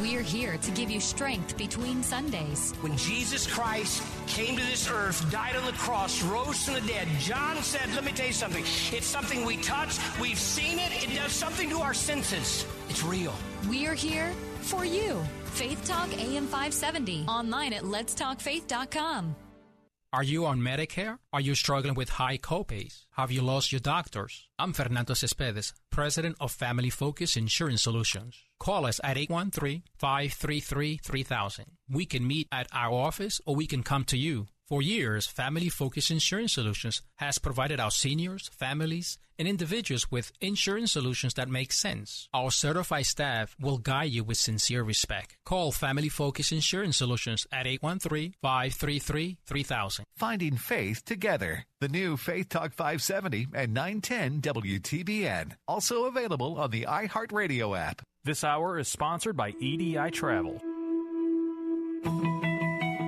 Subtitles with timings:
[0.00, 2.74] We're here to give you strength between Sundays.
[2.82, 7.08] When Jesus Christ came to this earth, died on the cross, rose from the dead,
[7.18, 8.62] John said, Let me tell you something.
[8.62, 12.66] It's something we touch, we've seen it, it does something to our senses.
[12.90, 13.32] It's real.
[13.70, 15.24] We're here for you.
[15.54, 17.24] Faith Talk AM 570.
[17.26, 19.34] Online at letstalkfaith.com.
[20.12, 21.18] Are you on Medicare?
[21.32, 23.06] Are you struggling with high copays?
[23.12, 24.46] Have you lost your doctors?
[24.58, 28.45] I'm Fernando Cespedes, president of Family Focus Insurance Solutions.
[28.58, 31.64] Call us at 813-533-3000.
[31.90, 34.46] We can meet at our office or we can come to you.
[34.66, 40.92] For years, Family Focus Insurance Solutions has provided our seniors, families, and individuals with insurance
[40.92, 42.28] solutions that make sense.
[42.32, 45.36] Our certified staff will guide you with sincere respect.
[45.44, 50.00] Call Family Focus Insurance Solutions at 813-533-3000.
[50.16, 51.64] Finding faith together.
[51.80, 55.52] The new Faith Talk 570 and 910 WTBN.
[55.68, 58.00] Also available on the iHeartRadio app.
[58.24, 60.58] This hour is sponsored by EDI Travel.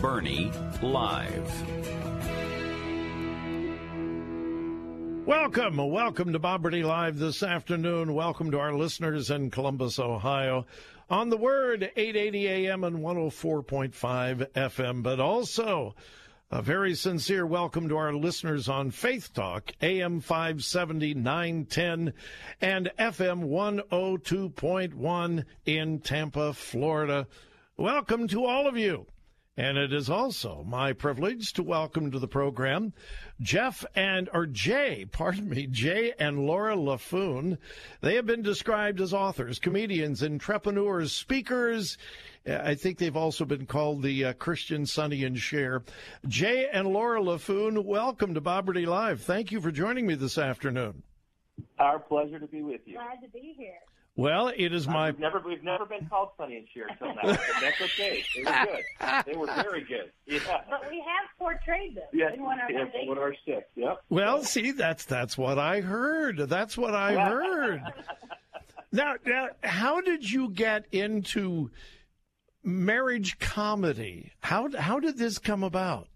[0.00, 0.50] Burney
[0.82, 1.52] Live.
[5.26, 8.14] Welcome, welcome to Bob Burney Live this afternoon.
[8.14, 10.66] Welcome to our listeners in Columbus, Ohio,
[11.08, 15.94] on the Word 880 AM and 104.5 FM, but also
[16.50, 22.12] a very sincere welcome to our listeners on Faith Talk, AM 570, 910,
[22.60, 27.26] and FM 102.1 in Tampa, Florida.
[27.76, 29.06] Welcome to all of you.
[29.56, 32.92] And it is also my privilege to welcome to the program
[33.40, 37.58] Jeff and, or Jay, pardon me, Jay and Laura Laffoon.
[38.00, 41.98] They have been described as authors, comedians, entrepreneurs, speakers.
[42.46, 45.84] I think they've also been called the uh, Christian Sonny and Cher.
[46.26, 49.20] Jay and Laura Laffoon, welcome to Bob Burney Live.
[49.20, 51.04] Thank you for joining me this afternoon.
[51.78, 52.94] Our pleasure to be with you.
[52.94, 53.78] Glad to be here.
[54.16, 55.08] Well, it is my.
[55.08, 58.22] Uh, we've never we've never been called Sonny and Cher until now, but that's okay.
[58.36, 59.24] They were good.
[59.26, 60.12] They were very good.
[60.26, 60.38] Yeah.
[60.70, 63.66] But we have portrayed them Yeah, in one of our one our six.
[63.74, 64.02] Yep.
[64.10, 66.38] Well, see, that's that's what I heard.
[66.38, 67.82] That's what I heard.
[68.92, 71.72] now, now, how did you get into
[72.62, 74.30] marriage comedy?
[74.40, 76.06] How how did this come about?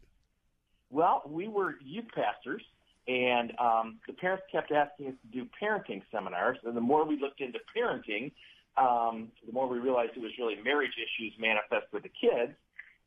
[0.91, 2.62] Well, we were youth pastors,
[3.08, 6.58] and um, the parents kept asking us to do parenting seminars.
[6.64, 8.32] And the more we looked into parenting,
[8.76, 12.52] um, the more we realized it was really marriage issues manifest with the kids.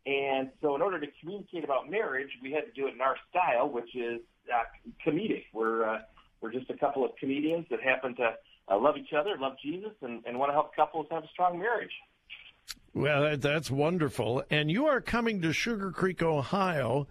[0.08, 3.16] And so, in order to communicate about marriage, we had to do it in our
[3.30, 4.20] style, which is
[4.52, 4.64] uh,
[5.06, 5.44] comedic.
[5.54, 6.00] We're uh,
[6.42, 8.34] we're just a couple of comedians that happen to
[8.68, 11.60] uh, love each other, love Jesus, and, and want to help couples have a strong
[11.60, 11.92] marriage.
[12.96, 14.44] Well, that- that's wonderful.
[14.50, 17.08] And you are coming to Sugar Creek, Ohio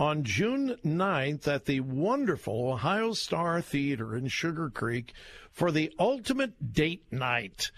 [0.00, 5.12] on June 9th at the wonderful Ohio Star Theater in Sugar Creek
[5.52, 7.70] for the Ultimate Date Night.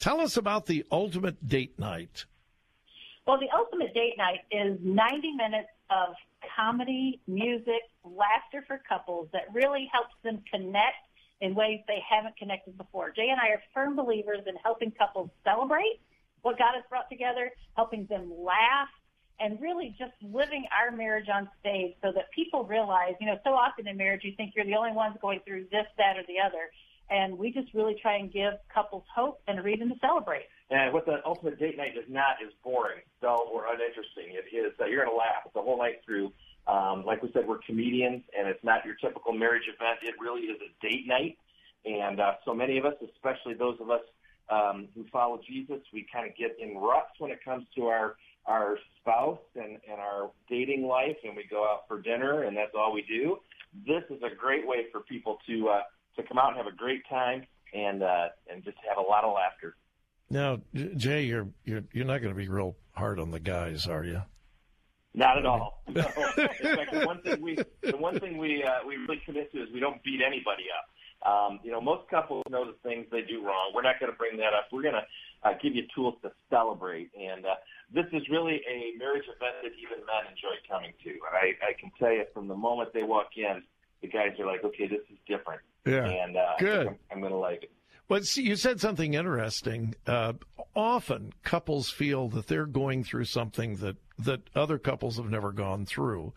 [0.00, 2.24] Tell us about the Ultimate Date Night.
[3.28, 6.14] Well, the ultimate date night is 90 minutes of
[6.56, 11.04] comedy, music, laughter for couples that really helps them connect
[11.42, 13.10] in ways they haven't connected before.
[13.10, 16.00] Jay and I are firm believers in helping couples celebrate
[16.42, 18.88] what God has brought together, helping them laugh,
[19.40, 23.50] and really just living our marriage on stage so that people realize, you know, so
[23.50, 26.40] often in marriage you think you're the only ones going through this, that, or the
[26.44, 26.70] other.
[27.10, 30.46] And we just really try and give couples hope and a reason to celebrate.
[30.70, 34.36] And what the ultimate date night is not is boring, dull, or uninteresting.
[34.36, 36.32] It is that you're going to laugh the whole night through.
[36.66, 40.00] Um, like we said, we're comedians, and it's not your typical marriage event.
[40.02, 41.38] It really is a date night.
[41.86, 44.02] And uh, so many of us, especially those of us
[44.50, 48.16] um, who follow Jesus, we kind of get in ruts when it comes to our
[48.48, 52.72] our spouse and, and our dating life, and we go out for dinner, and that's
[52.76, 53.38] all we do.
[53.86, 55.82] This is a great way for people to uh,
[56.16, 59.24] to come out and have a great time and uh, and just have a lot
[59.24, 59.76] of laughter.
[60.30, 60.60] Now,
[60.96, 64.22] Jay, you're you're you're not going to be real hard on the guys, are you?
[65.14, 65.82] Not at all.
[65.88, 66.04] No.
[66.04, 69.62] In fact, the one thing we the one thing we uh, we really commit to
[69.62, 70.86] is we don't beat anybody up.
[71.26, 73.72] Um, you know, most couples know the things they do wrong.
[73.74, 74.68] We're not going to bring that up.
[74.70, 75.02] We're going to
[75.42, 77.10] uh, give you tools to celebrate.
[77.18, 77.54] And uh,
[77.92, 81.10] this is really a marriage event that even men enjoy coming to.
[81.10, 83.62] And I, I can tell you from the moment they walk in,
[84.02, 85.60] the guys are like, okay, this is different.
[85.86, 86.06] Yeah.
[86.06, 86.86] And uh, Good.
[86.88, 87.72] I'm, I'm going to like it.
[88.08, 89.94] But see, you said something interesting.
[90.06, 90.34] Uh,
[90.74, 95.84] often couples feel that they're going through something that, that other couples have never gone
[95.84, 96.32] through.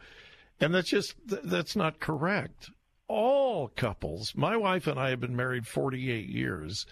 [0.60, 2.70] And that's just, that's not correct.
[3.08, 6.86] All couples, my wife and I have been married 48 years,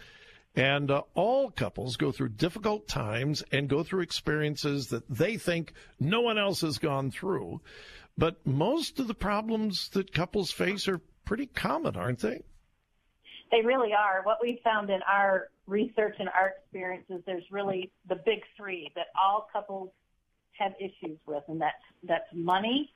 [0.56, 5.74] and uh, all couples go through difficult times and go through experiences that they think
[6.00, 7.62] no one else has gone through.
[8.18, 12.42] But most of the problems that couples face are pretty common, aren't they?
[13.52, 14.22] They really are.
[14.24, 19.08] What we found in our research and our experiences, there's really the big three that
[19.20, 19.90] all couples
[20.60, 22.92] have issues with, and that's that's money,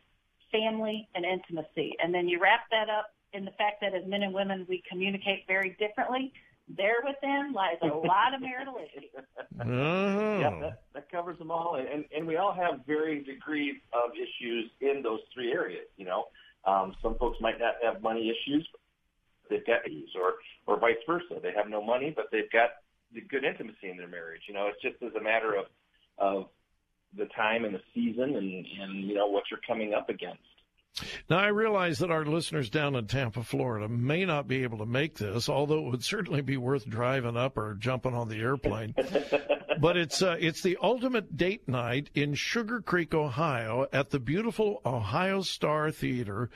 [0.52, 1.96] family, and intimacy.
[2.04, 4.84] And then you wrap that up in the fact that as men and women we
[4.90, 6.34] communicate very differently.
[6.76, 9.10] There within lies a lot of marital issues.
[9.60, 10.24] Oh.
[10.44, 14.12] Yeah, that, that covers them all, and, and and we all have varying degrees of
[14.16, 15.86] issues in those three areas.
[15.96, 16.26] You know,
[16.66, 18.82] um, some folks might not have money issues, but
[19.50, 20.34] they've got issues, or
[20.68, 21.40] or vice versa.
[21.42, 22.72] They have no money, but they've got
[23.14, 24.42] the good intimacy in their marriage.
[24.48, 25.66] You know, it's just as a matter of
[26.18, 26.50] of
[27.16, 30.42] the time and the season, and and you know what you're coming up against.
[31.30, 34.86] Now, I realize that our listeners down in Tampa, Florida may not be able to
[34.86, 38.94] make this, although it would certainly be worth driving up or jumping on the airplane.
[39.80, 44.82] but it's uh, it's the ultimate date night in Sugar Creek, Ohio, at the beautiful
[44.86, 46.50] Ohio Star Theater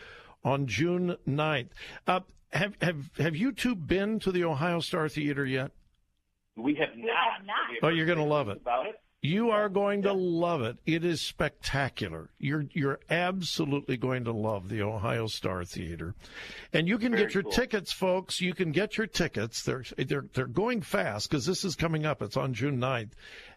[0.43, 1.69] on June 9th.
[2.05, 2.19] Uh,
[2.53, 5.71] have have have you two been to the Ohio Star Theater yet?
[6.55, 7.47] We have not.
[7.83, 8.57] Oh, you're going to love it.
[8.57, 8.95] About it.
[9.21, 10.77] You are going to love it.
[10.85, 12.29] It is spectacular.
[12.37, 16.13] You're you're absolutely going to love the Ohio Star Theater,
[16.71, 17.51] and you can Very get your cool.
[17.51, 18.39] tickets, folks.
[18.41, 19.63] You can get your tickets.
[19.63, 22.21] They're they're they're going fast because this is coming up.
[22.21, 23.11] It's on June 9th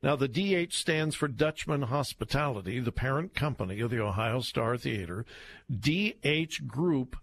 [0.01, 5.25] Now, the DH stands for Dutchman Hospitality, the parent company of the Ohio Star Theater.
[5.71, 7.21] DHgroup.com,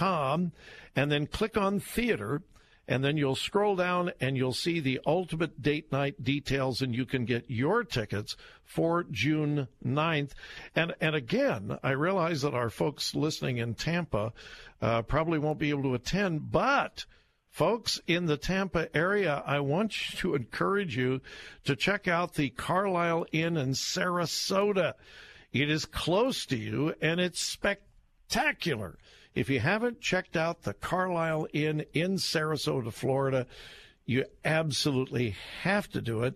[0.00, 2.42] and then click on theater,
[2.88, 7.06] and then you'll scroll down and you'll see the ultimate date night details, and you
[7.06, 10.32] can get your tickets for June 9th.
[10.74, 14.32] And, and again, I realize that our folks listening in Tampa
[14.80, 17.04] uh, probably won't be able to attend, but
[17.50, 21.20] Folks in the Tampa area, I want to encourage you
[21.64, 24.94] to check out the Carlisle Inn in Sarasota.
[25.52, 28.98] It is close to you and it's spectacular.
[29.34, 33.46] If you haven't checked out the Carlisle Inn in Sarasota, Florida,
[34.04, 36.34] you absolutely have to do it.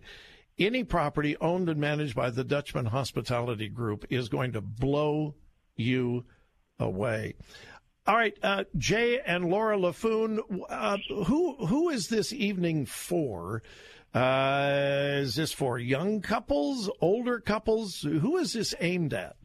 [0.58, 5.34] Any property owned and managed by the Dutchman Hospitality Group is going to blow
[5.74, 6.24] you
[6.78, 7.34] away.
[8.06, 13.62] All right, uh, Jay and Laura Laffoon, uh, who who is this evening for?
[14.12, 18.02] Uh, is this for young couples, older couples?
[18.02, 19.36] Who is this aimed at?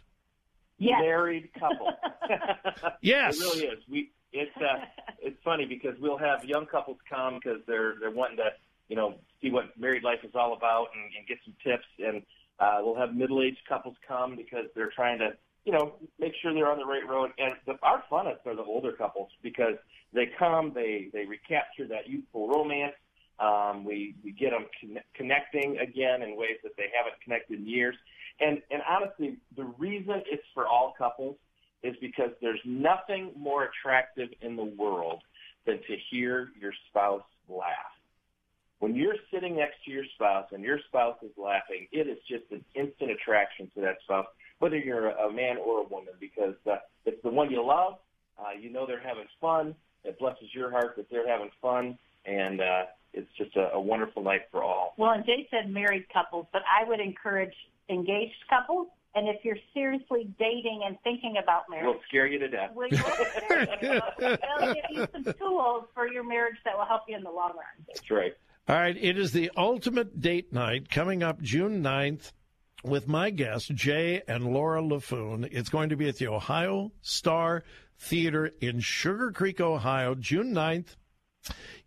[0.79, 1.91] Married couple.
[3.01, 3.37] Yes.
[3.37, 3.79] it really is.
[3.89, 4.85] We it's uh,
[5.21, 8.49] it's funny because we'll have young couples come because they're they're wanting to
[8.87, 12.21] you know see what married life is all about and, and get some tips, and
[12.59, 15.31] uh, we'll have middle aged couples come because they're trying to
[15.65, 17.31] you know make sure they're on the right road.
[17.37, 19.75] And the, our funnest are the older couples because
[20.13, 22.93] they come, they they recapture that youthful romance.
[23.39, 27.67] Um, we we get them con- connecting again in ways that they haven't connected in
[27.67, 27.95] years.
[28.39, 31.37] And and honestly, the reason it's for all couples
[31.83, 35.21] is because there's nothing more attractive in the world
[35.65, 37.93] than to hear your spouse laugh.
[38.79, 42.45] When you're sitting next to your spouse and your spouse is laughing, it is just
[42.51, 44.25] an instant attraction to that spouse.
[44.59, 47.95] whether you're a man or a woman, because uh, it's the one you love.
[48.37, 49.75] Uh, you know they're having fun.
[50.03, 54.23] It blesses your heart that they're having fun, and uh, it's just a, a wonderful
[54.23, 54.93] night for all.
[54.97, 57.53] Well, and Jay said married couples, but I would encourage
[57.89, 58.87] engaged couples.
[59.15, 62.71] And if you're seriously dating and thinking about marriage, we'll scare you to death.
[62.75, 62.89] We'll,
[64.19, 67.49] we'll give you some tools for your marriage that will help you in the long
[67.49, 67.85] run.
[67.87, 68.33] That's right.
[68.67, 72.31] All right, it is the ultimate date night coming up June 9th
[72.83, 75.49] with my guests, Jay and Laura Laffoon.
[75.51, 77.63] It's going to be at the Ohio Star
[77.97, 80.95] Theater in Sugar Creek, Ohio, June 9th.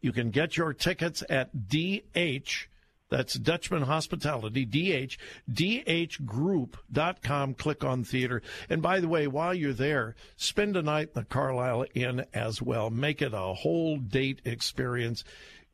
[0.01, 2.69] You can get your tickets at DH.
[3.09, 5.19] That's Dutchman Hospitality, DH,
[5.53, 7.55] dhgroup.com.
[7.55, 8.43] Click on theater.
[8.71, 12.63] And by the way, while you're there, spend a night in the Carlisle Inn as
[12.63, 12.89] well.
[12.89, 15.25] Make it a whole date experience.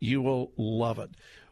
[0.00, 1.10] You will love it.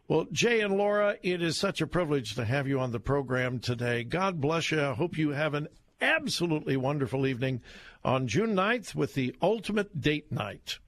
[0.08, 3.60] Well, Jay and Laura, it is such a privilege to have you on the program
[3.60, 4.02] today.
[4.02, 4.80] God bless you.
[4.80, 5.68] I hope you have an
[6.00, 7.60] absolutely wonderful evening
[8.04, 10.80] on June 9th with the ultimate date night.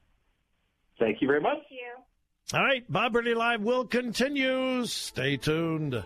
[0.99, 1.59] Thank you very much.
[1.69, 2.59] Thank you.
[2.59, 4.85] All right, Bob Live will continue.
[4.87, 6.03] Stay tuned.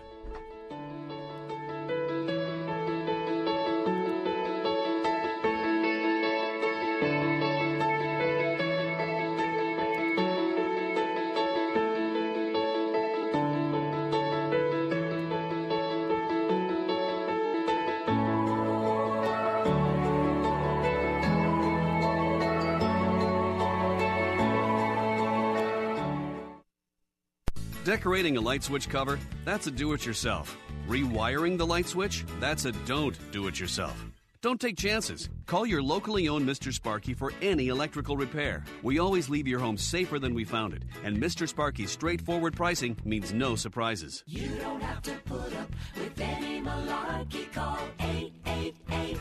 [28.03, 29.17] Decorating a light switch cover?
[29.45, 30.57] That's a do it yourself.
[30.89, 32.25] Rewiring the light switch?
[32.37, 34.05] That's a don't do it yourself.
[34.41, 35.29] Don't take chances.
[35.45, 36.73] Call your locally owned Mr.
[36.73, 38.65] Sparky for any electrical repair.
[38.81, 41.47] We always leave your home safer than we found it, and Mr.
[41.47, 44.25] Sparky's straightforward pricing means no surprises.
[44.27, 47.53] You don't have to put up with any malarkey.
[47.53, 49.17] Call 888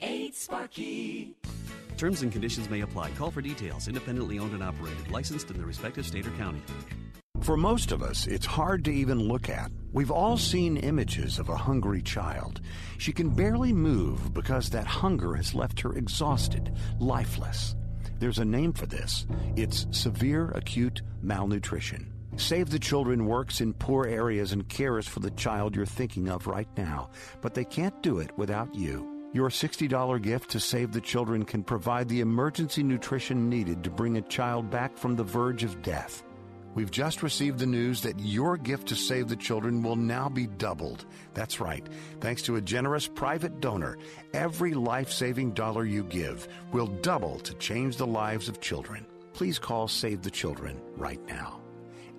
[0.00, 1.34] 8 Sparky.
[1.96, 3.08] Terms and conditions may apply.
[3.12, 3.88] Call for details.
[3.88, 5.10] Independently owned and operated.
[5.10, 6.60] Licensed in the respective state or county.
[7.40, 9.70] For most of us, it's hard to even look at.
[9.92, 12.60] We've all seen images of a hungry child.
[12.98, 17.76] She can barely move because that hunger has left her exhausted, lifeless.
[18.18, 19.26] There's a name for this.
[19.56, 22.12] It's severe acute malnutrition.
[22.36, 26.46] Save the Children works in poor areas and cares for the child you're thinking of
[26.46, 29.28] right now, but they can't do it without you.
[29.32, 34.18] Your $60 gift to Save the Children can provide the emergency nutrition needed to bring
[34.18, 36.22] a child back from the verge of death.
[36.74, 40.46] We've just received the news that your gift to Save the Children will now be
[40.46, 41.04] doubled.
[41.34, 41.86] That's right.
[42.20, 43.98] Thanks to a generous private donor,
[44.32, 49.04] every life saving dollar you give will double to change the lives of children.
[49.32, 51.60] Please call Save the Children right now.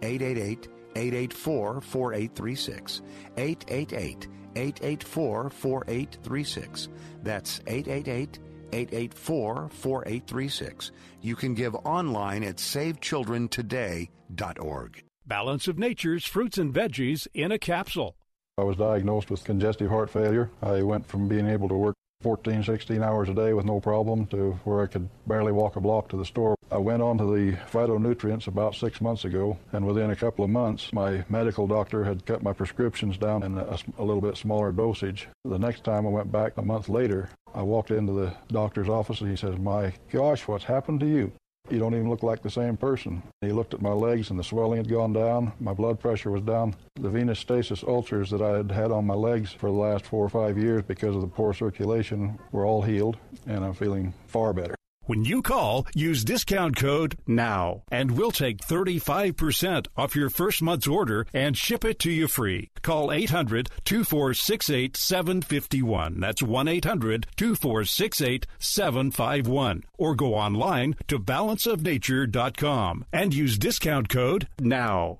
[0.01, 3.01] 888 884 4836.
[3.37, 6.89] 888 884 4836.
[7.23, 8.39] That's 888
[8.71, 10.91] 884 4836.
[11.21, 15.03] You can give online at savechildrentoday.org.
[15.25, 18.15] Balance of Nature's fruits and veggies in a capsule.
[18.57, 20.49] I was diagnosed with congestive heart failure.
[20.61, 24.25] I went from being able to work 14, 16 hours a day with no problem
[24.27, 26.55] to where I could barely walk a block to the store.
[26.71, 30.51] I went on to the phytonutrients about six months ago, and within a couple of
[30.51, 34.71] months, my medical doctor had cut my prescriptions down in a, a little bit smaller
[34.71, 35.27] dosage.
[35.43, 39.19] The next time I went back a month later, I walked into the doctor's office
[39.21, 41.33] and he says, My gosh, what's happened to you?
[41.71, 43.23] You don't even look like the same person.
[43.39, 45.53] He looked at my legs and the swelling had gone down.
[45.61, 46.75] My blood pressure was down.
[46.95, 50.25] The venous stasis ulcers that I had had on my legs for the last four
[50.25, 54.51] or five years because of the poor circulation were all healed, and I'm feeling far
[54.51, 54.75] better.
[55.05, 60.87] When you call, use discount code NOW, and we'll take 35% off your first month's
[60.87, 62.69] order and ship it to you free.
[62.83, 66.19] Call 800 2468 751.
[66.19, 69.83] That's 1 800 2468 751.
[69.97, 75.19] Or go online to balanceofnature.com and use discount code NOW.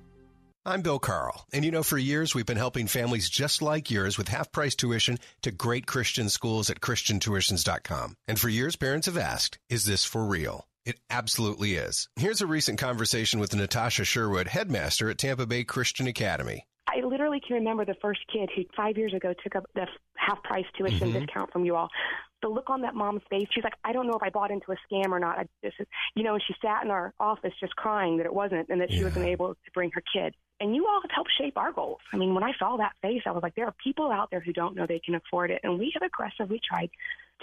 [0.63, 4.15] I'm Bill Carl, and you know, for years we've been helping families just like yours
[4.15, 8.15] with half price tuition to great Christian schools at ChristianTuitions.com.
[8.27, 10.67] And for years, parents have asked, is this for real?
[10.85, 12.09] It absolutely is.
[12.15, 16.65] Here's a recent conversation with Natasha Sherwood, headmaster at Tampa Bay Christian Academy.
[16.95, 20.41] I literally can remember the first kid who five years ago took up the half
[20.43, 21.19] price tuition Mm-hmm.
[21.19, 21.89] discount from you all.
[22.41, 24.71] The look on that mom's face, she's like, I don't know if I bought into
[24.71, 25.37] a scam or not.
[25.37, 25.77] I just,
[26.15, 28.89] you know, and she sat in our office just crying that it wasn't and that
[28.97, 30.33] she wasn't able to bring her kid.
[30.59, 31.99] And you all have helped shape our goals.
[32.13, 34.39] I mean, when I saw that face, I was like, there are people out there
[34.39, 35.61] who don't know they can afford it.
[35.63, 36.89] And we have aggressively tried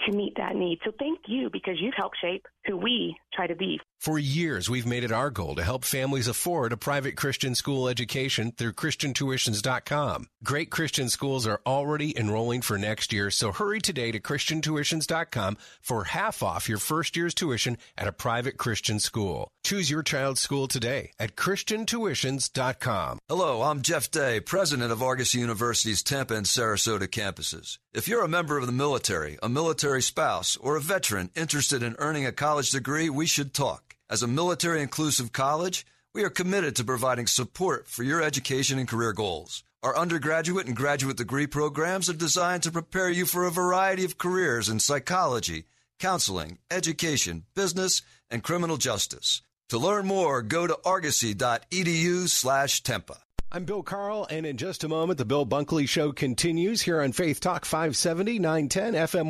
[0.05, 0.79] to meet that need.
[0.83, 3.79] So thank you because you've helped shape who we try to be.
[3.99, 7.87] For years, we've made it our goal to help families afford a private Christian school
[7.87, 10.27] education through ChristianTuitions.com.
[10.43, 16.05] Great Christian schools are already enrolling for next year, so hurry today to ChristianTuitions.com for
[16.05, 19.51] half off your first year's tuition at a private Christian school.
[19.63, 23.19] Choose your child's school today at ChristianTuitions.com.
[23.27, 27.77] Hello, I'm Jeff Day, president of Argosy University's Tampa and Sarasota campuses.
[27.93, 31.95] If you're a member of the military, a military spouse, or a veteran interested in
[31.99, 33.95] earning a college degree, we should talk.
[34.09, 35.85] As a military inclusive college,
[36.15, 39.63] we are committed to providing support for your education and career goals.
[39.83, 44.17] Our undergraduate and graduate degree programs are designed to prepare you for a variety of
[44.17, 45.65] careers in psychology,
[45.99, 48.01] counseling, education, business,
[48.31, 49.41] and criminal justice.
[49.69, 53.17] To learn more, go to argosy.edu slash Tampa.
[53.51, 57.11] I'm Bill Carl, and in just a moment, the Bill Bunkley Show continues here on
[57.11, 59.27] Faith Talk 570, 910, FM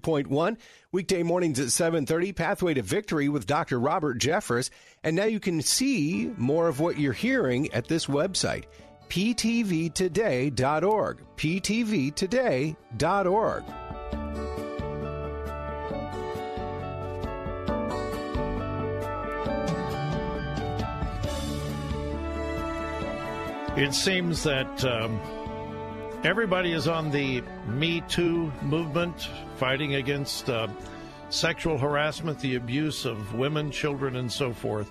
[0.00, 0.56] 102.1.
[0.92, 3.80] Weekday mornings at 7.30, Pathway to Victory with Dr.
[3.80, 4.70] Robert Jeffress.
[5.02, 8.66] And now you can see more of what you're hearing at this website,
[9.08, 10.52] ptvtoday.org.
[11.36, 12.74] ptvtoday.org.
[23.76, 25.20] It seems that um,
[26.24, 30.66] everybody is on the Me Too movement, fighting against uh,
[31.30, 34.90] sexual harassment, the abuse of women, children, and so forth.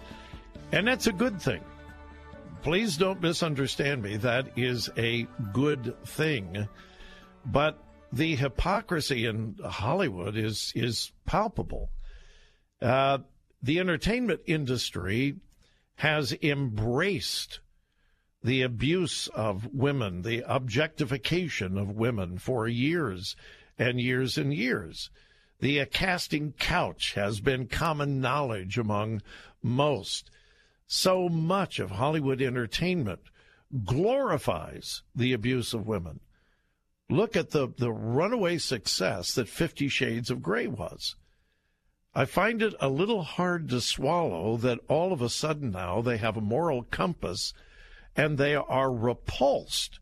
[0.72, 1.62] And that's a good thing.
[2.64, 4.16] Please don't misunderstand me.
[4.16, 6.68] That is a good thing.
[7.46, 11.90] But the hypocrisy in Hollywood is, is palpable.
[12.82, 13.20] Uh,
[13.62, 15.36] the entertainment industry
[15.96, 17.60] has embraced
[18.44, 23.36] the abuse of women, the objectification of women for years
[23.78, 25.10] and years and years.
[25.60, 29.22] The casting couch has been common knowledge among
[29.62, 30.32] most.
[30.88, 33.20] So much of Hollywood entertainment
[33.84, 36.22] glorifies the abuse of women.
[37.10, 41.16] Look at the, the runaway success that Fifty Shades of Grey was.
[42.16, 46.18] I find it a little hard to swallow that all of a sudden now they
[46.18, 47.54] have a moral compass
[48.16, 50.00] and they are repulsed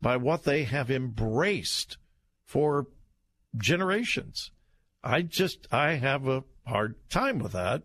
[0.00, 1.96] by what they have embraced
[2.44, 2.86] for
[3.56, 4.50] generations.
[5.02, 7.82] I just, I have a hard time with that.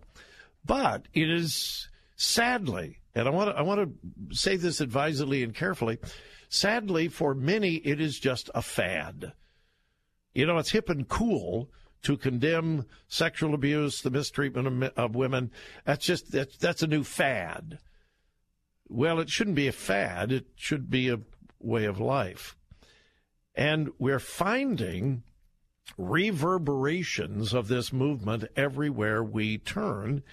[0.66, 3.98] But it is sadly, and I want to, I want
[4.30, 5.98] to say this advisedly and carefully.
[6.50, 9.34] Sadly, for many, it is just a fad.
[10.34, 11.70] You know, it's hip and cool
[12.04, 15.52] to condemn sexual abuse, the mistreatment of, of women.
[15.86, 17.80] That's just, that's, that's a new fad.
[18.90, 20.32] Well, it shouldn't be a fad.
[20.32, 21.22] It should be a
[21.60, 22.56] way of life.
[23.56, 25.24] And we're finding
[25.98, 30.24] reverberations of this movement everywhere we turn,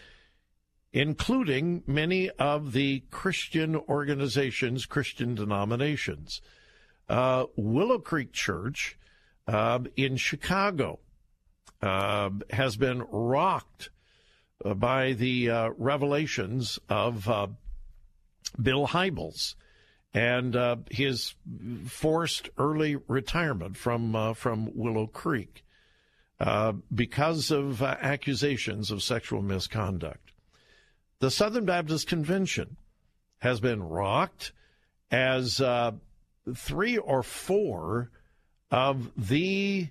[0.92, 6.40] including many of the Christian organizations, Christian denominations.
[7.08, 8.98] Uh, Willow Creek Church
[9.46, 11.00] uh, in Chicago
[11.82, 13.90] uh, has been rocked
[14.64, 17.48] uh, by the uh, revelations of uh,
[18.60, 19.54] Bill Hybels
[20.14, 21.34] and uh, his
[21.86, 25.64] forced early retirement from uh, from Willow Creek
[26.40, 30.32] uh, because of uh, accusations of sexual misconduct.
[31.18, 32.76] The Southern Baptist Convention
[33.38, 34.52] has been rocked
[35.10, 35.92] as uh,
[36.54, 38.10] three or four
[38.70, 39.88] of the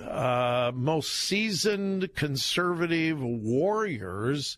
[0.00, 4.56] uh, most seasoned conservative warriors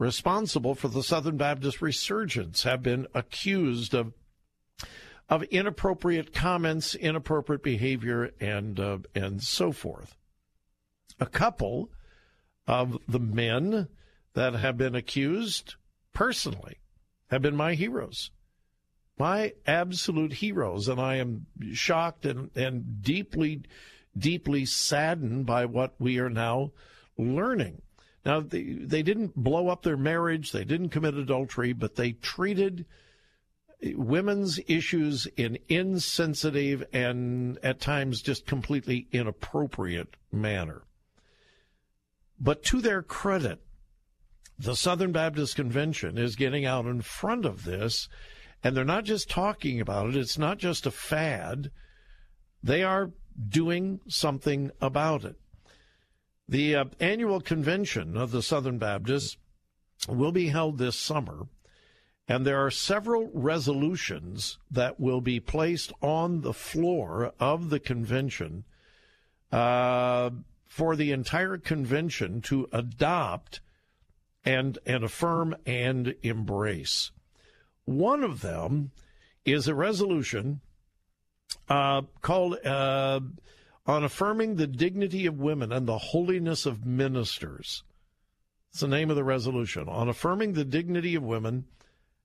[0.00, 4.14] responsible for the Southern Baptist resurgence have been accused of
[5.28, 10.16] of inappropriate comments, inappropriate behavior, and uh, and so forth.
[11.20, 11.90] A couple
[12.66, 13.88] of the men
[14.34, 15.74] that have been accused
[16.14, 16.78] personally
[17.30, 18.30] have been my heroes.
[19.20, 23.62] my absolute heroes, and I am shocked and, and deeply,
[24.16, 26.72] deeply saddened by what we are now
[27.18, 27.82] learning.
[28.24, 32.84] Now, they, they didn't blow up their marriage, they didn't commit adultery, but they treated
[33.82, 40.82] women's issues in insensitive and at times just completely inappropriate manner.
[42.38, 43.60] But to their credit,
[44.58, 48.08] the Southern Baptist Convention is getting out in front of this,
[48.62, 51.70] and they're not just talking about it, it's not just a fad.
[52.62, 53.12] They are
[53.48, 55.36] doing something about it.
[56.50, 59.36] The uh, annual convention of the Southern Baptists
[60.08, 61.46] will be held this summer,
[62.26, 68.64] and there are several resolutions that will be placed on the floor of the convention
[69.52, 70.30] uh,
[70.66, 73.60] for the entire convention to adopt
[74.44, 77.12] and, and affirm and embrace.
[77.84, 78.90] One of them
[79.44, 80.62] is a resolution
[81.68, 83.20] uh, called uh,
[83.86, 87.82] on affirming the dignity of women and the holiness of ministers.
[88.70, 91.64] It's the name of the resolution on affirming the dignity of women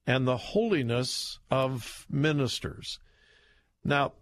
[0.05, 2.99] and the holiness of ministers.
[3.83, 4.13] Now,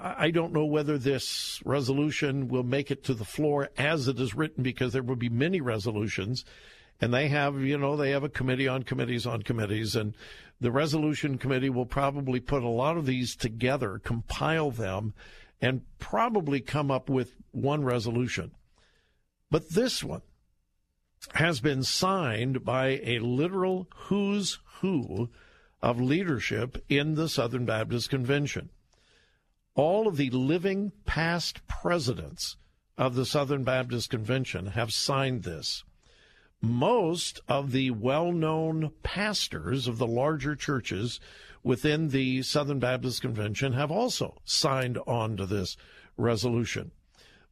[0.00, 4.34] I don't know whether this resolution will make it to the floor as it is
[4.34, 6.44] written because there will be many resolutions
[7.00, 10.14] and they have, you know, they have a committee on committees on committees and
[10.60, 15.12] the resolution committee will probably put a lot of these together, compile them
[15.62, 18.50] and probably come up with one resolution.
[19.50, 20.22] But this one
[21.34, 25.30] has been signed by a literal who's who
[25.80, 28.70] of leadership in the Southern Baptist Convention.
[29.74, 32.56] All of the living past presidents
[32.98, 35.84] of the Southern Baptist Convention have signed this.
[36.60, 41.20] Most of the well known pastors of the larger churches
[41.62, 45.76] within the Southern Baptist Convention have also signed on to this
[46.16, 46.90] resolution.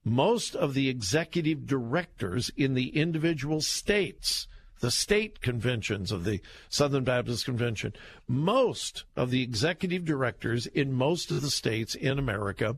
[0.05, 4.49] Most of the executive directors in the individual states,
[4.81, 7.93] the state conventions of the Southern Baptist Convention,
[8.27, 12.77] most of the executive directors in most of the states in America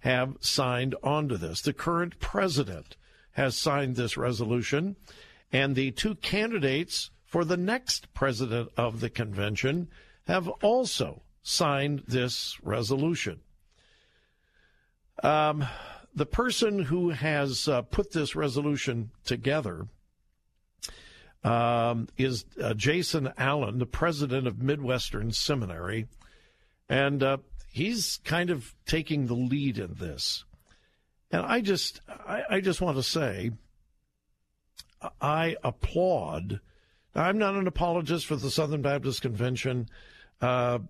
[0.00, 1.62] have signed on to this.
[1.62, 2.96] The current president
[3.32, 4.96] has signed this resolution,
[5.52, 9.88] and the two candidates for the next president of the convention
[10.26, 13.40] have also signed this resolution.
[15.22, 15.66] Um,
[16.14, 19.86] the person who has uh, put this resolution together
[21.42, 26.06] um, is uh, Jason Allen, the president of Midwestern Seminary,
[26.88, 27.36] and uh,
[27.70, 30.44] he's kind of taking the lead in this.
[31.30, 33.50] And I just, I, I just want to say,
[35.20, 36.60] I applaud.
[37.14, 39.88] I'm not an apologist for the Southern Baptist Convention.
[40.40, 40.80] Uh,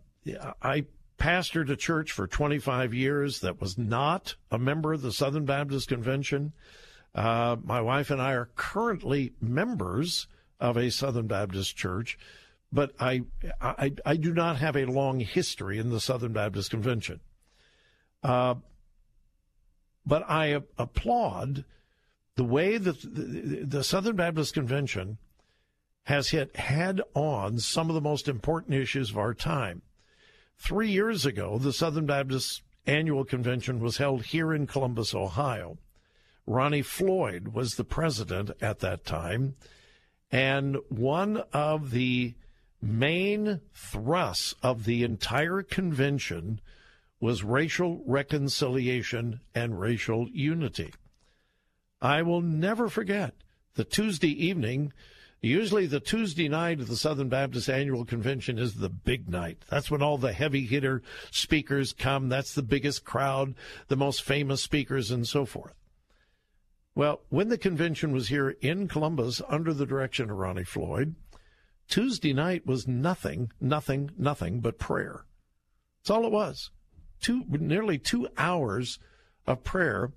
[0.63, 0.87] I
[1.19, 5.89] pastored a church for 25 years that was not a member of the Southern Baptist
[5.89, 6.53] Convention.
[7.15, 10.27] Uh, my wife and I are currently members
[10.59, 12.19] of a Southern Baptist church,
[12.73, 13.23] but I,
[13.61, 17.21] I, I do not have a long history in the Southern Baptist Convention.
[18.23, 18.57] Uh,
[20.05, 21.65] but I applaud
[22.37, 25.19] the way that the, the Southern Baptist Convention
[26.05, 29.83] has hit head on some of the most important issues of our time.
[30.59, 35.79] Three years ago, the Southern Baptist Annual Convention was held here in Columbus, Ohio.
[36.47, 39.57] Ronnie Floyd was the president at that time.
[40.31, 42.35] And one of the
[42.83, 46.61] main thrusts of the entire convention
[47.19, 50.93] was racial reconciliation and racial unity.
[52.03, 53.35] I will never forget
[53.75, 54.93] the Tuesday evening
[55.45, 59.59] Usually, the Tuesday night of the Southern Baptist Annual Convention is the big night.
[59.69, 62.31] That's when all the heavy hitter speakers come.
[62.31, 63.55] That's the biggest crowd,
[63.89, 65.75] the most famous speakers, and so forth.
[66.95, 71.15] Well, when the convention was here in Columbus under the direction of Ronnie Floyd,
[71.89, 75.27] Tuesday night was nothing, nothing, nothing but prayer.
[76.01, 76.71] That's all it was.
[77.21, 78.99] Two, nearly two hours
[79.47, 80.11] of prayer.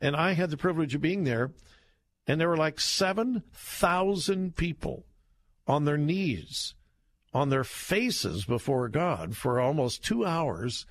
[0.00, 1.50] And I had the privilege of being there
[2.26, 5.06] and there were like 7,000 people
[5.66, 6.74] on their knees,
[7.32, 10.86] on their faces before God for almost two hours.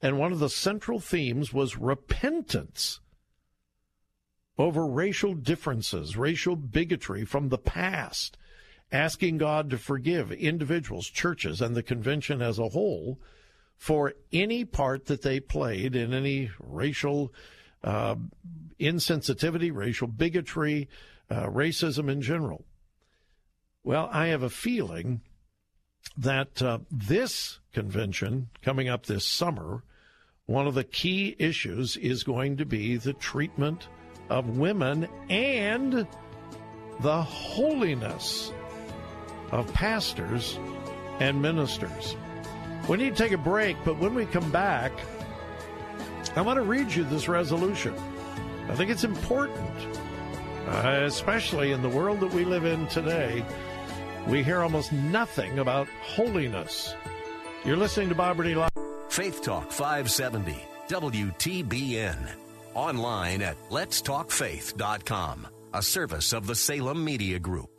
[0.00, 3.00] And one of the central themes was repentance
[4.58, 8.36] over racial differences, racial bigotry from the past,
[8.90, 13.20] asking God to forgive individuals, churches, and the convention as a whole
[13.76, 17.32] for any part that they played in any racial
[17.84, 18.16] uh,
[18.80, 20.88] insensitivity, racial bigotry,
[21.30, 22.64] uh, racism in general.
[23.84, 25.20] Well, I have a feeling
[26.16, 29.82] that uh, this convention coming up this summer,
[30.46, 33.88] one of the key issues is going to be the treatment
[34.28, 36.06] of women and
[37.00, 38.52] the holiness
[39.50, 40.58] of pastors
[41.20, 42.16] and ministers.
[42.88, 44.92] We need to take a break, but when we come back,
[46.38, 47.92] I want to read you this resolution.
[48.68, 49.68] I think it's important,
[50.68, 53.44] uh, especially in the world that we live in today.
[54.28, 56.94] We hear almost nothing about holiness.
[57.64, 58.70] You're listening to Bob Burney Live.
[59.08, 62.16] Faith Talk 570, WTBN.
[62.72, 67.77] Online at letstalkfaith.com, a service of the Salem Media Group.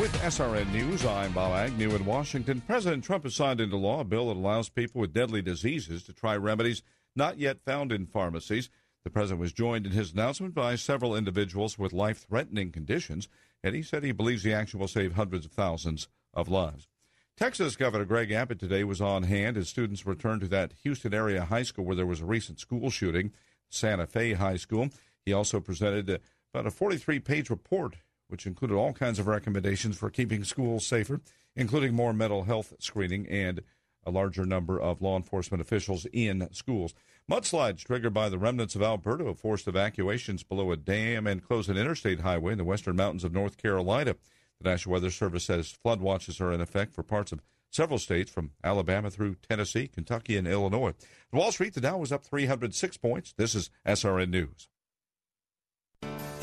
[0.00, 2.62] With SRN News, I'm Bob Agnew in Washington.
[2.62, 6.14] President Trump has signed into law a bill that allows people with deadly diseases to
[6.14, 6.82] try remedies
[7.14, 8.70] not yet found in pharmacies.
[9.04, 13.28] The president was joined in his announcement by several individuals with life threatening conditions,
[13.62, 16.88] and he said he believes the action will save hundreds of thousands of lives.
[17.36, 21.44] Texas Governor Greg Abbott today was on hand as students returned to that Houston area
[21.44, 23.32] high school where there was a recent school shooting,
[23.68, 24.88] Santa Fe High School.
[25.26, 26.22] He also presented
[26.54, 27.96] about a 43 page report,
[28.30, 31.20] which included all kinds of recommendations for keeping schools safer,
[31.56, 33.62] including more mental health screening and
[34.04, 36.94] a larger number of law enforcement officials in schools.
[37.30, 41.76] Mudslides triggered by the remnants of Alberto forced evacuations below a dam and closed an
[41.76, 44.16] interstate highway in the western mountains of North Carolina.
[44.60, 47.40] The National Weather Service says flood watches are in effect for parts of
[47.70, 50.94] several states from Alabama through Tennessee, Kentucky, and Illinois.
[51.32, 53.32] Wall Street, the Dow was up 306 points.
[53.36, 54.68] This is SRN News.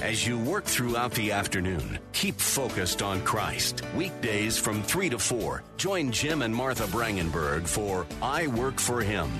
[0.01, 3.81] As you work throughout the afternoon, keep focused on Christ.
[3.95, 9.31] Weekdays from 3 to 4, join Jim and Martha Brangenberg for I Work for Him.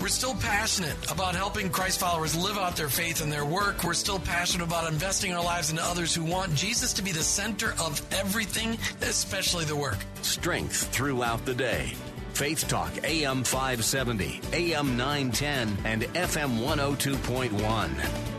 [0.00, 3.82] We're still passionate about helping Christ followers live out their faith in their work.
[3.82, 7.22] We're still passionate about investing our lives into others who want Jesus to be the
[7.22, 9.98] center of everything, especially the work.
[10.22, 11.94] Strength throughout the day.
[12.32, 18.35] Faith Talk AM 570, AM 910, and FM 102.1.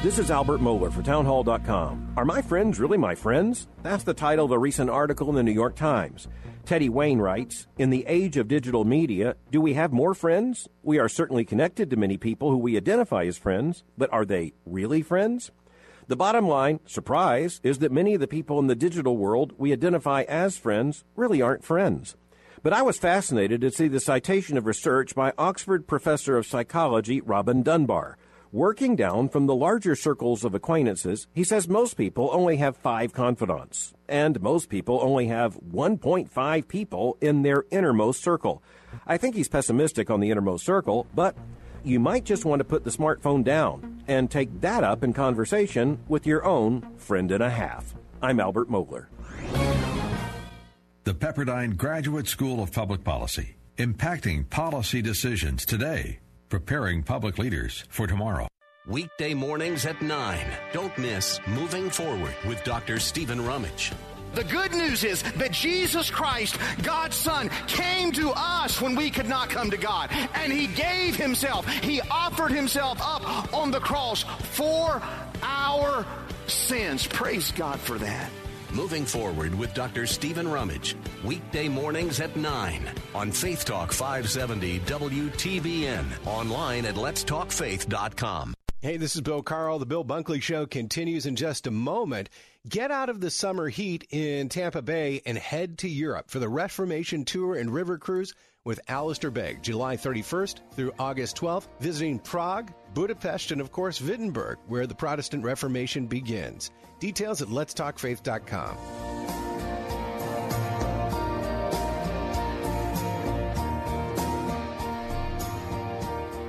[0.00, 2.14] This is Albert Mohler for Townhall.com.
[2.16, 3.66] Are my friends really my friends?
[3.82, 6.28] That's the title of a recent article in the New York Times.
[6.64, 10.68] Teddy Wayne writes In the age of digital media, do we have more friends?
[10.84, 14.52] We are certainly connected to many people who we identify as friends, but are they
[14.64, 15.50] really friends?
[16.06, 19.72] The bottom line, surprise, is that many of the people in the digital world we
[19.72, 22.14] identify as friends really aren't friends.
[22.62, 27.20] But I was fascinated to see the citation of research by Oxford professor of psychology
[27.20, 28.16] Robin Dunbar.
[28.52, 33.12] Working down from the larger circles of acquaintances, he says most people only have five
[33.12, 38.62] confidants, and most people only have 1.5 people in their innermost circle.
[39.06, 41.36] I think he's pessimistic on the innermost circle, but
[41.84, 45.98] you might just want to put the smartphone down and take that up in conversation
[46.08, 47.94] with your own friend and a half.
[48.22, 49.08] I'm Albert Mohler.
[51.04, 58.06] The Pepperdine Graduate School of Public Policy, impacting policy decisions today, preparing public leaders for
[58.06, 58.48] tomorrow.
[58.86, 60.46] Weekday mornings at 9.
[60.72, 62.98] Don't miss Moving Forward with Dr.
[62.98, 63.92] Stephen Rummage.
[64.34, 69.28] The good news is that Jesus Christ, God's Son, came to us when we could
[69.28, 70.10] not come to God.
[70.34, 71.66] And He gave Himself.
[71.66, 75.02] He offered Himself up on the cross for
[75.42, 76.06] our
[76.46, 77.06] sins.
[77.06, 78.30] Praise God for that.
[78.72, 80.06] Moving Forward with Dr.
[80.06, 80.96] Stephen Rummage.
[81.24, 86.04] Weekday mornings at 9 on Faith Talk 570 WTBN.
[86.26, 88.54] Online at letstalkfaith.com.
[88.80, 89.80] Hey, this is Bill Carl.
[89.80, 92.28] The Bill Bunkley Show continues in just a moment.
[92.68, 96.48] Get out of the summer heat in Tampa Bay and head to Europe for the
[96.48, 102.72] Reformation Tour and River Cruise with Alistair Begg, July 31st through August 12th, visiting Prague,
[102.94, 106.70] Budapest, and of course Wittenberg, where the Protestant Reformation begins.
[107.00, 108.76] Details at letstalkfaith.com.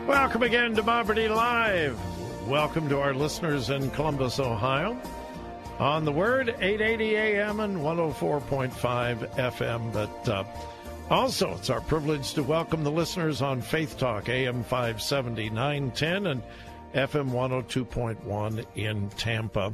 [0.08, 2.00] Welcome again to Bob Burney Live.
[2.48, 5.00] Welcome to our listeners in Columbus, Ohio.
[5.78, 8.72] On the word, 880 AM and 104.5
[9.36, 9.94] FM.
[9.94, 10.44] But uh,
[11.10, 16.44] also, it's our privilege to welcome the listeners on Faith Talk, AM 570, 910, and
[16.94, 19.74] FM 102.1 in Tampa.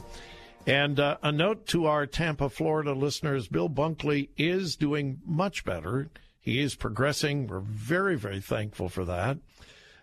[0.68, 6.10] And uh, a note to our Tampa, Florida listeners Bill Bunkley is doing much better.
[6.40, 7.48] He is progressing.
[7.48, 9.38] We're very, very thankful for that.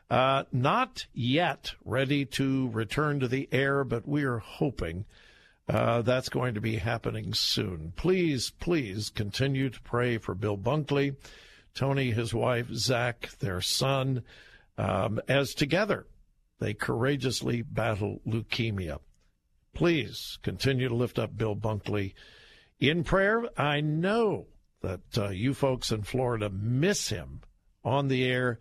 [0.08, 5.04] Uh, not yet ready to return to the air, but we are hoping
[5.68, 7.92] uh, that's going to be happening soon.
[7.96, 11.16] Please, please continue to pray for Bill Bunkley,
[11.74, 14.22] Tony, his wife, Zach, their son,
[14.76, 16.06] um, as together
[16.60, 18.98] they courageously battle leukemia.
[19.74, 22.14] Please continue to lift up Bill Bunkley
[22.78, 23.44] in prayer.
[23.56, 24.46] I know
[24.82, 27.40] that uh, you folks in Florida miss him
[27.84, 28.58] on the air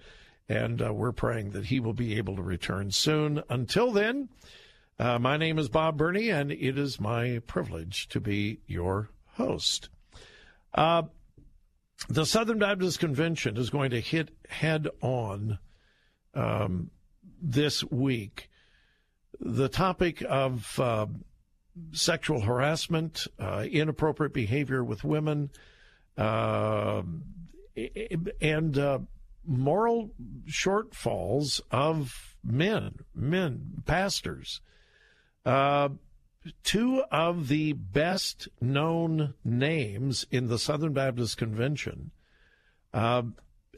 [0.51, 3.41] and uh, we're praying that he will be able to return soon.
[3.49, 4.27] Until then,
[4.99, 9.87] uh, my name is Bob Burney, and it is my privilege to be your host.
[10.73, 11.03] Uh,
[12.09, 15.57] the Southern Baptist Convention is going to hit head on
[16.33, 16.91] um,
[17.41, 18.49] this week
[19.41, 21.07] the topic of uh,
[21.91, 25.49] sexual harassment, uh, inappropriate behavior with women,
[26.17, 27.01] uh,
[28.39, 29.07] and
[29.45, 30.11] moral
[30.47, 34.61] shortfalls of men, men, pastors.
[35.45, 35.89] Uh,
[36.63, 42.11] two of the best known names in the Southern Baptist Convention
[42.93, 43.23] uh,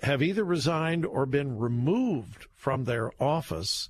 [0.01, 3.89] have either resigned or been removed from their office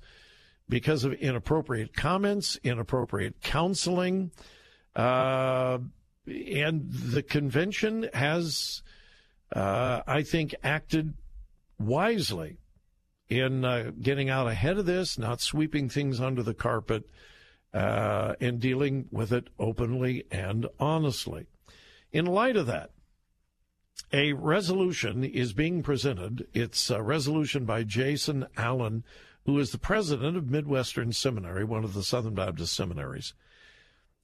[0.68, 4.30] because of inappropriate comments, inappropriate counseling.
[4.96, 5.78] Uh,
[6.26, 8.82] and the convention has,
[9.54, 11.14] uh, I think, acted
[11.78, 12.58] wisely
[13.28, 17.04] in uh, getting out ahead of this, not sweeping things under the carpet,
[17.72, 21.46] uh, and dealing with it openly and honestly.
[22.12, 22.90] In light of that,
[24.12, 26.46] a resolution is being presented.
[26.54, 29.04] It's a resolution by Jason Allen,
[29.46, 33.34] who is the president of Midwestern Seminary, one of the Southern Baptist seminaries.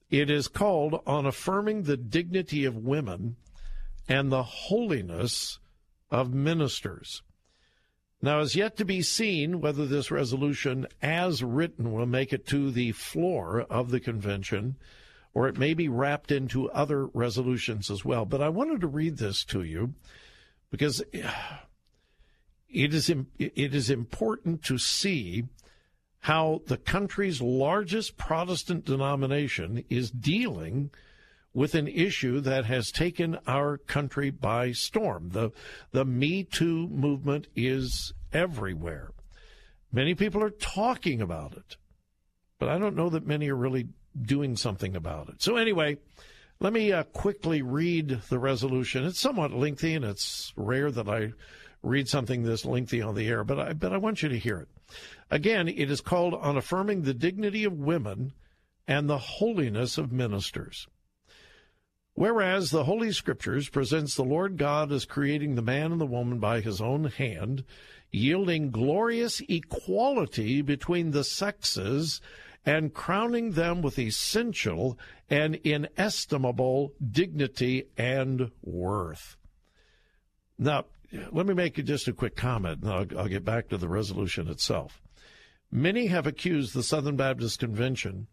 [0.09, 3.37] It is called On Affirming the Dignity of Women
[4.07, 5.59] and the Holiness
[6.09, 7.21] of Ministers.
[8.21, 12.69] Now, it's yet to be seen whether this resolution, as written, will make it to
[12.69, 14.75] the floor of the convention,
[15.33, 18.25] or it may be wrapped into other resolutions as well.
[18.25, 19.93] But I wanted to read this to you
[20.69, 21.01] because
[22.71, 25.45] it is it is important to see
[26.21, 30.91] how the country's largest Protestant denomination is dealing
[31.53, 35.29] with an issue that has taken our country by storm.
[35.29, 35.51] The,
[35.91, 39.11] the Me Too movement is everywhere.
[39.91, 41.75] Many people are talking about it,
[42.59, 43.87] but I don't know that many are really
[44.19, 45.41] doing something about it.
[45.41, 45.97] So, anyway,
[46.59, 49.03] let me uh, quickly read the resolution.
[49.05, 51.33] It's somewhat lengthy, and it's rare that I
[51.83, 54.59] read something this lengthy on the air, but I, but I want you to hear
[54.59, 54.67] it.
[55.29, 58.33] Again, it is called On Affirming the Dignity of Women
[58.87, 60.87] and the Holiness of Ministers.
[62.13, 66.39] Whereas the Holy Scriptures presents the Lord God as creating the man and the woman
[66.39, 67.63] by his own hand,
[68.11, 72.19] yielding glorious equality between the sexes
[72.65, 79.37] and crowning them with essential and inestimable dignity and worth.
[80.59, 80.85] Now,
[81.31, 84.47] let me make just a quick comment, and I'll, I'll get back to the resolution
[84.47, 85.01] itself.
[85.71, 88.27] Many have accused the Southern Baptist Convention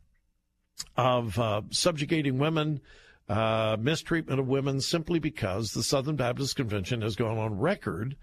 [0.96, 2.80] of uh, subjugating women,
[3.28, 8.16] uh, mistreatment of women, simply because the Southern Baptist Convention has gone on record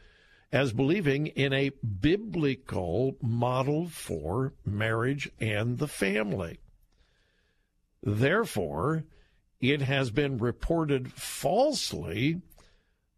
[0.51, 6.59] as believing in a biblical model for marriage and the family.
[8.03, 9.03] Therefore,
[9.59, 12.41] it has been reported falsely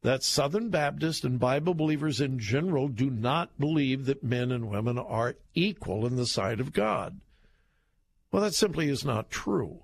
[0.01, 4.97] that Southern Baptists and Bible believers in general do not believe that men and women
[4.97, 7.19] are equal in the sight of God.
[8.31, 9.83] Well, that simply is not true.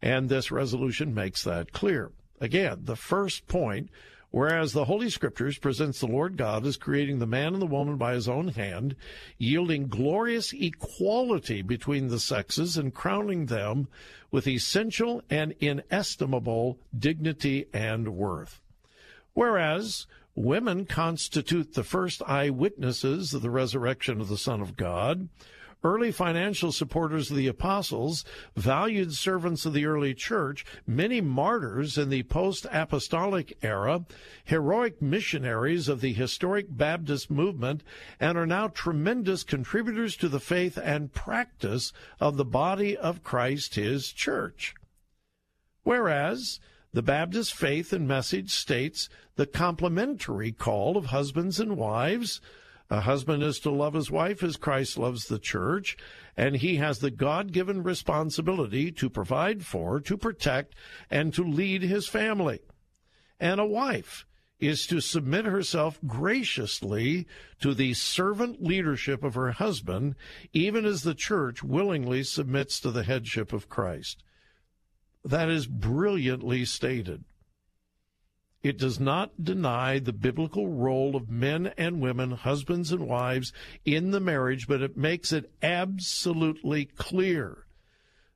[0.00, 2.12] And this resolution makes that clear.
[2.40, 3.90] Again, the first point
[4.30, 7.96] Whereas the Holy Scriptures presents the Lord God as creating the man and the woman
[7.96, 8.94] by his own hand,
[9.38, 13.88] yielding glorious equality between the sexes and crowning them
[14.30, 18.60] with essential and inestimable dignity and worth.
[19.34, 25.28] Whereas women constitute the first eyewitnesses of the resurrection of the Son of God,
[25.84, 28.24] early financial supporters of the apostles,
[28.56, 34.04] valued servants of the early church, many martyrs in the post apostolic era,
[34.44, 37.82] heroic missionaries of the historic Baptist movement,
[38.18, 43.76] and are now tremendous contributors to the faith and practice of the body of Christ,
[43.76, 44.74] his church.
[45.84, 46.58] Whereas,
[46.92, 52.40] the Baptist faith and message states the complementary call of husbands and wives
[52.90, 55.96] a husband is to love his wife as Christ loves the church,
[56.36, 60.74] and he has the God given responsibility to provide for, to protect,
[61.10, 62.60] and to lead his family.
[63.38, 64.24] And a wife
[64.58, 67.26] is to submit herself graciously
[67.60, 70.14] to the servant leadership of her husband,
[70.54, 74.24] even as the church willingly submits to the headship of Christ.
[75.28, 77.24] That is brilliantly stated.
[78.62, 83.52] It does not deny the biblical role of men and women, husbands and wives,
[83.84, 87.66] in the marriage, but it makes it absolutely clear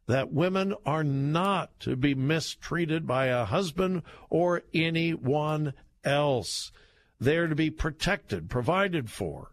[0.07, 5.73] that women are not to be mistreated by a husband or anyone
[6.05, 6.73] else.
[7.19, 9.53] They're to be protected, provided for,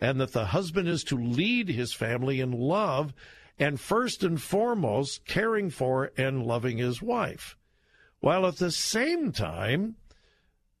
[0.00, 3.14] and that the husband is to lead his family in love
[3.58, 7.56] and first and foremost caring for and loving his wife
[8.24, 9.96] while at the same time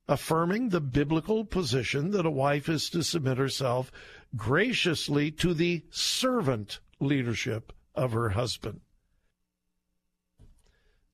[0.08, 3.92] affirming the biblical position that a wife is to submit herself
[4.34, 8.80] graciously to the servant leadership of her husband.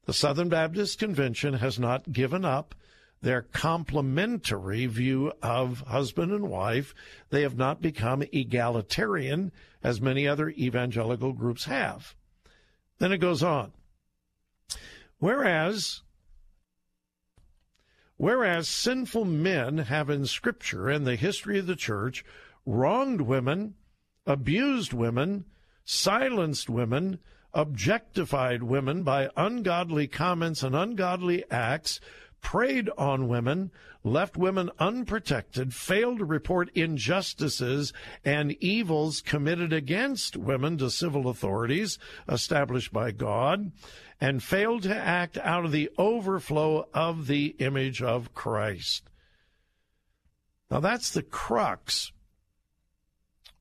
[0.06, 2.76] The Southern Baptist Convention has not given up
[3.22, 6.94] their complementary view of husband and wife.
[7.30, 9.52] They have not become egalitarian
[9.82, 12.14] as many other evangelical groups have.
[12.98, 13.72] Then it goes on.
[15.18, 16.02] Whereas
[18.16, 22.22] Whereas sinful men have in Scripture and the history of the church
[22.66, 23.76] wronged women,
[24.26, 25.46] abused women,
[25.86, 27.18] silenced women,
[27.54, 31.98] objectified women by ungodly comments and ungodly acts,
[32.40, 33.70] preyed on women,
[34.02, 37.92] left women unprotected, failed to report injustices
[38.24, 43.72] and evils committed against women to civil authorities established by God,
[44.20, 49.08] and failed to act out of the overflow of the image of Christ.
[50.70, 52.12] Now, that's the crux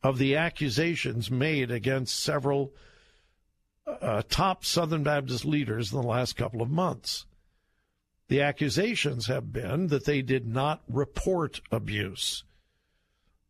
[0.04, 2.74] of the accusations made against several
[4.02, 7.26] uh, top Southern Baptist leaders in the last couple of months.
[8.30, 12.44] The accusations have been that they did not report abuse.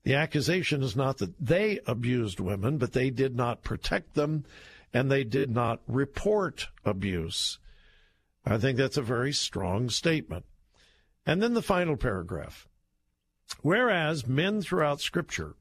[0.04, 4.46] The accusation is not that they abused women, but they did not protect them
[4.94, 7.60] and they did not report abuse.
[8.46, 10.46] I think that's a very strong statement.
[11.26, 12.68] And then the final paragraph.
[13.62, 15.56] Whereas men throughout Scripture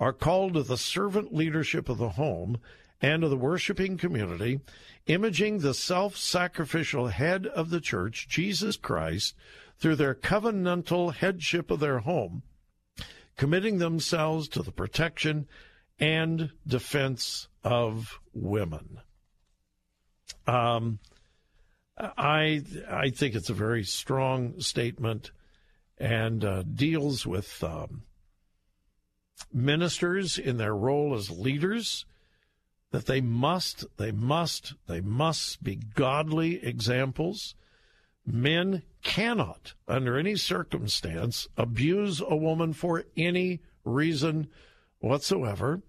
[0.00, 2.58] are called to the servant leadership of the home
[3.00, 4.60] and of the worshiping community,
[5.06, 9.34] imaging the self sacrificial head of the church, Jesus Christ,
[9.78, 12.42] through their covenantal headship of their home,
[13.36, 15.46] committing themselves to the protection
[16.00, 19.00] and defense of women.
[20.46, 20.98] Um,
[21.96, 25.32] I I think it's a very strong statement
[25.98, 28.02] and uh, deals with um,
[29.52, 32.04] ministers in their role as leaders
[32.90, 37.54] that they must they must they must be godly examples.
[38.24, 44.48] Men cannot, under any circumstance, abuse a woman for any reason
[44.98, 45.80] whatsoever,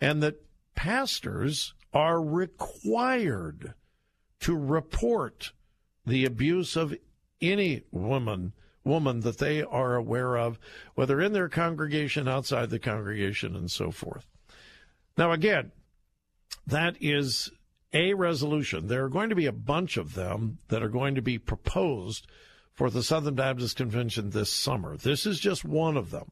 [0.00, 0.44] and that
[0.74, 3.74] pastors are required
[4.40, 5.52] to report
[6.06, 6.94] the abuse of
[7.40, 8.52] any woman
[8.84, 10.58] woman that they are aware of,
[10.94, 14.26] whether in their congregation, outside the congregation, and so forth.
[15.16, 15.72] Now, again,
[16.66, 17.50] that is
[17.92, 18.86] a resolution.
[18.86, 22.26] There are going to be a bunch of them that are going to be proposed
[22.72, 24.96] for the Southern Baptist Convention this summer.
[24.96, 26.30] This is just one of them.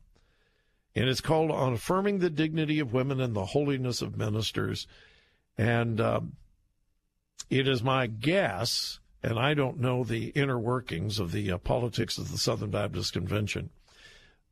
[0.94, 4.86] And it's called On Affirming the Dignity of Women and the Holiness of Ministers.
[5.58, 6.32] And um,
[7.50, 12.18] it is my guess, and I don't know the inner workings of the uh, politics
[12.18, 13.70] of the Southern Baptist Convention,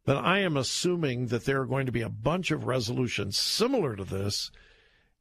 [0.05, 3.97] but I am assuming that there are going to be a bunch of resolutions similar
[3.97, 4.51] to this,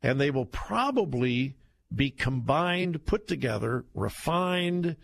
[0.01, 1.55] and they will probably
[1.93, 4.95] be combined, put together, refined,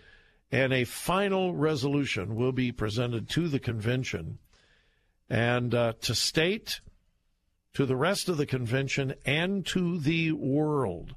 [0.52, 4.38] and a final resolution will be presented to the convention.
[5.30, 6.82] And uh, to state
[7.74, 11.16] to the rest of the convention and to the world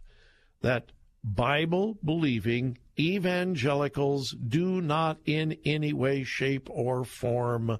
[0.63, 0.91] that
[1.23, 7.79] Bible believing evangelicals do not in any way, shape, or form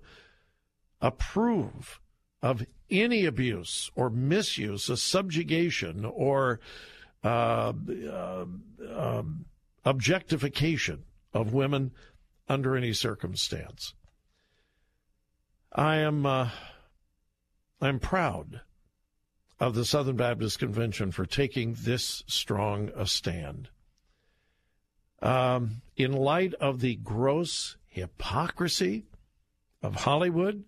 [1.01, 2.01] approve
[2.43, 6.61] of any abuse or misuse, a subjugation or
[7.25, 7.73] uh,
[8.09, 8.45] uh,
[8.89, 9.23] uh,
[9.85, 11.93] objectification of women
[12.49, 13.95] under any circumstance.
[15.73, 16.51] I am uh,
[17.81, 18.61] I'm proud
[19.59, 23.69] of the Southern Baptist Convention for taking this strong a stand.
[25.23, 29.05] Um, in light of the gross hypocrisy
[29.83, 30.65] of Hollywood,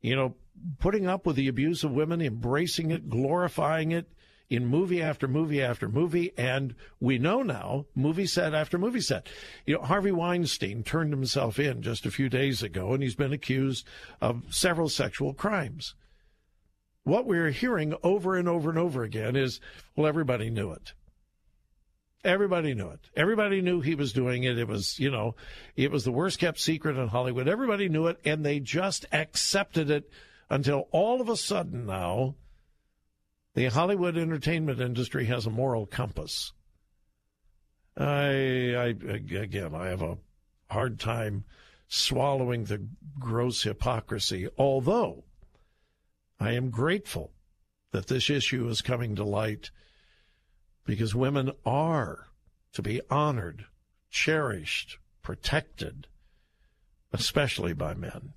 [0.00, 0.34] you know,
[0.78, 4.06] putting up with the abuse of women, embracing it, glorifying it,
[4.48, 9.28] in movie after movie after movie, and we know now, movie set after movie set.
[9.66, 13.32] You know, Harvey Weinstein turned himself in just a few days ago, and he's been
[13.32, 13.86] accused
[14.20, 15.94] of several sexual crimes.
[17.02, 19.60] What we're hearing over and over and over again is,
[19.96, 20.92] well, everybody knew it.
[22.26, 23.00] Everybody knew it.
[23.14, 24.58] Everybody knew he was doing it.
[24.58, 25.36] It was, you know,
[25.76, 27.46] it was the worst kept secret in Hollywood.
[27.46, 30.10] Everybody knew it, and they just accepted it
[30.50, 32.34] until all of a sudden now
[33.54, 36.52] the Hollywood entertainment industry has a moral compass.
[37.96, 40.18] I, I again, I have a
[40.68, 41.44] hard time
[41.88, 42.86] swallowing the
[43.18, 45.24] gross hypocrisy, although
[46.38, 47.32] I am grateful
[47.92, 49.70] that this issue is coming to light
[50.86, 52.28] because women are
[52.72, 53.66] to be honored,
[54.10, 56.06] cherished, protected,
[57.12, 58.32] especially by men.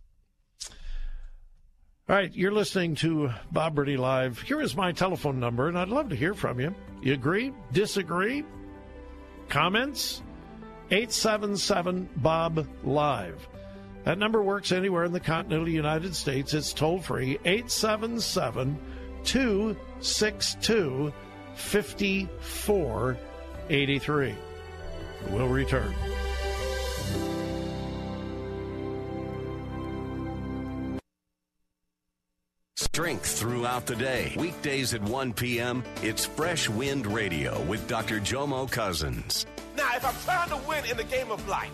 [2.09, 4.41] All right, you're listening to Bob Burney Live.
[4.41, 6.73] Here is my telephone number, and I'd love to hear from you.
[7.03, 7.53] You agree?
[7.71, 8.43] Disagree?
[9.47, 10.23] Comments?
[10.89, 13.47] 877 Bob Live.
[14.05, 16.55] That number works anywhere in the continental United States.
[16.55, 18.79] It's toll free 877
[19.23, 21.13] 262
[21.59, 24.35] 5483.
[25.29, 25.93] We'll return.
[32.75, 34.33] Strength throughout the day.
[34.37, 38.19] Weekdays at 1 p.m., it's Fresh Wind Radio with Dr.
[38.19, 39.45] Jomo Cousins.
[39.77, 41.71] Now, if I'm trying to win in the game of life,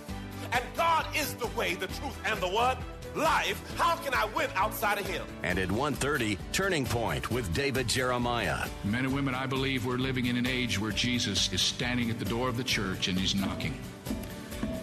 [0.52, 2.78] and God is the way, the truth, and the what?
[3.16, 5.26] Life, how can I win outside of Him?
[5.42, 8.68] And at 1.30, Turning Point with David Jeremiah.
[8.84, 12.20] Men and women, I believe we're living in an age where Jesus is standing at
[12.20, 13.80] the door of the church and He's knocking.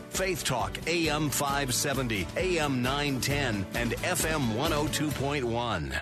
[0.08, 6.00] Faith Talk, AM 570, AM 910, and FM 102.1.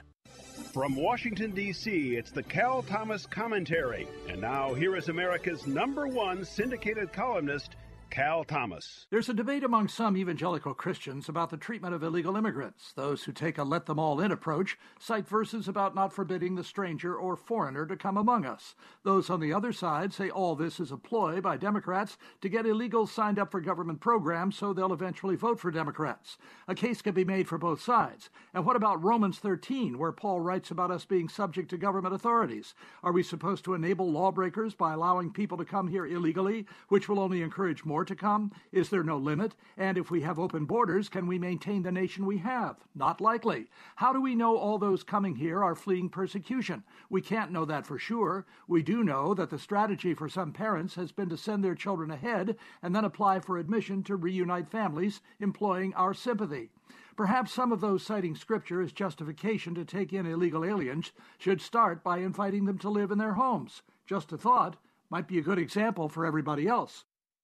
[0.72, 4.07] From Washington, D.C., it's the Cal Thomas Commentary.
[4.28, 7.74] And now, here is America's number one syndicated columnist,
[8.11, 9.06] Cal Thomas.
[9.11, 12.92] There's a debate among some evangelical Christians about the treatment of illegal immigrants.
[12.92, 16.64] Those who take a let them all in approach cite verses about not forbidding the
[16.64, 18.74] stranger or foreigner to come among us.
[19.04, 22.64] Those on the other side say all this is a ploy by Democrats to get
[22.64, 26.36] illegals signed up for government programs so they'll eventually vote for Democrats.
[26.66, 28.28] A case can be made for both sides.
[28.52, 32.74] And what about Romans 13, where Paul writes about us being subject to government authorities?
[33.04, 37.20] Are we supposed to enable lawbreakers by allowing people to come here illegally, which will
[37.20, 37.99] only encourage more?
[38.01, 38.51] More to come?
[38.72, 39.55] Is there no limit?
[39.76, 42.76] And if we have open borders, can we maintain the nation we have?
[42.94, 43.66] Not likely.
[43.96, 46.82] How do we know all those coming here are fleeing persecution?
[47.11, 48.46] We can't know that for sure.
[48.66, 52.11] We do know that the strategy for some parents has been to send their children
[52.11, 56.70] ahead and then apply for admission to reunite families, employing our sympathy.
[57.18, 62.03] Perhaps some of those citing Scripture as justification to take in illegal aliens should start
[62.03, 63.82] by inviting them to live in their homes.
[64.07, 64.78] Just a thought
[65.11, 67.05] might be a good example for everybody else.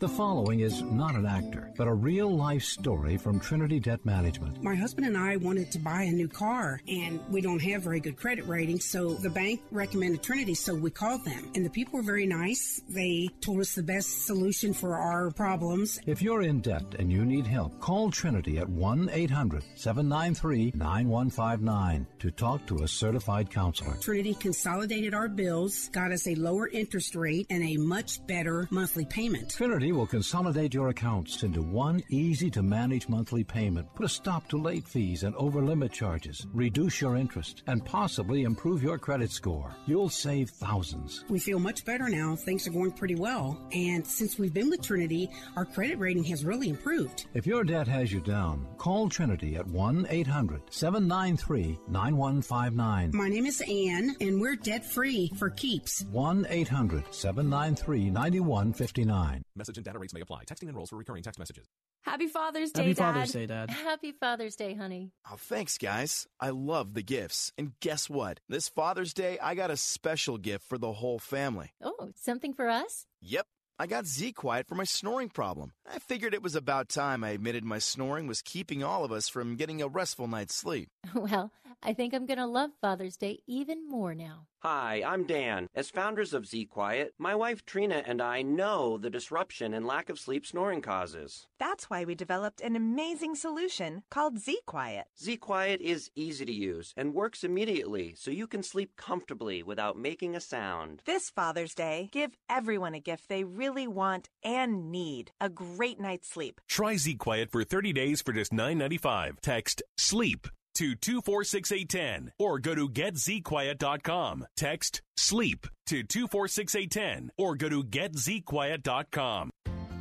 [0.00, 4.62] The following is not an actor, but a real life story from Trinity Debt Management.
[4.62, 8.00] My husband and I wanted to buy a new car, and we don't have very
[8.00, 11.52] good credit ratings, so the bank recommended Trinity, so we called them.
[11.54, 12.80] And the people were very nice.
[12.88, 16.00] They told us the best solution for our problems.
[16.06, 22.06] If you're in debt and you need help, call Trinity at 1 800 793 9159
[22.20, 23.98] to talk to a certified counselor.
[24.00, 29.04] Trinity consolidated our bills, got us a lower interest rate, and a much better monthly
[29.04, 29.50] payment.
[29.50, 34.48] Trinity will consolidate your accounts into one easy to manage monthly payment, put a stop
[34.48, 39.30] to late fees and over limit charges, reduce your interest, and possibly improve your credit
[39.30, 39.74] score.
[39.86, 41.24] You'll save thousands.
[41.28, 42.36] We feel much better now.
[42.36, 43.60] Things are going pretty well.
[43.72, 47.26] And since we've been with Trinity, our credit rating has really improved.
[47.34, 53.10] If your debt has you down, call Trinity at 1 800 793 9159.
[53.14, 56.04] My name is Ann, and we're debt free for keeps.
[56.10, 59.42] 1 800 793 9159.
[59.56, 60.44] Message and data rates may apply.
[60.44, 61.66] Texting enrolls for recurring text messages.
[62.02, 63.12] Happy Father's Day, Happy Dad.
[63.14, 63.70] Father's Day, Dad.
[63.70, 65.10] Happy Father's Day, honey.
[65.30, 66.26] Oh, thanks, guys.
[66.38, 67.52] I love the gifts.
[67.58, 68.40] And guess what?
[68.48, 71.70] This Father's Day, I got a special gift for the whole family.
[71.82, 73.06] Oh, something for us?
[73.22, 73.46] Yep.
[73.78, 75.72] I got Z Quiet for my snoring problem.
[75.90, 79.28] I figured it was about time I admitted my snoring was keeping all of us
[79.30, 80.90] from getting a restful night's sleep.
[81.14, 81.50] Well,
[81.82, 84.46] I think I'm going to love Father's Day even more now.
[84.58, 85.66] Hi, I'm Dan.
[85.74, 90.10] As founders of Z Quiet, my wife Trina and I know the disruption and lack
[90.10, 91.46] of sleep snoring causes.
[91.58, 95.06] That's why we developed an amazing solution called Z Quiet.
[95.18, 99.96] Z Quiet is easy to use and works immediately so you can sleep comfortably without
[99.96, 101.00] making a sound.
[101.06, 106.28] This Father's Day, give everyone a gift they really want and need a great night's
[106.28, 106.60] sleep.
[106.68, 109.40] Try Z Quiet for 30 days for just $9.95.
[109.40, 110.46] Text SLEEP
[110.80, 114.46] to 246810 or go to getzquiet.com.
[114.56, 119.50] Text SLEEP to 246810 or go to getzquiet.com.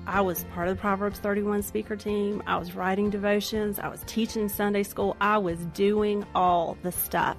[0.07, 2.41] I was part of the Proverbs 31 speaker team.
[2.47, 3.77] I was writing devotions.
[3.77, 5.17] I was teaching Sunday school.
[5.19, 7.35] I was doing all the stuff.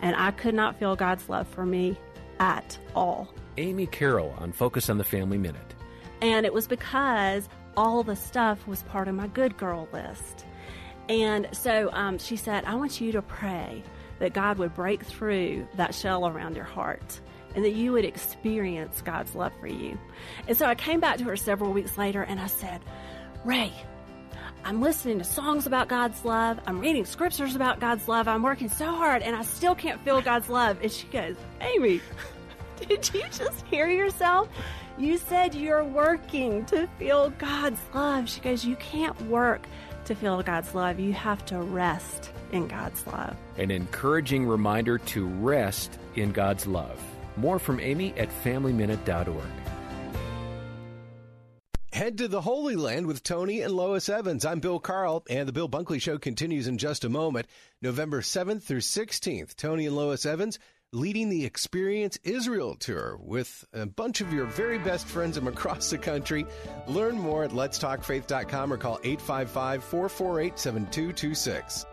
[0.00, 1.96] And I could not feel God's love for me
[2.40, 3.32] at all.
[3.58, 5.74] Amy Carroll on Focus on the Family Minute.
[6.20, 10.46] And it was because all the stuff was part of my good girl list.
[11.08, 13.82] And so um, she said, I want you to pray
[14.18, 17.20] that God would break through that shell around your heart
[17.54, 19.98] and that you would experience God's love for you.
[20.48, 22.80] And so I came back to her several weeks later and I said,
[23.44, 23.72] Ray,
[24.64, 26.60] I'm listening to songs about God's love.
[26.66, 28.28] I'm reading scriptures about God's love.
[28.28, 30.78] I'm working so hard and I still can't feel God's love.
[30.82, 32.00] And she goes, Amy,
[32.86, 34.48] did you just hear yourself?
[34.98, 38.28] You said you're working to feel God's love.
[38.28, 39.66] She goes, You can't work
[40.04, 40.98] to feel God's love.
[40.98, 43.36] You have to rest in God's love.
[43.56, 47.00] An encouraging reminder to rest in God's love.
[47.36, 49.44] More from Amy at FamilyMinute.org.
[51.92, 54.46] Head to the Holy Land with Tony and Lois Evans.
[54.46, 57.46] I'm Bill Carl, and the Bill Bunkley Show continues in just a moment.
[57.82, 60.58] November 7th through 16th, Tony and Lois Evans
[60.92, 65.88] leading the Experience Israel tour with a bunch of your very best friends from across
[65.88, 66.44] the country.
[66.86, 71.86] Learn more at letstalkfaith.com or call 855 448 7226.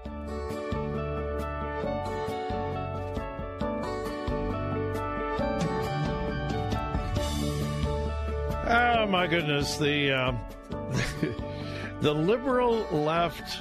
[8.71, 10.33] Oh my goodness, the uh,
[12.01, 13.59] the liberal left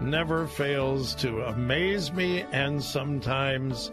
[0.00, 3.90] never fails to amaze me and sometimes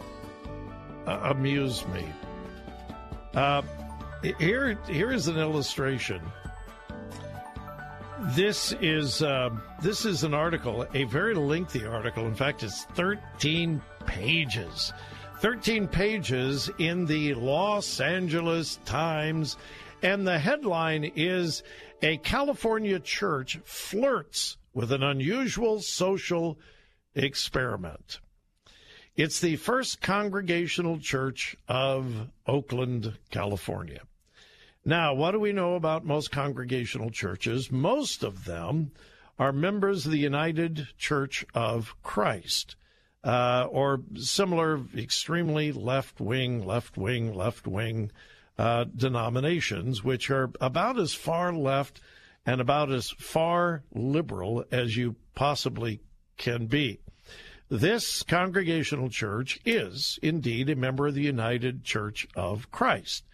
[1.06, 2.04] uh, amuse me.
[3.34, 3.62] Uh,
[4.38, 6.20] here, here is an illustration.
[8.28, 9.50] This is uh,
[9.82, 12.26] this is an article, a very lengthy article.
[12.26, 14.92] In fact, it's thirteen pages.
[15.40, 19.58] 13 pages in the Los Angeles Times.
[20.02, 21.62] And the headline is
[22.00, 26.58] A California Church Flirts with an Unusual Social
[27.14, 28.20] Experiment.
[29.16, 34.00] It's the First Congregational Church of Oakland, California.
[34.84, 37.70] Now, what do we know about most congregational churches?
[37.70, 38.90] Most of them
[39.38, 42.74] are members of the United Church of Christ.
[43.22, 48.10] Uh, or similar extremely left wing, left wing, left wing
[48.58, 52.00] uh, denominations, which are about as far left
[52.44, 56.00] and about as far liberal as you possibly
[56.36, 56.98] can be.
[57.78, 63.24] This congregational church is indeed a member of the United Church of Christ.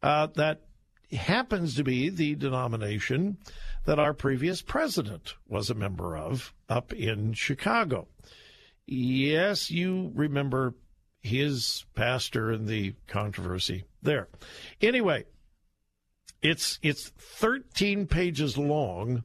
[0.00, 0.62] Uh, that
[1.10, 3.36] happens to be the denomination
[3.86, 8.06] that our previous president was a member of up in Chicago.
[8.86, 10.74] Yes, you remember
[11.20, 14.28] his pastor and the controversy there.
[14.80, 15.24] Anyway,
[16.42, 19.24] it's it's 13 pages long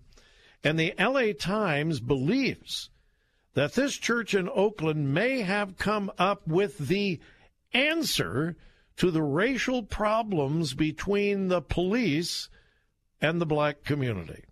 [0.63, 2.89] and the LA Times believes
[3.56, 7.20] that this church in Oakland may have come up with the
[7.74, 8.56] answer
[8.97, 12.49] to the racial problems between the police
[13.20, 14.43] and the black community.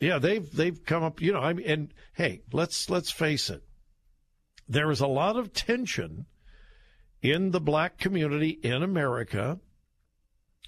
[0.00, 3.62] Yeah, they've they've come up, you know, I mean, and hey, let's let's face it.
[4.68, 6.26] There is a lot of tension
[7.20, 9.60] in the black community in America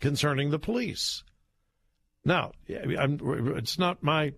[0.00, 1.24] concerning the police.
[2.24, 4.34] Now, it's not my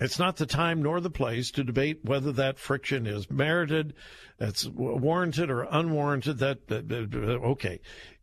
[0.00, 3.94] it's not the time nor the place to debate whether that friction is merited,
[4.38, 6.38] it's warranted or unwarranted.
[6.38, 7.80] That, that, okay,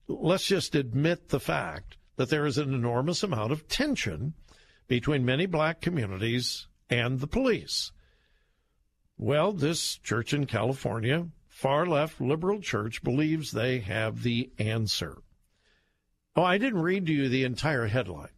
[0.08, 4.34] let's just admit the fact that there is an enormous amount of tension
[4.88, 7.92] between many black communities and the police.
[9.20, 15.18] Well, this church in California, far left liberal church, believes they have the answer.
[16.36, 18.30] Oh, I didn't read to you the entire headline.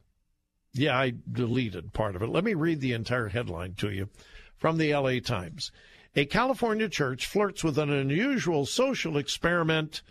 [0.80, 2.30] Yeah, I deleted part of it.
[2.30, 4.07] Let me read the entire headline to you
[4.55, 5.73] from the LA Times.
[6.15, 10.01] A California church flirts with an unusual social experiment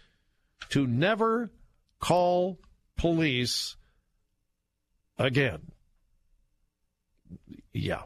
[0.69, 1.51] to never
[2.01, 2.59] call
[2.99, 3.77] police
[5.19, 5.73] again.
[7.73, 8.03] Yeah.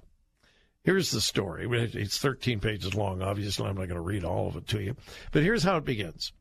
[0.85, 1.67] Here's the story.
[1.69, 3.23] It's 13 pages long.
[3.23, 4.95] Obviously, I'm not going to read all of it to you.
[5.33, 6.33] But here's how it begins.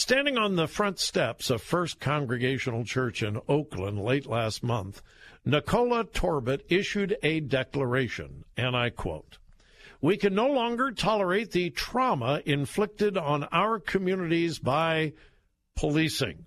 [0.00, 5.02] Standing on the front steps of First Congregational Church in Oakland late last month,
[5.44, 9.36] Nicola Torbett issued a declaration, and I quote,
[10.00, 15.12] We can no longer tolerate the trauma inflicted on our communities by
[15.76, 16.46] policing.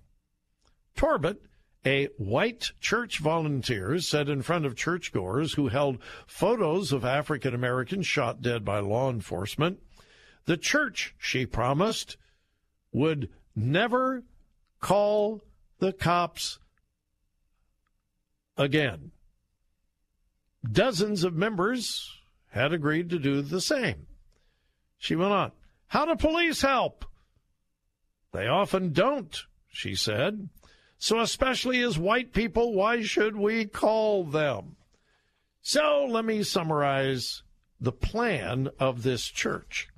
[0.96, 1.38] Torbett,
[1.86, 8.08] a white church volunteer, said in front of churchgoers who held photos of African Americans
[8.08, 9.78] shot dead by law enforcement,
[10.44, 12.16] the church, she promised,
[12.92, 14.22] would never
[14.80, 15.42] call
[15.78, 16.58] the cops
[18.56, 19.10] again.
[20.70, 22.10] Dozens of members
[22.50, 24.06] had agreed to do the same.
[24.98, 25.52] She went on,
[25.88, 27.04] How do police help?
[28.32, 29.36] They often don't,
[29.68, 30.48] she said.
[30.98, 34.76] So, especially as white people, why should we call them?
[35.60, 37.42] So, let me summarize
[37.80, 39.88] the plan of this church.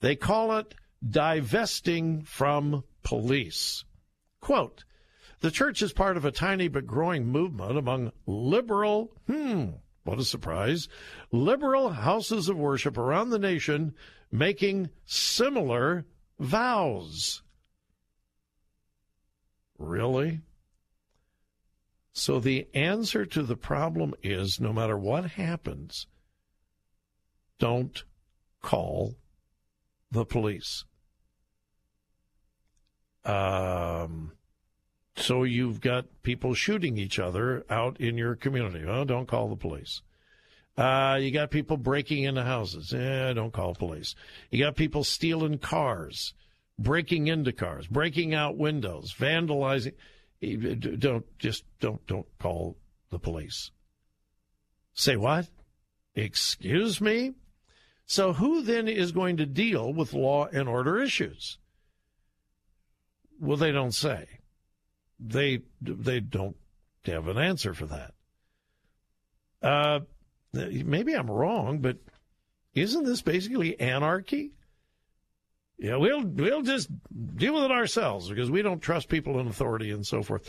[0.00, 0.74] They call it
[1.06, 3.84] divesting from police.
[4.40, 4.84] Quote,
[5.38, 9.66] the church is part of a tiny but growing movement among liberal, hmm,
[10.02, 10.88] what a surprise,
[11.30, 13.94] liberal houses of worship around the nation
[14.32, 16.04] making similar
[16.40, 17.44] vows.
[19.78, 20.40] Really?
[22.12, 26.08] So the answer to the problem is no matter what happens,
[27.60, 28.02] don't
[28.62, 29.14] call
[30.10, 30.84] the police.
[33.26, 34.32] Um,
[35.16, 38.84] so you've got people shooting each other out in your community.
[38.84, 40.02] Well, don't call the police.
[40.76, 42.92] Uh, you got people breaking into houses.
[42.92, 44.14] Eh, don't call police.
[44.50, 46.34] You got people stealing cars,
[46.78, 49.94] breaking into cars, breaking out windows, vandalizing.
[50.98, 52.76] Don't just don't don't call
[53.10, 53.70] the police.
[54.92, 55.48] Say what?
[56.14, 57.32] Excuse me?
[58.06, 61.58] So, who then is going to deal with law and order issues?
[63.40, 64.26] Well, they don't say.
[65.18, 66.56] They they don't
[67.04, 68.14] have an answer for that.
[69.62, 70.00] Uh,
[70.52, 71.98] maybe I'm wrong, but
[72.74, 74.52] isn't this basically anarchy?
[75.78, 76.88] Yeah, we'll we'll just
[77.36, 80.48] deal with it ourselves because we don't trust people in authority and so forth.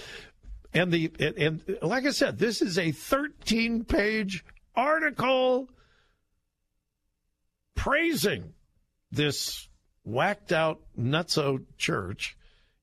[0.74, 5.70] And the and, and like I said, this is a 13 page article
[7.76, 8.54] praising
[9.12, 9.68] this
[10.04, 12.37] whacked out nutso church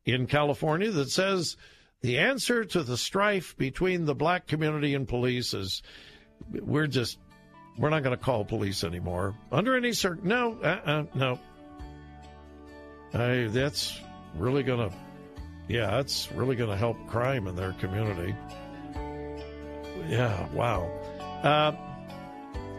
[0.05, 1.57] in California that says
[2.01, 5.83] the answer to the strife between the black community and police is
[6.51, 7.19] we're just
[7.79, 11.39] we're not going to call police anymore under any circ no uh-uh, no
[13.15, 13.99] I, that's
[14.37, 14.97] really going to
[15.69, 18.35] yeah that's really going to help crime in their community
[20.09, 20.91] yeah wow
[21.43, 21.73] uh,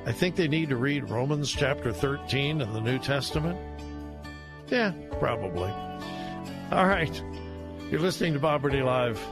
[0.05, 3.59] I think they need to read Romans chapter 13 in the New Testament.
[4.67, 5.71] Yeah, probably.
[6.72, 7.22] All right.
[7.91, 9.24] You're listening to Bob Burney Live.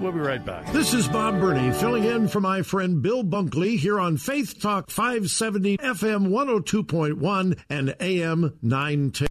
[0.00, 0.72] We'll be right back.
[0.72, 4.90] This is Bob Burney filling in for my friend Bill Bunkley here on Faith Talk
[4.90, 9.28] 570 FM 102.1 and AM 910.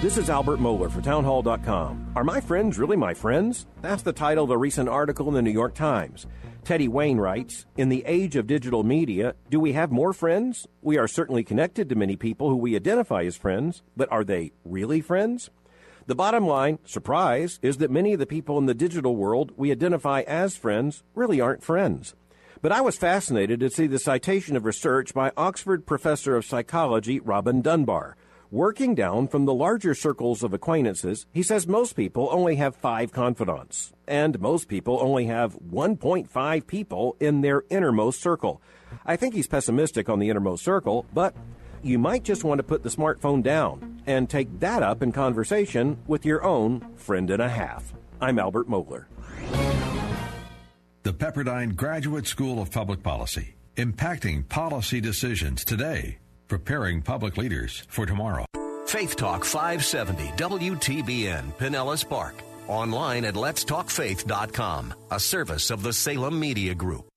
[0.00, 2.12] This is Albert Mohler for Townhall.com.
[2.16, 3.66] Are my friends really my friends?
[3.82, 6.26] That's the title of a recent article in the New York Times.
[6.64, 10.66] Teddy Wayne writes In the age of digital media, do we have more friends?
[10.80, 14.52] We are certainly connected to many people who we identify as friends, but are they
[14.64, 15.50] really friends?
[16.10, 19.70] The bottom line, surprise, is that many of the people in the digital world we
[19.70, 22.16] identify as friends really aren't friends.
[22.60, 27.20] But I was fascinated to see the citation of research by Oxford professor of psychology
[27.20, 28.16] Robin Dunbar.
[28.50, 33.12] Working down from the larger circles of acquaintances, he says most people only have five
[33.12, 38.60] confidants, and most people only have 1.5 people in their innermost circle.
[39.06, 41.36] I think he's pessimistic on the innermost circle, but
[41.82, 45.98] you might just want to put the smartphone down and take that up in conversation
[46.06, 47.92] with your own friend and a half.
[48.20, 49.06] I'm Albert Mohler.
[51.02, 56.18] The Pepperdine Graduate School of Public Policy, impacting policy decisions today
[56.50, 58.44] preparing public leaders for tomorrow.
[58.86, 62.34] Faith Talk 570 WTBN Pinellas Park.
[62.68, 67.08] Online at letstalkfaith.com, a service of the Salem Media Group.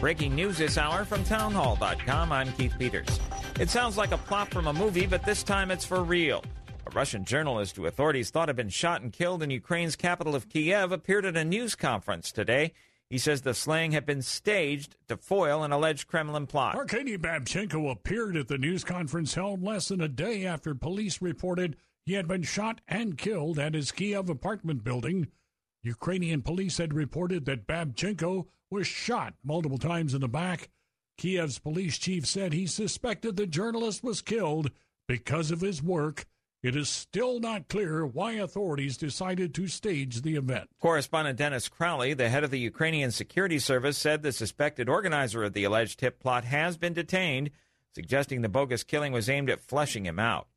[0.00, 2.30] Breaking news this hour from townhall.com.
[2.30, 3.18] I'm Keith Peters.
[3.58, 6.44] It sounds like a plot from a movie, but this time it's for real.
[6.86, 10.48] A Russian journalist who authorities thought had been shot and killed in Ukraine's capital of
[10.48, 12.74] Kiev appeared at a news conference today.
[13.10, 16.76] He says the slaying had been staged to foil an alleged Kremlin plot.
[16.76, 21.76] Arkady Babchenko appeared at the news conference held less than a day after police reported
[22.06, 25.26] he had been shot and killed at his Kiev apartment building.
[25.82, 30.70] Ukrainian police had reported that Babchenko was shot multiple times in the back.
[31.18, 34.70] Kiev's police chief said he suspected the journalist was killed
[35.06, 36.26] because of his work
[36.60, 40.68] it is still not clear why authorities decided to stage the event.
[40.80, 45.52] Correspondent Dennis Crowley, the head of the Ukrainian Security Service, said the suspected organizer of
[45.52, 47.50] the alleged hip plot has been detained,
[47.94, 50.48] suggesting the bogus killing was aimed at fleshing him out.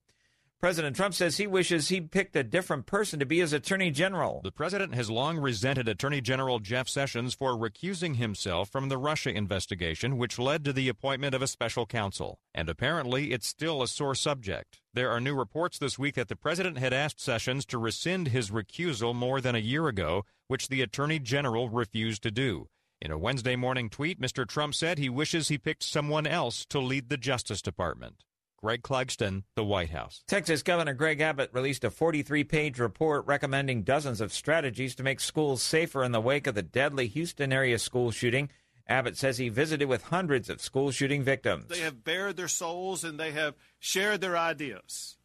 [0.61, 4.41] President Trump says he wishes he'd picked a different person to be his attorney general.
[4.43, 9.31] The president has long resented Attorney General Jeff Sessions for recusing himself from the Russia
[9.31, 12.37] investigation, which led to the appointment of a special counsel.
[12.53, 14.81] And apparently, it's still a sore subject.
[14.93, 18.51] There are new reports this week that the president had asked Sessions to rescind his
[18.51, 22.67] recusal more than a year ago, which the attorney general refused to do.
[23.01, 24.47] In a Wednesday morning tweet, Mr.
[24.47, 28.25] Trump said he wishes he picked someone else to lead the Justice Department.
[28.63, 30.23] Greg Clugston, The White House.
[30.27, 35.19] Texas Governor Greg Abbott released a 43 page report recommending dozens of strategies to make
[35.19, 38.49] schools safer in the wake of the deadly Houston area school shooting.
[38.87, 41.69] Abbott says he visited with hundreds of school shooting victims.
[41.69, 45.17] They have bared their souls and they have shared their ideas.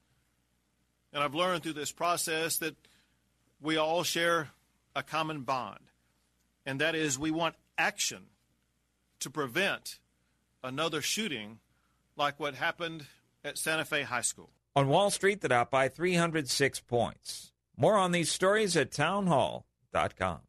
[1.13, 2.77] And I've learned through this process that
[3.61, 4.49] we all share
[4.95, 5.81] a common bond,
[6.65, 8.29] and that is we want action
[9.21, 9.99] to prevent
[10.63, 11.59] another shooting
[12.17, 13.07] like what happened
[13.47, 14.51] at Santa Fe High School.
[14.75, 17.53] On Wall Street, the Dow by 306 points.
[17.77, 20.41] More on these stories at townhall.com.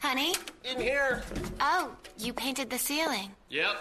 [0.00, 0.34] Honey?
[0.64, 1.22] In here.
[1.60, 3.30] Oh, you painted the ceiling.
[3.48, 3.74] Yep.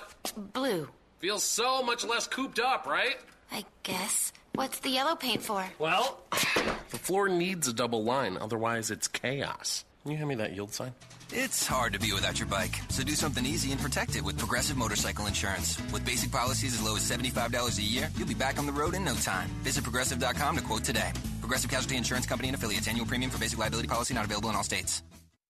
[0.53, 0.89] Blue.
[1.19, 3.17] Feels so much less cooped up, right?
[3.51, 4.31] I guess.
[4.55, 5.65] What's the yellow paint for?
[5.79, 9.85] Well, the floor needs a double line, otherwise, it's chaos.
[10.01, 10.93] Can you hand me that yield sign?
[11.35, 14.37] It's hard to be without your bike, so do something easy and protect it with
[14.37, 15.81] Progressive Motorcycle Insurance.
[15.91, 18.93] With basic policies as low as $75 a year, you'll be back on the road
[18.93, 19.49] in no time.
[19.63, 21.11] Visit progressive.com to quote today.
[21.39, 22.87] Progressive Casualty Insurance Company and affiliates.
[22.87, 25.01] Annual premium for basic liability policy not available in all states.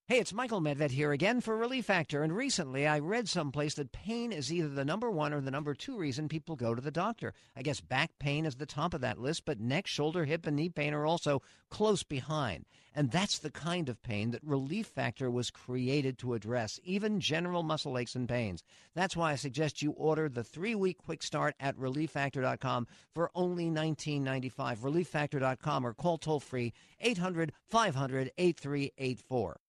[0.07, 2.23] Hey, it's Michael Medved here again for Relief Factor.
[2.23, 5.73] And recently I read someplace that pain is either the number one or the number
[5.73, 7.33] two reason people go to the doctor.
[7.57, 10.55] I guess back pain is the top of that list, but neck, shoulder, hip, and
[10.55, 12.65] knee pain are also close behind.
[12.95, 17.63] And that's the kind of pain that Relief Factor was created to address, even general
[17.63, 18.63] muscle aches and pains.
[18.93, 23.65] That's why I suggest you order the three week quick start at relieffactor.com for only
[23.69, 24.77] $19.95.
[24.77, 29.59] Relieffactor.com or call toll free 800 500 8384.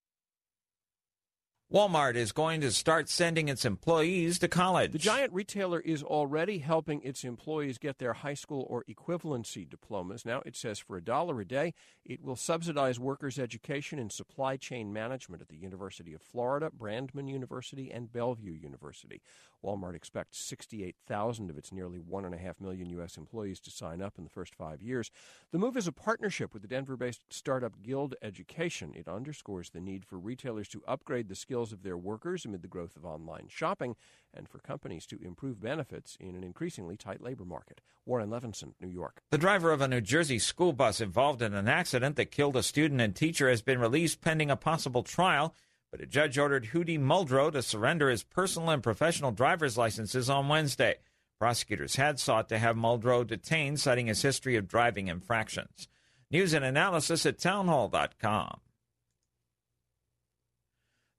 [1.75, 4.93] Walmart is going to start sending its employees to college.
[4.93, 10.25] The giant retailer is already helping its employees get their high school or equivalency diplomas.
[10.25, 14.57] Now it says for a dollar a day, it will subsidize workers' education in supply
[14.57, 19.21] chain management at the University of Florida, Brandman University, and Bellevue University.
[19.65, 23.17] Walmart expects 68,000 of its nearly 1.5 million U.S.
[23.17, 25.11] employees to sign up in the first five years.
[25.53, 28.93] The move is a partnership with the Denver based startup Guild Education.
[28.95, 32.69] It underscores the need for retailers to upgrade the skills of their workers amid the
[32.69, 33.97] growth of online shopping
[34.35, 37.81] and for companies to improve benefits in an increasingly tight labor market.
[38.05, 39.23] Warren Levinson, New York.
[39.31, 42.63] The driver of a New Jersey school bus involved in an accident that killed a
[42.63, 45.55] student and teacher has been released pending a possible trial,
[45.95, 50.49] but a judge ordered Hudy Muldrow to surrender his personal and professional driver's licenses on
[50.49, 50.97] Wednesday.
[51.39, 55.87] Prosecutors had sought to have Muldrow detained, citing his history of driving infractions.
[56.33, 58.59] News and analysis at townhall.com.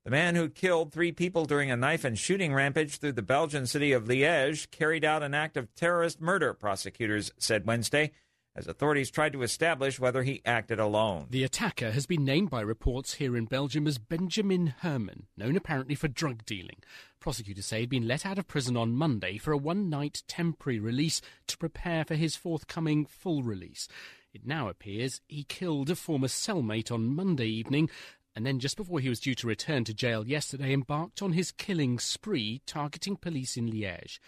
[0.04, 3.66] The man who killed three people during a knife and shooting rampage through the Belgian
[3.66, 8.12] city of Liège carried out an act of terrorist murder, prosecutors said Wednesday,
[8.56, 11.26] as authorities tried to establish whether he acted alone.
[11.30, 15.94] The attacker has been named by reports here in Belgium as Benjamin Herman, known apparently
[15.94, 16.78] for drug dealing.
[17.20, 20.80] Prosecutors say he'd been let out of prison on Monday for a one night temporary
[20.80, 23.88] release to prepare for his forthcoming full release.
[24.32, 27.90] It now appears he killed a former cellmate on Monday evening
[28.36, 31.50] and then just before he was due to return to jail yesterday, embarked on his
[31.50, 34.18] killing spree targeting police in Liège.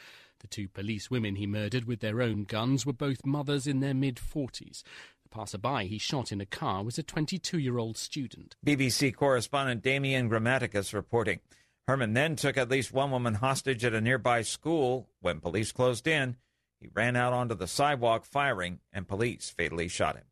[0.40, 3.94] The two police women he murdered with their own guns were both mothers in their
[3.94, 4.82] mid 40s.
[5.22, 8.56] The passerby he shot in a car was a 22 year old student.
[8.64, 11.40] BBC correspondent Damian Grammaticus reporting.
[11.86, 15.08] Herman then took at least one woman hostage at a nearby school.
[15.20, 16.36] When police closed in,
[16.80, 20.24] he ran out onto the sidewalk firing, and police fatally shot him.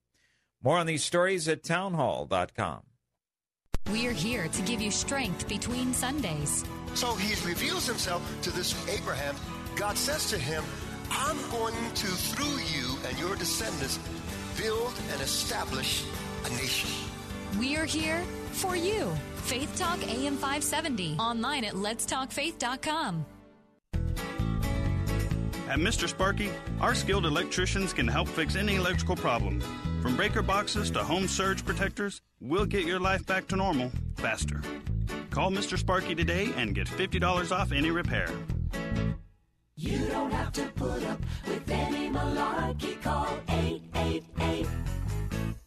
[0.62, 2.82] More on these stories at townhall.com.
[3.90, 6.64] We're here to give you strength between Sundays.
[6.94, 9.36] So he reveals himself to this Abraham.
[9.76, 10.64] God says to him,
[11.10, 13.98] I'm going to, through you and your descendants,
[14.56, 16.04] build and establish
[16.46, 16.90] a nation.
[17.58, 18.22] We're here
[18.52, 19.14] for you.
[19.36, 21.16] Faith Talk AM 570.
[21.18, 23.26] Online at letstalkfaith.com.
[25.68, 26.08] At Mr.
[26.08, 26.50] Sparky,
[26.80, 29.60] our skilled electricians can help fix any electrical problem.
[30.00, 34.62] From breaker boxes to home surge protectors, we'll get your life back to normal faster.
[35.30, 35.76] Call Mr.
[35.76, 38.28] Sparky today and get $50 off any repair.
[39.78, 43.00] You don't have to put up with any malarkey.
[43.02, 44.66] Call 888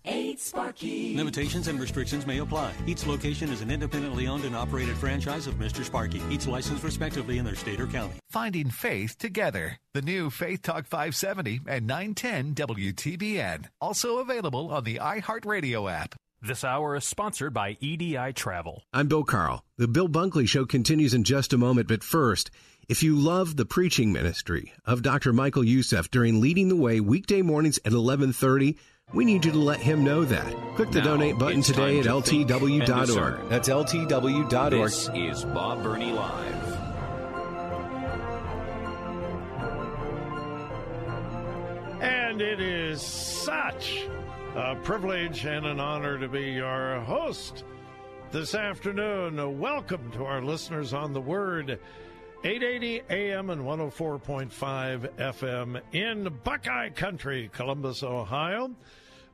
[0.05, 1.15] 8 Sparky.
[1.15, 2.73] Limitations and restrictions may apply.
[2.87, 5.83] Each location is an independently owned and operated franchise of Mr.
[5.83, 8.15] Sparky, each licensed respectively in their state or county.
[8.31, 9.77] Finding faith together.
[9.93, 13.65] The new Faith Talk 570 and 910 WTBN.
[13.79, 16.15] Also available on the iHeartRadio app.
[16.41, 18.81] This hour is sponsored by EDI Travel.
[18.91, 19.63] I'm Bill Carl.
[19.77, 22.49] The Bill Bunkley Show continues in just a moment, but first,
[22.89, 25.31] if you love the preaching ministry of Dr.
[25.31, 28.77] Michael Youssef during Leading the Way weekday mornings at 1130,
[29.13, 30.51] we need you to let him know that.
[30.75, 33.47] Click the now, donate button today at to ltw.org.
[33.47, 34.89] That's ltw.org.
[34.89, 36.55] This is Bob Burney Live.
[42.01, 44.07] And it is such
[44.55, 47.65] a privilege and an honor to be your host
[48.31, 49.59] this afternoon.
[49.59, 51.79] Welcome to our listeners on the Word,
[52.41, 58.73] 880 AM and 104.5 FM in Buckeye Country, Columbus, Ohio.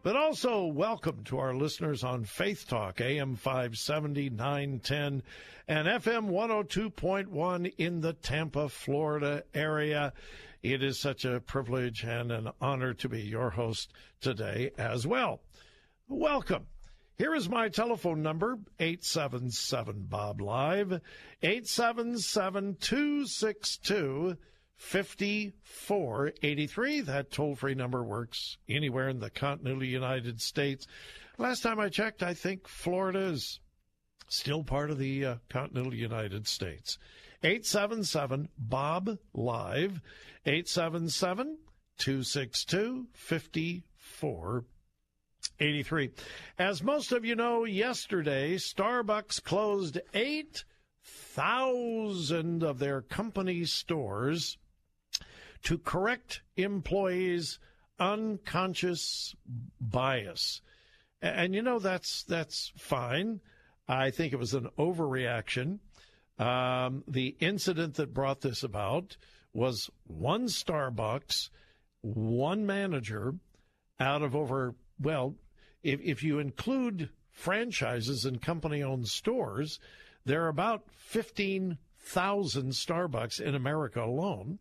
[0.02, 5.22] But also welcome to our listeners on Faith Talk, AM 570, 910,
[5.68, 10.12] and FM 102.1 in the Tampa, Florida area.
[10.64, 15.42] It is such a privilege and an honor to be your host today as well.
[16.08, 16.66] Welcome.
[17.18, 21.00] Here is my telephone number, 877 Bob Live,
[21.42, 24.36] 877 262
[24.76, 27.02] 5483.
[27.02, 30.88] That toll free number works anywhere in the continental United States.
[31.38, 33.62] Last time I checked, I think Florida is
[34.28, 36.98] still part of the uh, continental United States.
[37.44, 40.02] 877 Bob Live,
[40.46, 41.60] 877
[41.98, 44.75] 262 5483.
[46.58, 50.64] As most of you know, yesterday Starbucks closed 8,000
[52.64, 54.58] of their company stores
[55.64, 57.60] to correct employees'
[58.00, 59.36] unconscious
[59.80, 60.62] bias.
[61.22, 63.42] And you know that's that's fine.
[63.88, 65.80] I think it was an overreaction.
[66.38, 69.16] Um, the incident that brought this about
[69.54, 71.50] was one Starbucks,
[72.02, 73.36] one manager
[74.00, 75.36] out of over, well,
[75.86, 79.80] if, if you include franchises and company owned stores,
[80.26, 84.60] there are about 15,000 Starbucks in America alone.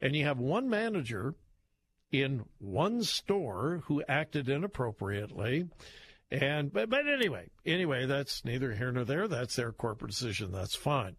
[0.00, 1.34] And you have one manager
[2.12, 5.68] in one store who acted inappropriately.
[6.30, 9.28] And but, but anyway, anyway, that's neither here nor there.
[9.28, 10.52] That's their corporate decision.
[10.52, 11.16] That's fine.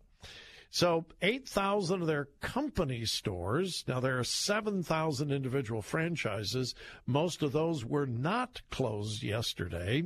[0.74, 3.84] So 8,000 of their company stores.
[3.88, 6.74] Now there are 7,000 individual franchises.
[7.06, 10.02] Most of those were not closed yesterday.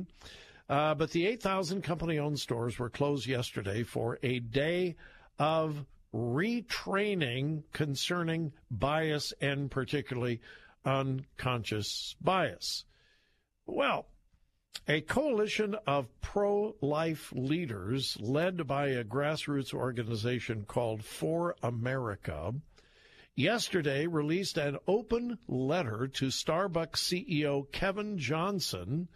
[0.68, 4.96] Uh, but the 8,000 company owned stores were closed yesterday for a day
[5.38, 10.38] of retraining concerning bias and particularly
[10.84, 12.84] unconscious bias.
[13.64, 14.06] Well,
[14.86, 22.54] a coalition of pro life leaders led by a grassroots organization called For America
[23.38, 29.08] yesterday released an open letter to Starbucks CEO Kevin Johnson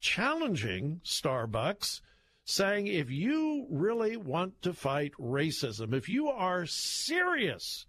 [0.00, 2.00] challenging Starbucks,
[2.44, 7.86] saying if you really want to fight racism, if you are serious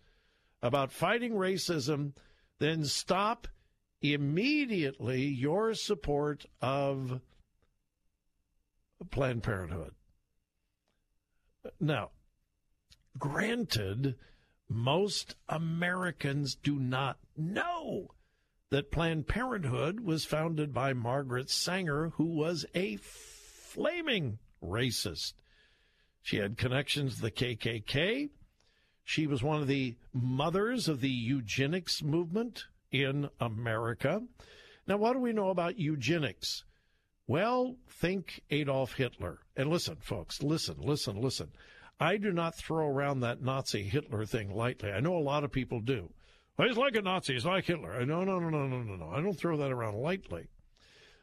[0.64, 2.14] about fighting racism,
[2.58, 3.48] then stop
[4.02, 7.22] immediately your support of
[9.12, 9.94] Planned Parenthood.
[11.80, 12.12] Now,
[13.18, 14.16] granted,
[14.68, 18.12] most Americans do not know
[18.70, 25.34] that Planned Parenthood was founded by Margaret Sanger, who was a flaming racist.
[26.22, 28.30] She had connections to the KKK.
[29.04, 34.22] She was one of the mothers of the eugenics movement in America.
[34.88, 36.64] Now, what do we know about eugenics?
[37.28, 39.40] Well, think Adolf Hitler.
[39.56, 41.52] And listen, folks, listen, listen, listen.
[42.00, 44.92] I do not throw around that Nazi Hitler thing lightly.
[44.92, 46.10] I know a lot of people do.
[46.58, 47.34] He's like a Nazi.
[47.34, 48.06] He's like Hitler.
[48.06, 49.10] No, no, no, no, no, no, no.
[49.12, 50.48] I don't throw that around lightly.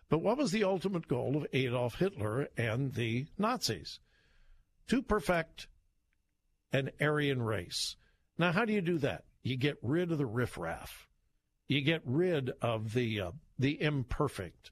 [0.08, 3.98] But what was the ultimate goal of Adolf Hitler and the Nazis?
[4.88, 5.66] To perfect
[6.72, 7.96] an Aryan race.
[8.38, 9.24] Now, how do you do that?
[9.42, 11.08] You get rid of the riffraff.
[11.68, 14.70] You get rid of the uh, the imperfect.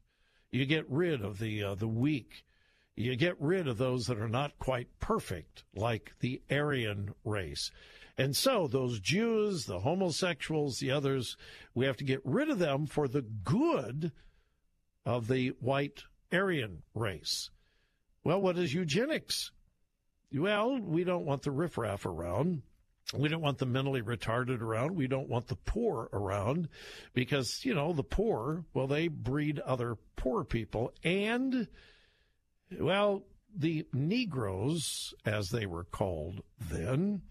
[0.51, 2.45] You get rid of the uh, the weak.
[2.97, 7.73] You get rid of those that are not quite perfect, like the Aryan race.
[8.17, 11.37] And so those Jews, the homosexuals, the others,
[11.75, 14.13] we have to get rid of them for the good
[15.05, 17.51] of the white Aryan race.
[18.23, 19.51] Well, what is eugenics?
[20.33, 22.63] Well, we don't want the riffraff around.
[23.17, 24.97] We don't want the mentally retarded around.
[24.97, 26.69] We don't want the poor around
[27.13, 30.93] because, you know, the poor, well, they breed other poor people.
[31.05, 31.69] And,
[32.79, 33.25] well,
[33.57, 37.23] the Negroes, as they were called then,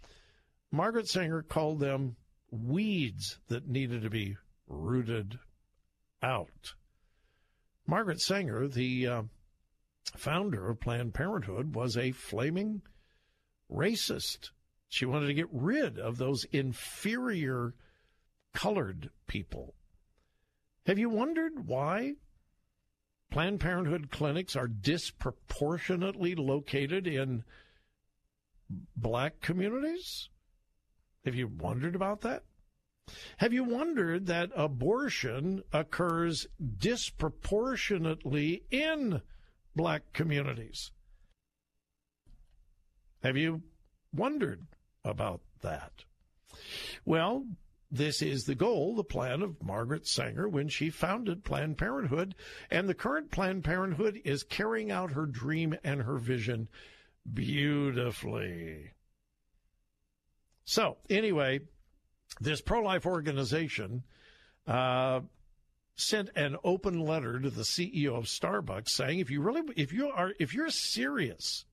[0.71, 2.15] Margaret Sanger called them
[2.49, 5.37] weeds that needed to be rooted
[6.21, 6.73] out.
[7.85, 9.23] Margaret Sanger, the uh,
[10.15, 12.81] founder of Planned Parenthood, was a flaming
[13.69, 14.51] racist.
[14.93, 17.73] She wanted to get rid of those inferior
[18.53, 19.73] colored people.
[20.85, 22.13] Have you wondered why
[23.31, 27.43] Planned Parenthood clinics are disproportionately located in
[28.95, 30.29] black communities?
[31.25, 32.43] Have you wondered about that?
[33.37, 36.45] Have you wondered that abortion occurs
[36.77, 39.23] disproportionately in
[39.75, 40.91] black communities?
[43.23, 43.63] Have you
[44.13, 44.67] wondered
[45.03, 45.91] about that?
[47.05, 47.45] Well,
[47.93, 52.33] this is the goal, the plan of Margaret Sanger when she founded Planned Parenthood.
[52.71, 56.69] And the current Planned Parenthood is carrying out her dream and her vision
[57.31, 58.91] beautifully.
[60.65, 61.59] So, anyway,
[62.39, 64.03] this pro life organization
[64.65, 65.21] uh,
[65.95, 70.09] sent an open letter to the CEO of Starbucks saying if you really if you
[70.09, 71.65] are if you're serious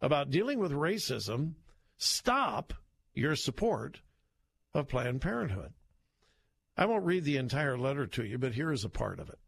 [0.00, 1.52] about dealing with racism,
[2.00, 2.72] stop
[3.14, 4.00] your support
[4.74, 5.74] of Planned Parenthood.
[6.76, 9.38] I won't read the entire letter to you, but here is a part of it.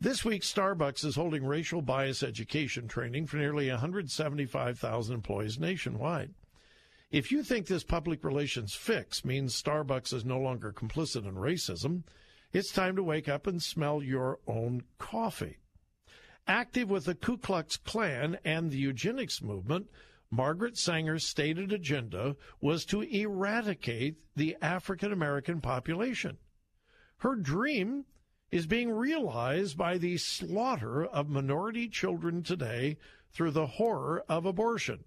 [0.00, 6.34] This week, Starbucks is holding racial bias education training for nearly 175,000 employees nationwide.
[7.10, 12.02] If you think this public relations fix means Starbucks is no longer complicit in racism,
[12.52, 15.58] it's time to wake up and smell your own coffee.
[16.46, 19.88] Active with the Ku Klux Klan and the eugenics movement,
[20.30, 26.36] Margaret Sanger's stated agenda was to eradicate the African American population.
[27.18, 28.04] Her dream
[28.50, 32.98] is being realized by the slaughter of minority children today
[33.32, 35.04] through the horror of abortion.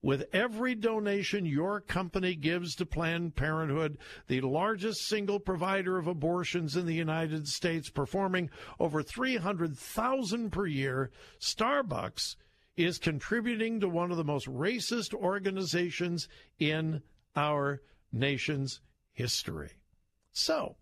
[0.00, 3.98] With every donation your company gives to Planned Parenthood,
[4.28, 11.10] the largest single provider of abortions in the United States, performing over 300,000 per year,
[11.40, 12.36] Starbucks
[12.78, 16.28] is contributing to one of the most racist organizations
[16.60, 17.02] in
[17.34, 17.82] our
[18.12, 18.80] nation's
[19.12, 19.72] history.
[20.32, 20.76] So,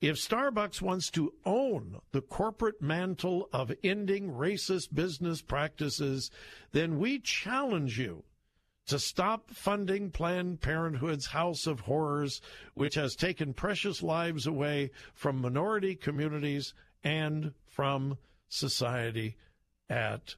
[0.00, 6.30] if Starbucks wants to own the corporate mantle of ending racist business practices,
[6.72, 8.24] then we challenge you
[8.86, 12.40] to stop funding Planned Parenthood's House of Horrors,
[12.74, 16.74] which has taken precious lives away from minority communities
[17.04, 18.16] and from
[18.48, 19.36] society
[19.88, 20.34] at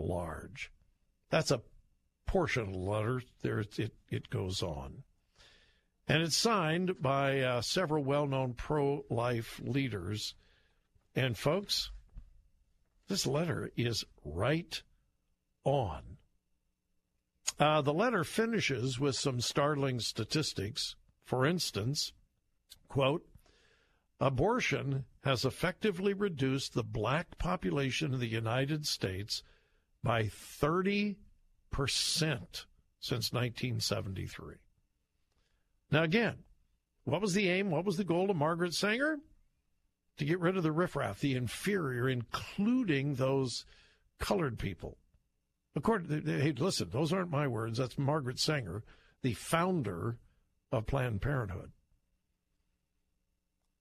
[0.00, 0.70] large.
[1.30, 1.62] That's a
[2.26, 3.22] portion of the letter.
[3.42, 5.02] There, it, it goes on.
[6.08, 10.34] And it's signed by uh, several well known pro life leaders.
[11.14, 11.90] And, folks,
[13.08, 14.82] this letter is right
[15.64, 16.16] on.
[17.58, 20.96] Uh, the letter finishes with some startling statistics.
[21.24, 22.12] For instance,
[22.88, 23.26] quote,
[24.18, 29.42] abortion has effectively reduced the black population of the United States
[30.02, 31.16] by 30%
[31.72, 34.56] since 1973.
[35.90, 36.36] Now, again,
[37.04, 37.70] what was the aim?
[37.70, 39.18] What was the goal of Margaret Sanger?
[40.18, 43.64] To get rid of the riffraff, the inferior, including those
[44.18, 44.98] colored people.
[45.74, 47.78] According, hey, listen, those aren't my words.
[47.78, 48.82] That's Margaret Sanger,
[49.22, 50.18] the founder
[50.70, 51.72] of Planned Parenthood.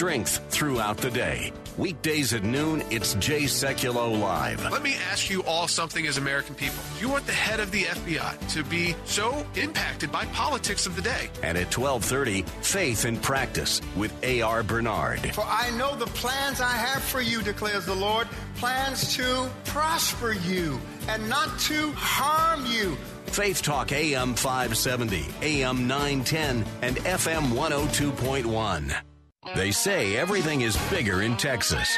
[0.00, 1.52] Strength throughout the day.
[1.76, 4.64] Weekdays at noon, it's Jay Sekulow Live.
[4.72, 6.82] Let me ask you all something as American people.
[6.94, 10.96] Do you want the head of the FBI to be so impacted by politics of
[10.96, 11.28] the day?
[11.42, 14.62] And at 1230, Faith in Practice with A.R.
[14.62, 15.34] Bernard.
[15.34, 20.32] For I know the plans I have for you, declares the Lord, plans to prosper
[20.32, 22.96] you and not to harm you.
[23.26, 29.09] Faith Talk AM 570, AM 910, and FM 102.1.
[29.56, 31.96] They say everything is bigger in Texas.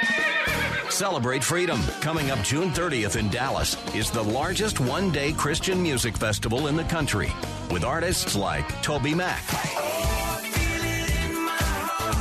[0.90, 6.16] Celebrate Freedom, coming up June 30th in Dallas, is the largest one day Christian music
[6.16, 7.32] festival in the country,
[7.68, 9.42] with artists like Toby Mac,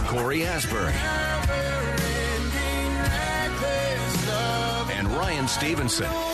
[0.08, 0.94] Cory Asbury,
[4.92, 6.31] and Ryan Stevenson.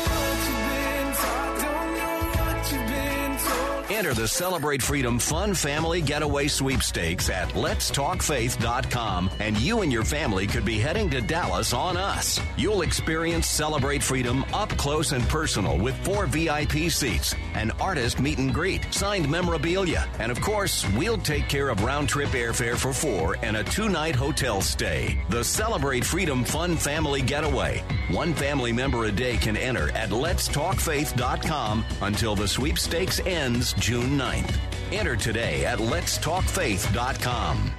[3.97, 10.45] Enter the Celebrate Freedom Fun Family Getaway Sweepstakes at letstalkfaith.com and you and your family
[10.45, 12.39] could be heading to Dallas on us.
[12.57, 18.37] You'll experience Celebrate Freedom up close and personal with four VIP seats, an artist meet
[18.37, 22.93] and greet, signed memorabilia, and of course, we'll take care of round trip airfare for
[22.93, 25.19] four and a two night hotel stay.
[25.29, 27.83] The Celebrate Freedom Fun Family Getaway.
[28.11, 34.57] One family member a day can enter at letstalkfaith.com until the sweepstakes ends June 9th.
[34.91, 37.71] Enter today at letstalkfaith.com.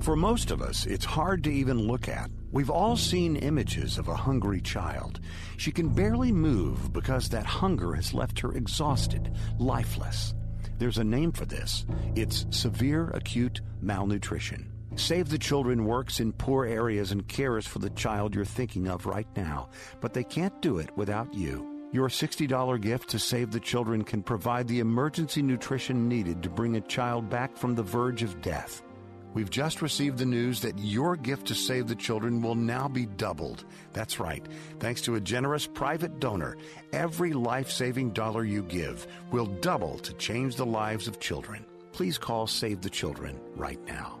[0.00, 2.30] For most of us, it's hard to even look at.
[2.52, 5.20] We've all seen images of a hungry child.
[5.58, 10.32] She can barely move because that hunger has left her exhausted, lifeless.
[10.78, 11.84] There's a name for this.
[12.14, 14.72] It's severe acute malnutrition.
[14.96, 19.04] Save the Children works in poor areas and cares for the child you're thinking of
[19.04, 19.68] right now,
[20.00, 21.67] but they can't do it without you.
[21.90, 26.76] Your $60 gift to Save the Children can provide the emergency nutrition needed to bring
[26.76, 28.82] a child back from the verge of death.
[29.32, 33.06] We've just received the news that your gift to Save the Children will now be
[33.06, 33.64] doubled.
[33.94, 34.46] That's right.
[34.80, 36.58] Thanks to a generous private donor,
[36.92, 41.64] every life saving dollar you give will double to change the lives of children.
[41.92, 44.18] Please call Save the Children right now.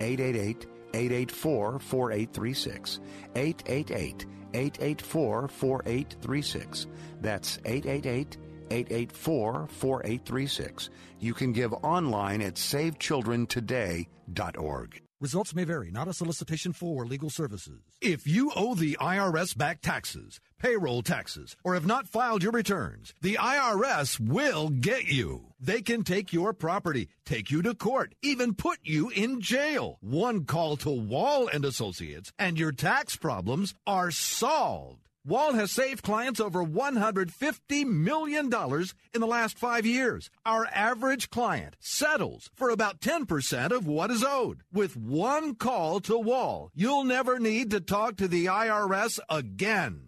[0.00, 0.66] 888
[0.98, 3.00] 884 4836.
[3.36, 6.86] 888 884 4836.
[7.20, 8.38] That's 888
[8.70, 10.90] 884 4836.
[11.20, 15.02] You can give online at savechildrentoday.org.
[15.20, 17.80] Results may vary, not a solicitation for legal services.
[18.00, 23.14] If you owe the IRS back taxes, payroll taxes, or have not filed your returns,
[23.20, 25.46] the IRS will get you.
[25.60, 29.98] They can take your property, take you to court, even put you in jail.
[30.00, 35.08] One call to Wall and Associates and your tax problems are solved.
[35.28, 40.30] Wall has saved clients over $150 million in the last five years.
[40.46, 44.62] Our average client settles for about 10% of what is owed.
[44.72, 50.07] With one call to Wall, you'll never need to talk to the IRS again.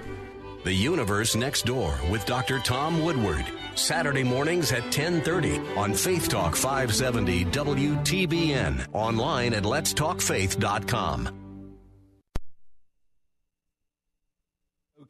[0.63, 2.59] The Universe Next Door with Dr.
[2.59, 3.45] Tom Woodward.
[3.75, 8.87] Saturday mornings at 10:30 on Faith Talk 570 WTBN.
[8.93, 11.45] Online at letstalkfaith.com.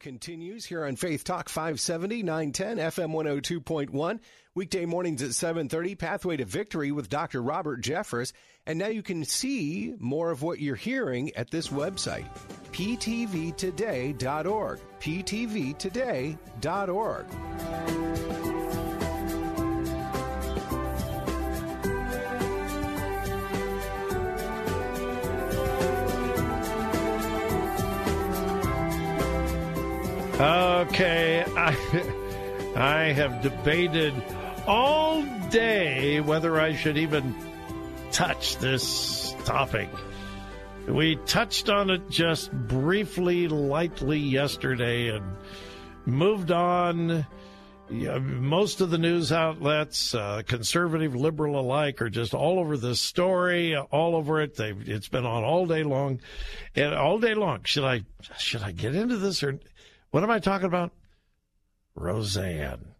[0.06, 4.20] continues here on Faith Talk 570 910 FM 102.1
[4.54, 7.42] weekday mornings at 7:30 Pathway to Victory with Dr.
[7.42, 8.32] Robert Jeffress
[8.66, 12.26] and now you can see more of what you're hearing at this website
[12.72, 14.18] ptvtoday.org
[15.00, 16.36] ptvtoday.org
[30.38, 31.74] Okay, I,
[32.76, 34.12] I have debated
[34.66, 37.34] all day whether I should even
[38.16, 39.90] touch this topic.
[40.88, 45.36] We touched on it just briefly, lightly yesterday and
[46.06, 47.26] moved on.
[47.90, 53.76] Most of the news outlets, uh, conservative, liberal alike, are just all over this story,
[53.76, 54.56] all over it.
[54.56, 56.20] They've, it's been on all day long,
[56.74, 57.64] and all day long.
[57.64, 58.00] Should I
[58.38, 59.60] should I get into this or
[60.10, 60.90] what am I talking about?
[61.94, 62.95] Roseanne.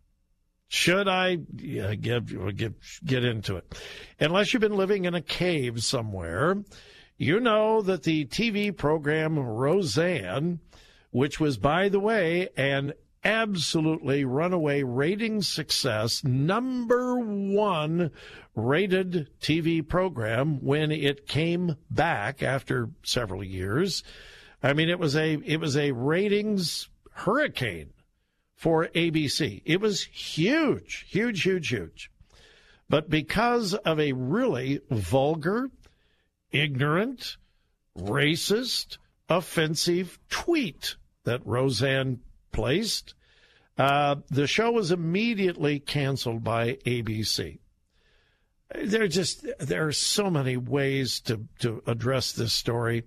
[0.68, 2.74] Should I yeah, get, get
[3.04, 3.74] get into it?
[4.18, 6.56] Unless you've been living in a cave somewhere,
[7.16, 10.58] you know that the TV program Roseanne,
[11.10, 12.94] which was, by the way, an
[13.24, 18.10] absolutely runaway rating success, number one
[18.56, 24.02] rated TV program when it came back after several years.
[24.62, 27.90] I mean, it was a it was a ratings hurricane
[28.56, 29.62] for ABC.
[29.64, 32.10] It was huge, huge, huge, huge.
[32.88, 35.68] But because of a really vulgar,
[36.50, 37.36] ignorant,
[37.96, 42.20] racist, offensive tweet that Roseanne
[42.52, 43.14] placed,
[43.76, 47.58] uh, the show was immediately canceled by ABC.
[48.74, 53.04] There just there are so many ways to to address this story.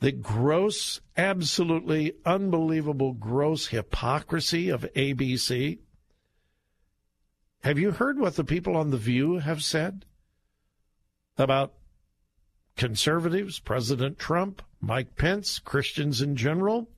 [0.00, 5.78] The gross, absolutely unbelievable, gross hypocrisy of ABC.
[7.62, 10.04] Have you heard what the people on The View have said
[11.36, 11.74] about
[12.78, 16.88] conservatives, President Trump, Mike Pence, Christians in general.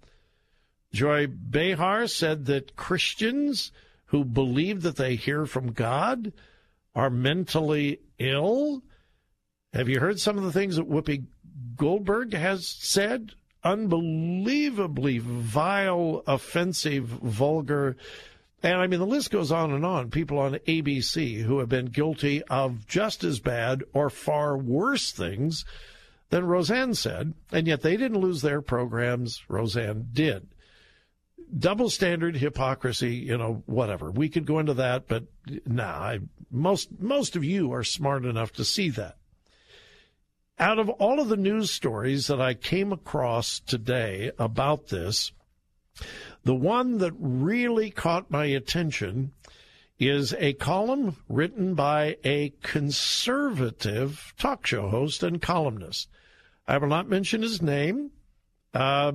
[0.92, 3.72] Joy Behar said that Christians
[4.06, 6.32] who believe that they hear from God
[6.94, 8.82] are mentally ill.
[9.72, 11.24] Have you heard some of the things that Whoopi
[11.76, 13.32] Goldberg has said?
[13.62, 17.96] Unbelievably vile, offensive, vulgar.
[18.62, 20.10] And I mean, the list goes on and on.
[20.10, 25.64] People on ABC who have been guilty of just as bad or far worse things
[26.30, 29.42] than Roseanne said, and yet they didn't lose their programs.
[29.48, 30.48] Roseanne did
[31.58, 35.24] double standard hypocrisy you know whatever we could go into that but
[35.66, 36.20] nah I,
[36.50, 39.16] most most of you are smart enough to see that
[40.60, 45.32] out of all of the news stories that i came across today about this
[46.44, 49.32] the one that really caught my attention
[49.98, 56.08] is a column written by a conservative talk show host and columnist.
[56.66, 58.10] I will not mention his name
[58.72, 59.12] uh,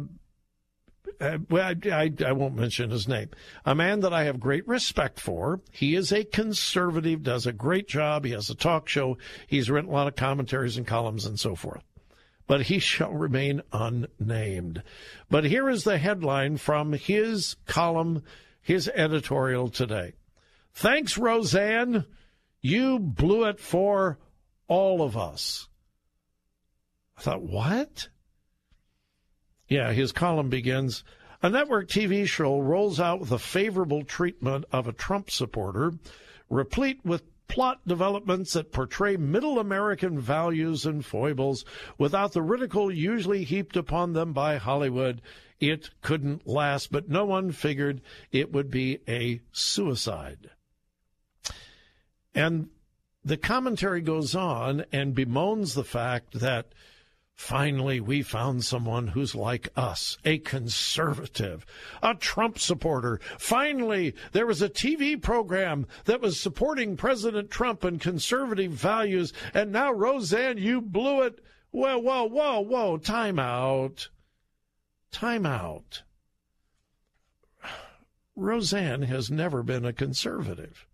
[1.19, 3.29] uh, well, I, I, I, won't mention his name.
[3.65, 5.61] A man that I have great respect for.
[5.71, 8.25] He is a conservative, does a great job.
[8.25, 9.17] He has a talk show.
[9.47, 11.83] He's written a lot of commentaries and columns and so forth.
[12.47, 14.83] But he shall remain unnamed.
[15.29, 18.23] But here is the headline from his column,
[18.61, 20.13] his editorial today.
[20.73, 22.05] Thanks, Roseanne.
[22.61, 24.19] You blew it for
[24.67, 25.67] all of us.
[27.17, 28.09] I thought, what?
[29.67, 31.03] Yeah, his column begins
[31.41, 35.93] A network TV show rolls out with a favorable treatment of a Trump supporter,
[36.49, 41.65] replete with plot developments that portray middle American values and foibles
[41.97, 45.21] without the ridicule usually heaped upon them by Hollywood.
[45.59, 48.01] It couldn't last, but no one figured
[48.31, 50.49] it would be a suicide.
[52.33, 52.69] And
[53.23, 56.73] the commentary goes on and bemoans the fact that
[57.35, 61.65] Finally, we found someone who's like us, a conservative,
[62.01, 63.19] a Trump supporter.
[63.37, 69.71] Finally, there was a TV program that was supporting President Trump and conservative values, and
[69.71, 71.43] now, Roseanne, you blew it.
[71.71, 74.09] Whoa, whoa, whoa, whoa, time out.
[75.11, 76.03] Time out.
[78.35, 80.87] Roseanne has never been a conservative.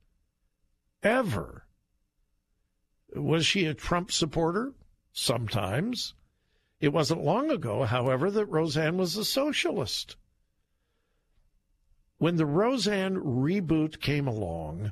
[1.04, 1.66] Ever.
[3.16, 4.74] Was she a Trump supporter?
[5.14, 6.14] Sometimes.
[6.82, 10.16] It wasn't long ago, however, that Roseanne was a socialist.
[12.18, 14.92] When the Roseanne reboot came along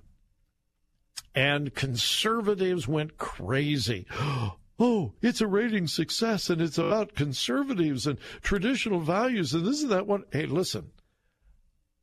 [1.34, 4.06] and conservatives went crazy,
[4.80, 9.90] oh, it's a rating success and it's about conservatives and traditional values and this is
[9.90, 10.26] that one.
[10.32, 10.92] Hey, listen,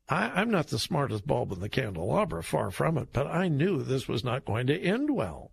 [0.08, 3.82] I, am not the smartest bulb in the candelabra, far from it, but I knew
[3.84, 5.52] this was not going to end well.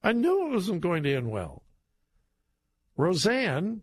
[0.00, 1.61] I knew it wasn't going to end well.
[3.02, 3.82] Roseanne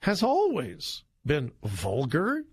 [0.00, 2.44] has always been vulgar.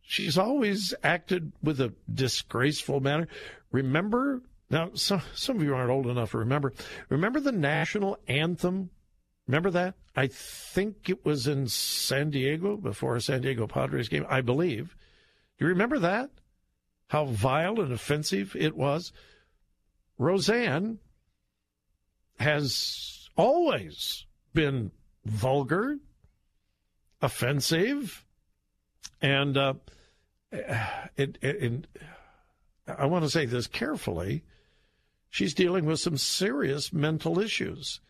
[0.00, 3.26] She's always acted with a disgraceful manner.
[3.72, 4.40] Remember,
[4.70, 6.74] now some, some of you aren't old enough to remember.
[7.08, 8.90] Remember the national anthem?
[9.48, 9.96] Remember that?
[10.14, 14.94] I think it was in San Diego before a San Diego Padres game, I believe.
[15.58, 16.30] Do you remember that?
[17.08, 19.12] How vile and offensive it was?
[20.18, 21.00] Roseanne
[22.38, 24.90] has always been
[25.24, 25.98] vulgar,
[27.20, 28.24] offensive,
[29.20, 29.74] and uh,
[30.52, 30.68] it,
[31.16, 31.86] it, it,
[32.86, 34.44] I want to say this carefully.
[35.30, 38.00] She's dealing with some serious mental issues.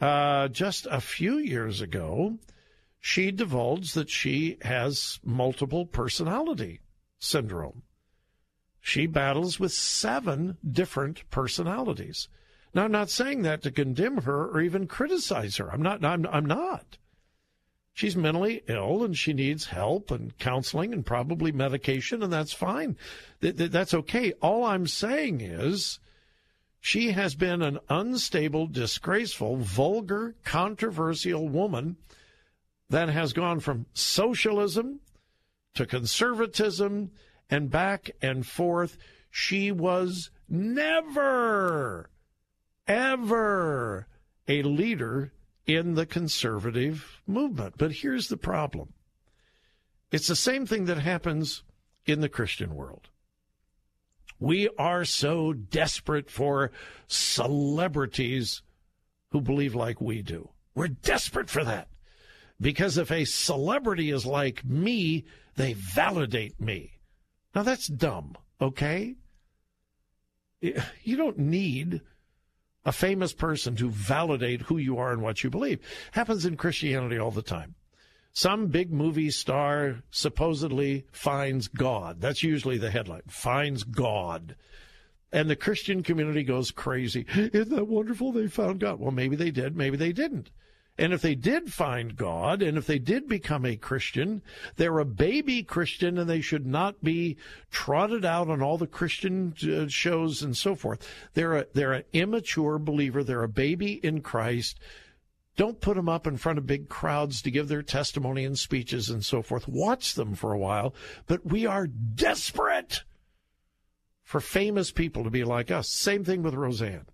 [0.00, 2.38] Uh, just a few years ago,
[3.00, 6.80] she divulged that she has multiple personality
[7.18, 7.82] syndrome.
[8.80, 12.28] She battles with seven different personalities.
[12.74, 15.72] Now, I'm not saying that to condemn her or even criticize her.
[15.72, 16.04] I'm not.
[16.04, 16.98] I'm, I'm not.
[17.92, 22.96] She's mentally ill and she needs help and counseling and probably medication, and that's fine.
[23.40, 24.32] That's okay.
[24.42, 26.00] All I'm saying is
[26.80, 31.96] she has been an unstable, disgraceful, vulgar, controversial woman
[32.90, 34.98] that has gone from socialism
[35.74, 37.12] to conservatism
[37.48, 38.98] and back and forth.
[39.30, 42.10] She was never
[42.86, 44.06] ever
[44.46, 45.32] a leader
[45.66, 47.74] in the conservative movement.
[47.78, 48.92] But here's the problem
[50.10, 51.62] it's the same thing that happens
[52.06, 53.08] in the Christian world.
[54.38, 56.70] We are so desperate for
[57.06, 58.62] celebrities
[59.30, 60.50] who believe like we do.
[60.74, 61.88] We're desperate for that.
[62.60, 65.24] Because if a celebrity is like me,
[65.56, 66.92] they validate me.
[67.54, 69.16] Now that's dumb, okay?
[70.60, 72.00] You don't need
[72.84, 75.80] a famous person to validate who you are and what you believe.
[76.12, 77.74] Happens in Christianity all the time.
[78.32, 82.20] Some big movie star supposedly finds God.
[82.20, 83.22] That's usually the headline.
[83.28, 84.56] Finds God.
[85.32, 87.26] And the Christian community goes crazy.
[87.28, 88.32] Isn't that wonderful?
[88.32, 88.98] They found God.
[88.98, 90.50] Well, maybe they did, maybe they didn't.
[90.96, 94.42] And if they did find God, and if they did become a Christian,
[94.76, 97.36] they're a baby Christian and they should not be
[97.72, 101.04] trotted out on all the Christian uh, shows and so forth.
[101.34, 103.24] They're a, they're an immature believer.
[103.24, 104.78] They're a baby in Christ.
[105.56, 109.10] Don't put them up in front of big crowds to give their testimony and speeches
[109.10, 109.66] and so forth.
[109.66, 110.94] Watch them for a while.
[111.26, 113.02] But we are desperate
[114.22, 115.88] for famous people to be like us.
[115.88, 117.06] Same thing with Roseanne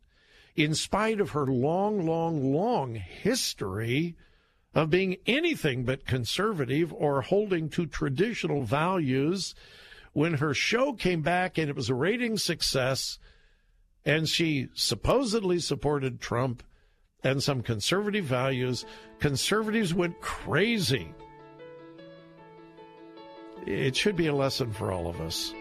[0.57, 4.17] in spite of her long, long, long history
[4.75, 9.55] of being anything but conservative or holding to traditional values,
[10.13, 13.19] when her show came back and it was a rating success,
[14.05, 16.63] and she supposedly supported Trump
[17.23, 18.85] and some conservative values,
[19.19, 21.13] conservatives went crazy.
[23.67, 25.53] It should be a lesson for all of us.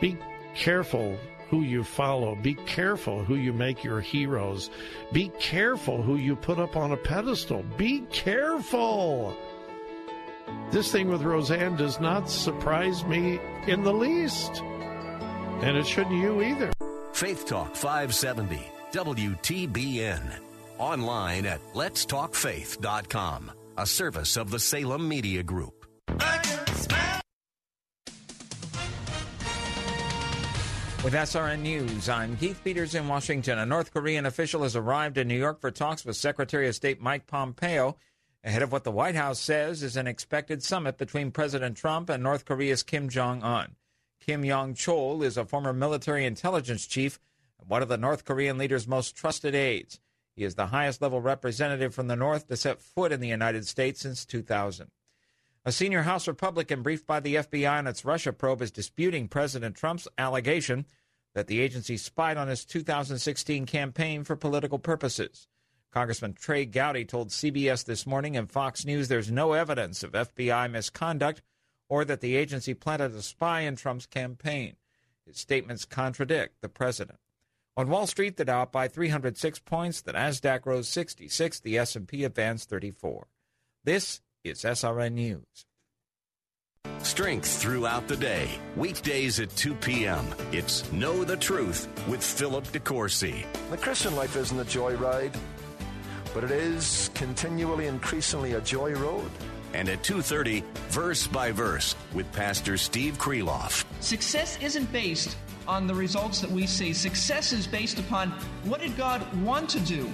[0.00, 0.16] Be
[0.54, 1.18] careful
[1.50, 2.36] who you follow.
[2.36, 4.70] Be careful who you make your heroes.
[5.12, 7.64] Be careful who you put up on a pedestal.
[7.76, 9.36] Be careful.
[10.70, 14.62] This thing with Roseanne does not surprise me in the least.
[15.62, 16.72] And it shouldn't you either.
[17.12, 18.62] Faith Talk 570,
[18.92, 20.22] WTBN.
[20.78, 25.86] Online at letstalkfaith.com, a service of the Salem Media Group.
[31.02, 33.58] With SRN News, I'm Keith Peters in Washington.
[33.58, 37.00] A North Korean official has arrived in New York for talks with Secretary of State
[37.00, 37.96] Mike Pompeo
[38.44, 42.22] ahead of what the White House says is an expected summit between President Trump and
[42.22, 43.76] North Korea's Kim Jong un.
[44.20, 47.18] Kim Yong Chol is a former military intelligence chief
[47.58, 50.00] and one of the North Korean leader's most trusted aides.
[50.36, 53.66] He is the highest level representative from the North to set foot in the United
[53.66, 54.90] States since 2000.
[55.62, 59.76] A senior House Republican briefed by the FBI on its Russia probe is disputing President
[59.76, 60.86] Trump's allegation
[61.34, 65.48] that the agency spied on his 2016 campaign for political purposes.
[65.90, 70.70] Congressman Trey Gowdy told CBS this morning and Fox News there's no evidence of FBI
[70.70, 71.42] misconduct
[71.90, 74.76] or that the agency planted a spy in Trump's campaign.
[75.26, 77.18] His statements contradict the president.
[77.76, 82.70] On Wall Street, the Dow by 306 points, the Nasdaq rose 66, the S&P advanced
[82.70, 83.26] 34.
[83.84, 85.44] This it's SRN News.
[86.98, 88.48] Strength throughout the day.
[88.76, 90.24] Weekdays at 2 p.m.
[90.52, 93.44] It's Know the Truth with Philip DeCourcy.
[93.70, 95.34] The Christian life isn't a joyride,
[96.34, 99.30] but it is continually, increasingly a joy road.
[99.74, 103.84] And at 2.30, Verse by Verse with Pastor Steve Kreloff.
[104.00, 105.36] Success isn't based
[105.68, 106.92] on the results that we see.
[106.92, 108.30] Success is based upon
[108.64, 110.10] what did God want to do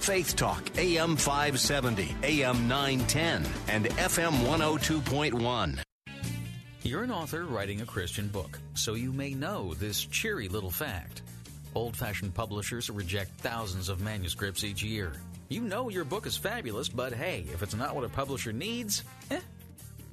[0.00, 5.80] Faith Talk, AM 570, AM 910, and FM 102.1.
[6.82, 11.22] You're an author writing a Christian book, so you may know this cheery little fact.
[11.74, 15.12] Old fashioned publishers reject thousands of manuscripts each year.
[15.48, 19.02] You know your book is fabulous, but hey, if it's not what a publisher needs,
[19.30, 19.40] eh,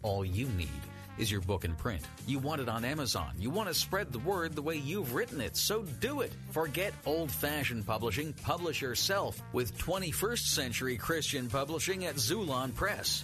[0.02, 0.70] all you need
[1.18, 2.02] is your book in print.
[2.28, 3.32] You want it on Amazon.
[3.38, 6.32] You want to spread the word the way you've written it, so do it.
[6.52, 8.34] Forget old fashioned publishing.
[8.44, 13.24] Publish yourself with 21st century Christian publishing at Xulon Press.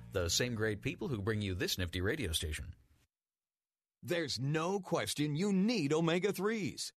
[0.11, 2.73] the same great people who bring you this nifty radio station.
[4.03, 6.91] There's no question you need omega 3s.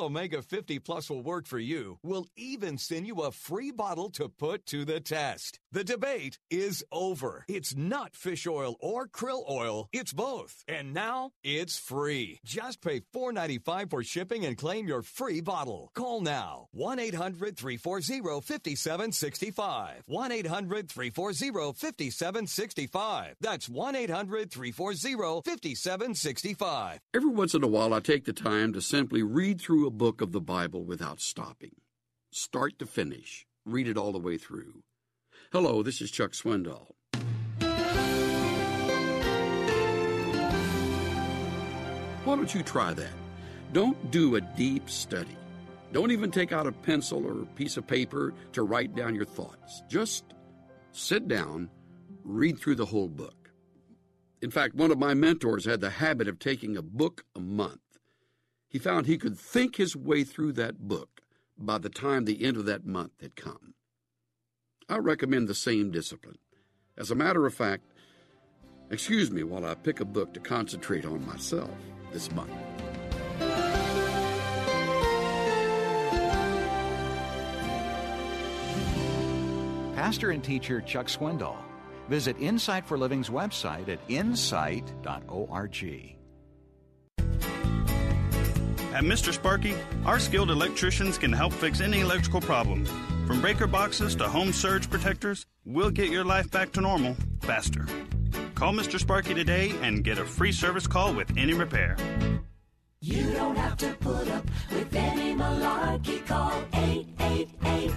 [0.00, 1.98] Omega 50 Plus will work for you.
[2.02, 5.60] We'll even send you a free bottle to put to the test.
[5.76, 7.44] The debate is over.
[7.48, 9.90] It's not fish oil or krill oil.
[9.92, 10.64] It's both.
[10.66, 12.40] And now it's free.
[12.46, 15.90] Just pay $4.95 for shipping and claim your free bottle.
[15.94, 20.02] Call now 1 800 340 5765.
[20.06, 23.36] 1 800 340 5765.
[23.38, 27.00] That's 1 800 340 5765.
[27.12, 30.22] Every once in a while, I take the time to simply read through a book
[30.22, 31.76] of the Bible without stopping.
[32.32, 33.44] Start to finish.
[33.66, 34.82] Read it all the way through.
[35.58, 36.88] Hello, this is Chuck Swindoll.
[42.24, 43.14] Why don't you try that?
[43.72, 45.34] Don't do a deep study.
[45.92, 49.24] Don't even take out a pencil or a piece of paper to write down your
[49.24, 49.82] thoughts.
[49.88, 50.24] Just
[50.92, 51.70] sit down,
[52.22, 53.50] read through the whole book.
[54.42, 57.80] In fact, one of my mentors had the habit of taking a book a month.
[58.68, 61.22] He found he could think his way through that book
[61.56, 63.72] by the time the end of that month had come.
[64.88, 66.38] I recommend the same discipline.
[66.96, 67.82] As a matter of fact,
[68.90, 71.70] excuse me while I pick a book to concentrate on myself
[72.12, 72.52] this month.
[79.96, 81.56] Pastor and teacher Chuck Swindoll.
[82.08, 84.94] Visit Insight for Living's website at insight.org.
[88.94, 89.32] At Mr.
[89.32, 92.86] Sparky, our skilled electricians can help fix any electrical problem.
[93.26, 97.84] From breaker boxes to home surge protectors, we'll get your life back to normal faster.
[98.54, 99.00] Call Mr.
[99.00, 101.96] Sparky today and get a free service call with any repair.
[103.00, 106.24] You don't have to put up with any malarkey.
[106.24, 107.92] Call 888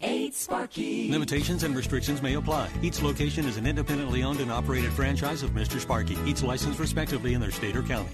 [0.00, 1.10] 8 Sparky.
[1.10, 2.70] Limitations and restrictions may apply.
[2.82, 5.80] Each location is an independently owned and operated franchise of Mr.
[5.80, 8.10] Sparky, each licensed respectively in their state or county.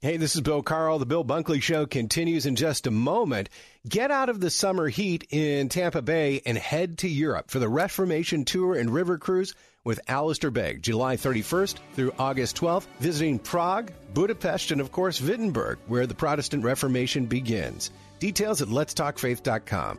[0.00, 1.00] Hey, this is Bill Carl.
[1.00, 3.48] The Bill Bunkley Show continues in just a moment.
[3.88, 7.68] Get out of the summer heat in Tampa Bay and head to Europe for the
[7.68, 13.90] Reformation Tour and River Cruise with Alistair Begg, July 31st through August 12th, visiting Prague,
[14.14, 17.90] Budapest, and of course Wittenberg, where the Protestant Reformation begins.
[18.20, 19.98] Details at letstalkfaith.com.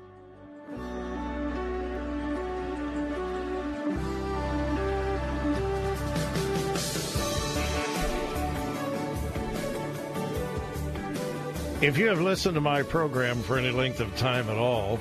[11.82, 15.00] If you have listened to my program for any length of time at all,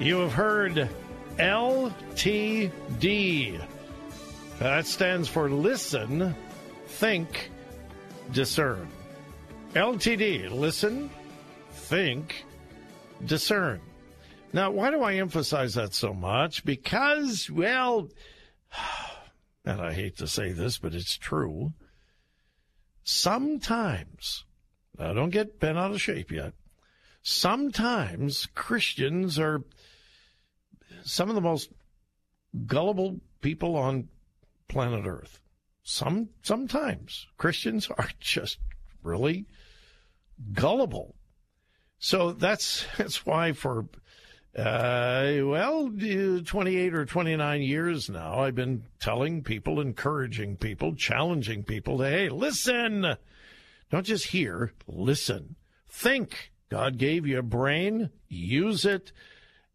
[0.00, 0.90] you have heard
[1.38, 2.80] LTD.
[4.58, 6.34] That stands for listen,
[6.88, 7.52] think,
[8.32, 8.88] discern.
[9.74, 11.10] LTD, listen,
[11.70, 12.44] think,
[13.24, 13.80] discern.
[14.52, 16.64] Now, why do I emphasize that so much?
[16.64, 18.08] Because, well,
[19.64, 21.72] and I hate to say this, but it's true.
[23.04, 24.44] Sometimes,
[24.98, 26.54] now don't get bent out of shape yet.
[27.22, 29.62] Sometimes Christians are
[31.04, 31.70] some of the most
[32.66, 34.08] gullible people on
[34.68, 35.40] planet Earth.
[35.82, 38.58] Some sometimes Christians are just
[39.02, 39.46] really
[40.52, 41.14] gullible.
[41.98, 43.86] So that's that's why for
[44.56, 51.98] uh, well, 28 or 29 years now, I've been telling people, encouraging people, challenging people
[51.98, 53.16] to, hey, listen.
[53.90, 55.56] Don't just hear, listen.
[55.88, 56.52] Think.
[56.70, 59.12] God gave you a brain, use it,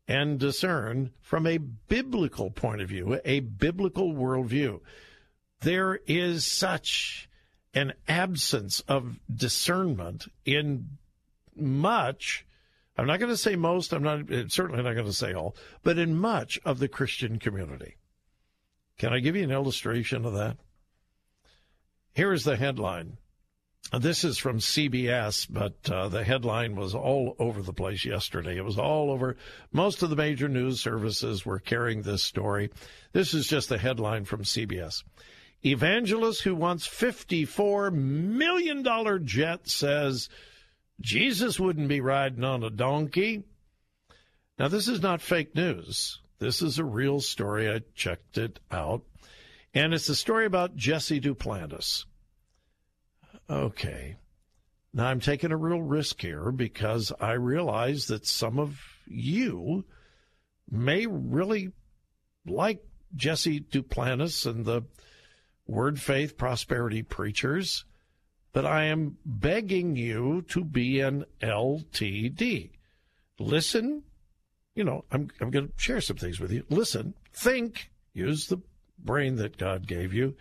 [0.07, 4.81] and discern from a biblical point of view, a biblical worldview.
[5.61, 7.29] There is such
[7.73, 10.97] an absence of discernment in
[11.55, 12.45] much
[12.99, 15.55] I'm not going to say most, I'm not eh, certainly not going to say all,
[15.83, 17.95] but in much of the Christian community.
[18.97, 20.57] Can I give you an illustration of that?
[22.13, 23.17] Here is the headline.
[23.97, 28.55] This is from CBS, but uh, the headline was all over the place yesterday.
[28.55, 29.35] It was all over.
[29.71, 32.69] Most of the major news services were carrying this story.
[33.13, 35.03] This is just the headline from CBS.
[35.65, 40.29] Evangelist who wants $54 million jet says
[41.01, 43.43] Jesus wouldn't be riding on a donkey.
[44.59, 46.21] Now, this is not fake news.
[46.37, 47.69] This is a real story.
[47.69, 49.01] I checked it out.
[49.73, 52.05] And it's a story about Jesse Duplantis.
[53.49, 54.17] Okay.
[54.93, 59.85] Now, I'm taking a real risk here because I realize that some of you
[60.69, 61.71] may really
[62.45, 62.83] like
[63.15, 64.83] Jesse Duplantis and the
[65.67, 67.85] Word Faith Prosperity Preachers
[68.51, 72.71] but I am begging you to be an LTD.
[73.37, 74.03] Listen,
[74.75, 76.65] you know, I'm, I'm going to share some things with you.
[76.69, 78.61] Listen, think, use the
[78.97, 80.35] brain that God gave you,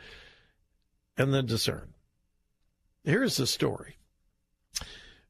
[1.17, 1.95] and then discern.
[3.09, 3.97] Here's the story.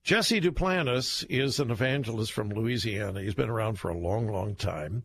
[0.03, 3.23] Jesse Duplantis is an evangelist from Louisiana.
[3.23, 5.05] He's been around for a long, long time.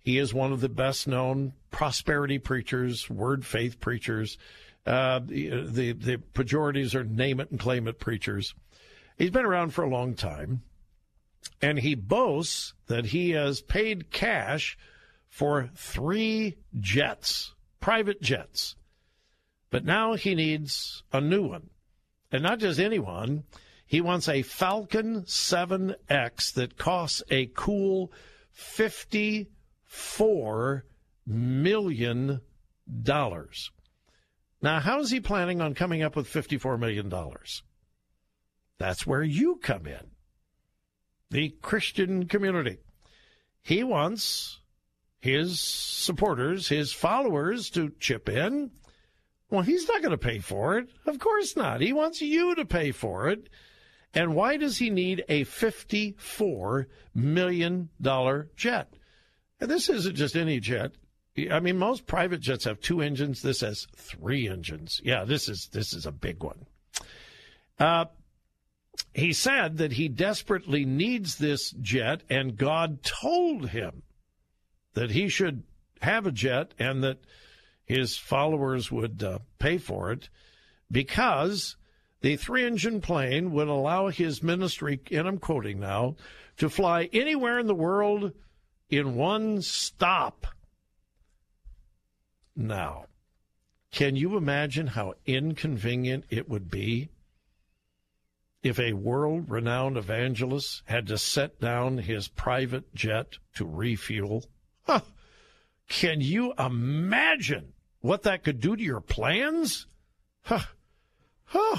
[0.00, 4.36] He is one of the best known prosperity preachers, word faith preachers.
[4.84, 8.52] Uh, the, the the pejoratives are name it and claim it preachers.
[9.16, 10.62] He's been around for a long time,
[11.62, 14.76] and he boasts that he has paid cash
[15.28, 18.74] for three jets, private jets.
[19.70, 21.70] But now he needs a new one.
[22.30, 23.44] And not just anyone.
[23.86, 28.12] he wants a Falcon 7X that costs a cool
[28.54, 30.82] $54
[31.26, 32.40] million.
[34.60, 37.12] Now, how is he planning on coming up with $54 million?
[38.78, 40.10] That's where you come in,
[41.30, 42.78] the Christian community.
[43.62, 44.60] He wants
[45.20, 48.70] his supporters, his followers to chip in.
[49.50, 50.88] Well, he's not going to pay for it.
[51.06, 51.80] Of course not.
[51.80, 53.48] He wants you to pay for it.
[54.14, 57.88] And why does he need a $54 million
[58.56, 58.94] jet?
[59.60, 60.92] And this isn't just any jet.
[61.50, 63.42] I mean, most private jets have two engines.
[63.42, 65.00] This has three engines.
[65.04, 66.66] Yeah, this is this is a big one.
[67.78, 68.06] Uh,
[69.14, 74.02] he said that he desperately needs this jet, and God told him
[74.94, 75.62] that he should
[76.00, 77.18] have a jet and that
[77.88, 80.28] his followers would uh, pay for it
[80.92, 81.76] because
[82.20, 86.16] the three engine plane would allow his ministry, and I'm quoting now,
[86.58, 88.32] to fly anywhere in the world
[88.90, 90.46] in one stop.
[92.54, 93.06] Now,
[93.90, 97.08] can you imagine how inconvenient it would be
[98.62, 104.44] if a world renowned evangelist had to set down his private jet to refuel?
[104.82, 105.00] Huh.
[105.88, 107.72] Can you imagine
[108.08, 109.86] what that could do to your plans?
[110.40, 110.64] Huh.
[111.44, 111.76] Huh.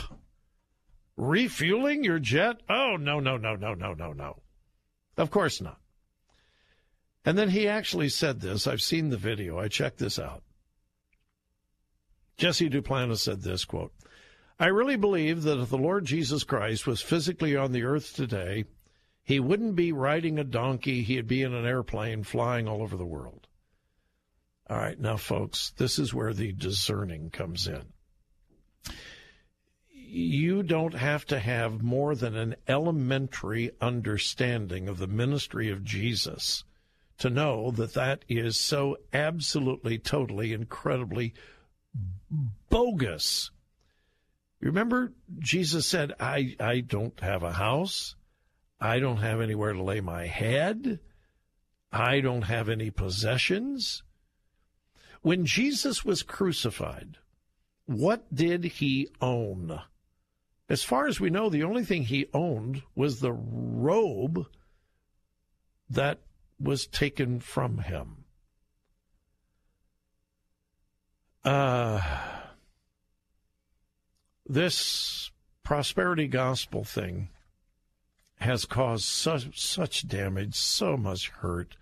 [1.17, 2.57] Refueling your jet?
[2.69, 4.37] Oh, no, no, no, no, no, no, no.
[5.17, 5.79] Of course not.
[7.25, 8.67] And then he actually said this.
[8.67, 9.57] I've seen the video.
[9.57, 10.43] I checked this out.
[12.37, 13.91] Jesse Duplantis said this quote,
[14.59, 18.65] I really believe that if the Lord Jesus Christ was physically on the earth today,
[19.23, 23.03] he wouldn't be riding a donkey, he'd be in an airplane flying all over the
[23.03, 23.47] world.
[24.69, 27.85] All right, now, folks, this is where the discerning comes in.
[29.91, 36.63] You don't have to have more than an elementary understanding of the ministry of Jesus
[37.17, 41.33] to know that that is so absolutely, totally, incredibly
[42.69, 43.49] bogus.
[44.61, 48.15] Remember, Jesus said, I, I don't have a house.
[48.79, 50.99] I don't have anywhere to lay my head.
[51.91, 54.03] I don't have any possessions.
[55.21, 57.17] When Jesus was crucified,
[57.85, 59.81] what did he own?
[60.69, 64.45] As far as we know, the only thing he owned was the robe
[65.89, 66.19] that
[66.59, 68.25] was taken from him.
[71.43, 71.99] Uh,
[74.45, 75.31] this
[75.63, 77.29] prosperity gospel thing
[78.39, 81.75] has caused such such damage, so much hurt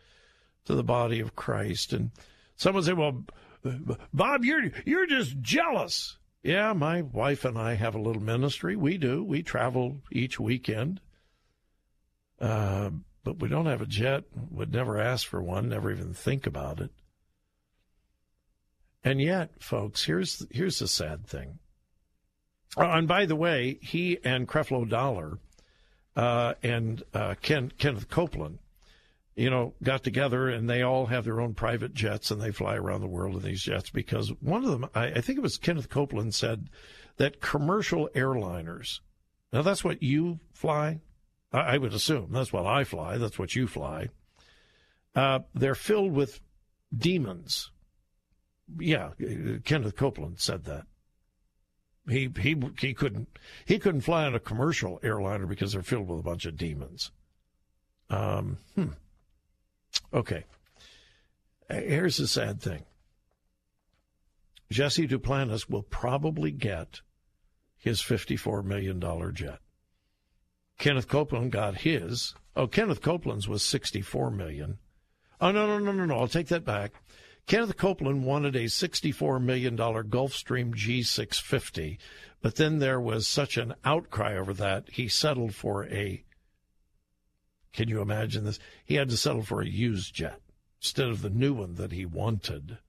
[0.65, 1.93] to the body of Christ.
[1.93, 2.11] And
[2.57, 3.23] someone say, "Well,
[4.13, 8.75] Bob, you're you're just jealous." Yeah, my wife and I have a little ministry.
[8.75, 9.23] We do.
[9.23, 11.01] We travel each weekend,
[12.39, 12.91] uh,
[13.23, 14.25] but we don't have a jet.
[14.51, 15.69] Would never ask for one.
[15.69, 16.91] Never even think about it.
[19.03, 21.59] And yet, folks, here's here's the sad thing.
[22.75, 25.39] Uh, and by the way, he and Creflo Dollar
[26.15, 28.59] uh, and uh, Ken, Kenneth Copeland,
[29.37, 32.75] you know, got together and they all have their own private jets and they fly
[32.75, 35.57] around the world in these jets because one of them, I, I think it was
[35.57, 36.69] Kenneth Copeland, said
[37.17, 38.99] that commercial airliners.
[39.53, 41.01] Now that's what you fly.
[41.53, 43.19] I, I would assume that's what I fly.
[43.19, 44.09] That's what you fly.
[45.15, 46.41] Uh, they're filled with
[46.95, 47.69] demons.
[48.79, 49.11] Yeah,
[49.63, 50.87] Kenneth Copeland said that.
[52.09, 53.27] He he he couldn't
[53.65, 57.11] he couldn't fly on a commercial airliner because they're filled with a bunch of demons.
[58.09, 58.87] Um, hmm.
[60.13, 60.45] Okay.
[61.69, 62.83] Here's the sad thing.
[64.69, 67.01] Jesse Duplantis will probably get
[67.77, 69.01] his $54 million
[69.33, 69.59] jet.
[70.77, 72.35] Kenneth Copeland got his.
[72.55, 74.77] Oh, Kenneth Copeland's was 64 million.
[75.39, 76.19] Oh, no, no, no, no, no.
[76.19, 76.93] I'll take that back.
[77.47, 81.97] Kenneth Copeland wanted a $64 million Gulfstream G650,
[82.41, 86.23] but then there was such an outcry over that, he settled for a.
[87.77, 88.57] Can you imagine this?
[88.85, 90.41] He had to settle for a used jet
[90.81, 92.79] instead of the new one that he wanted.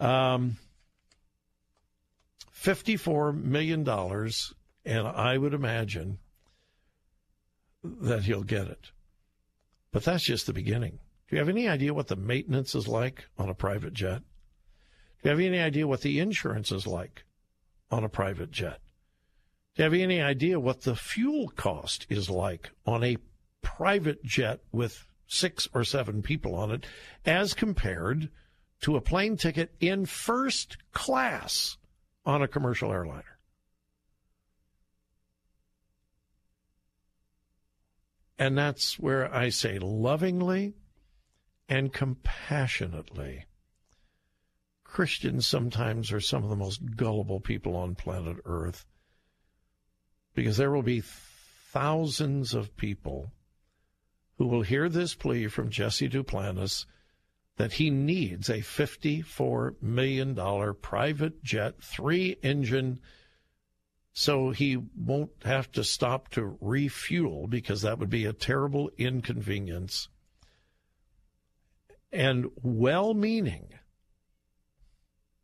[0.00, 0.56] Um,
[2.52, 3.88] $54 million,
[4.84, 6.18] and I would imagine
[7.84, 8.90] that he'll get it.
[9.92, 10.98] But that's just the beginning.
[11.28, 14.22] Do you have any idea what the maintenance is like on a private jet?
[15.22, 17.22] Do you have any idea what the insurance is like
[17.92, 18.80] on a private jet?
[19.76, 23.18] Do you have any idea what the fuel cost is like on a
[23.66, 26.86] private jet with six or seven people on it
[27.24, 28.30] as compared
[28.80, 31.76] to a plane ticket in first class
[32.24, 33.38] on a commercial airliner?
[38.38, 40.74] And that's where I say lovingly
[41.68, 43.46] and compassionately.
[44.84, 48.86] Christians sometimes are some of the most gullible people on planet Earth
[50.34, 53.32] because there will be thousands of people
[54.38, 56.86] who will hear this plea from Jesse Duplantis
[57.56, 63.00] that he needs a $54 million private jet, three engine
[64.18, 70.08] so he won't have to stop to refuel because that would be a terrible inconvenience.
[72.10, 73.68] And well meaning,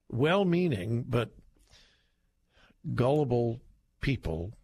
[0.09, 1.33] well meaning, but
[2.95, 3.61] gullible
[4.01, 4.55] people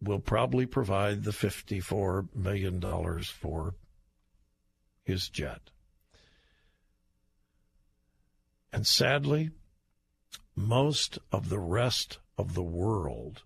[0.00, 2.80] will probably provide the $54 million
[3.22, 3.74] for
[5.02, 5.70] his jet.
[8.72, 9.50] And sadly,
[10.54, 13.42] most of the rest of the world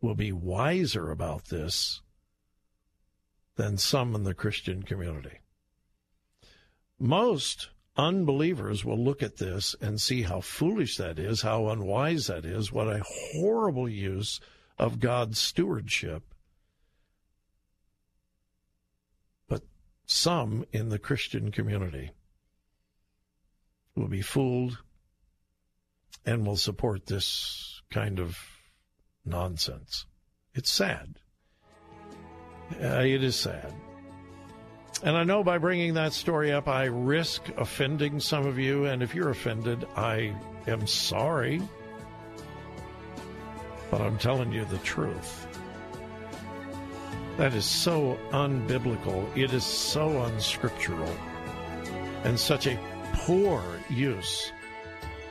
[0.00, 2.02] will be wiser about this
[3.56, 5.38] than some in the Christian community.
[6.98, 12.44] Most unbelievers will look at this and see how foolish that is, how unwise that
[12.44, 14.40] is, what a horrible use
[14.78, 16.22] of God's stewardship.
[19.48, 19.62] But
[20.06, 22.10] some in the Christian community
[23.94, 24.78] will be fooled
[26.26, 28.38] and will support this kind of
[29.24, 30.06] nonsense.
[30.54, 31.16] It's sad.
[32.80, 33.72] Uh, it is sad.
[35.02, 38.86] And I know by bringing that story up, I risk offending some of you.
[38.86, 40.34] And if you're offended, I
[40.66, 41.60] am sorry.
[43.94, 45.46] But I'm telling you the truth.
[47.36, 49.24] That is so unbiblical.
[49.36, 51.16] It is so unscriptural.
[52.24, 52.76] And such a
[53.12, 54.50] poor use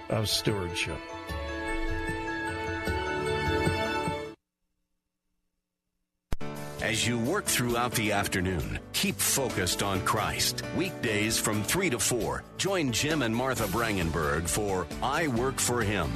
[0.08, 0.98] of stewardship.
[6.82, 10.64] As you work throughout the afternoon, keep focused on Christ.
[10.78, 16.10] Weekdays from 3 to 4, join Jim and Martha Brangenberg for I Work for Him.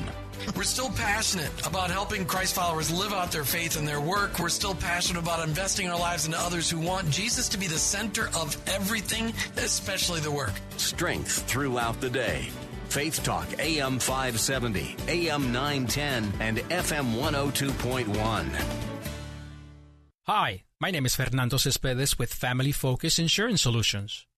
[0.55, 4.39] We're still passionate about helping Christ followers live out their faith in their work.
[4.39, 7.77] We're still passionate about investing our lives into others who want Jesus to be the
[7.77, 10.53] center of everything, especially the work.
[10.77, 12.49] Strength throughout the day.
[12.89, 18.97] Faith Talk AM 570, AM 910, and FM 102.1.
[20.27, 24.26] Hi, my name is Fernando Cespedes with Family Focus Insurance Solutions.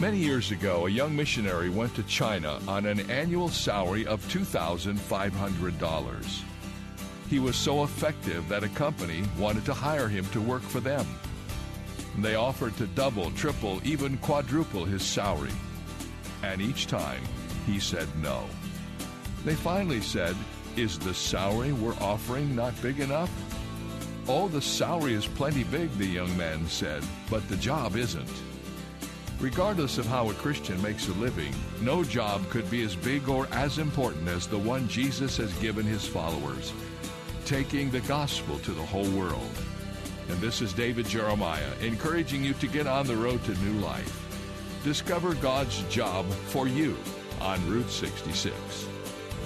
[0.00, 6.42] Many years ago, a young missionary went to China on an annual salary of $2,500.
[7.28, 11.06] He was so effective that a company wanted to hire him to work for them.
[12.16, 15.52] They offered to double, triple, even quadruple his salary.
[16.42, 17.20] And each time,
[17.66, 18.46] he said no.
[19.44, 20.34] They finally said,
[20.76, 23.30] Is the salary we're offering not big enough?
[24.26, 28.30] Oh, the salary is plenty big, the young man said, but the job isn't.
[29.40, 33.48] Regardless of how a Christian makes a living, no job could be as big or
[33.52, 36.74] as important as the one Jesus has given his followers,
[37.46, 39.50] taking the gospel to the whole world.
[40.28, 44.14] And this is David Jeremiah encouraging you to get on the road to new life.
[44.84, 46.98] Discover God's job for you
[47.40, 48.54] on Route 66.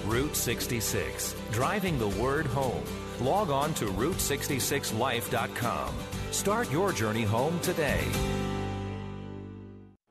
[0.05, 2.83] Route 66, driving the word home.
[3.21, 5.95] Log on to Route66Life.com.
[6.31, 8.03] Start your journey home today.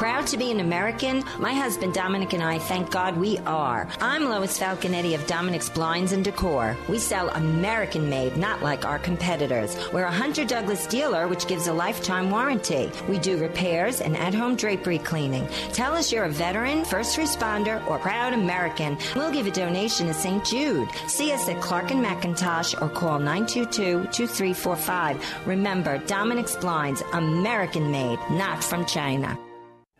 [0.00, 1.22] Proud to be an American?
[1.38, 3.86] My husband Dominic and I, thank God we are.
[4.00, 6.74] I'm Lois Falconetti of Dominic's Blinds and Decor.
[6.88, 9.76] We sell American made, not like our competitors.
[9.92, 12.90] We're a Hunter Douglas dealer, which gives a lifetime warranty.
[13.10, 15.46] We do repairs and at home drapery cleaning.
[15.74, 18.96] Tell us you're a veteran, first responder, or proud American.
[19.14, 20.42] We'll give a donation to St.
[20.46, 20.88] Jude.
[21.08, 25.46] See us at Clark and McIntosh or call 922 2345.
[25.46, 29.38] Remember, Dominic's Blinds, American made, not from China.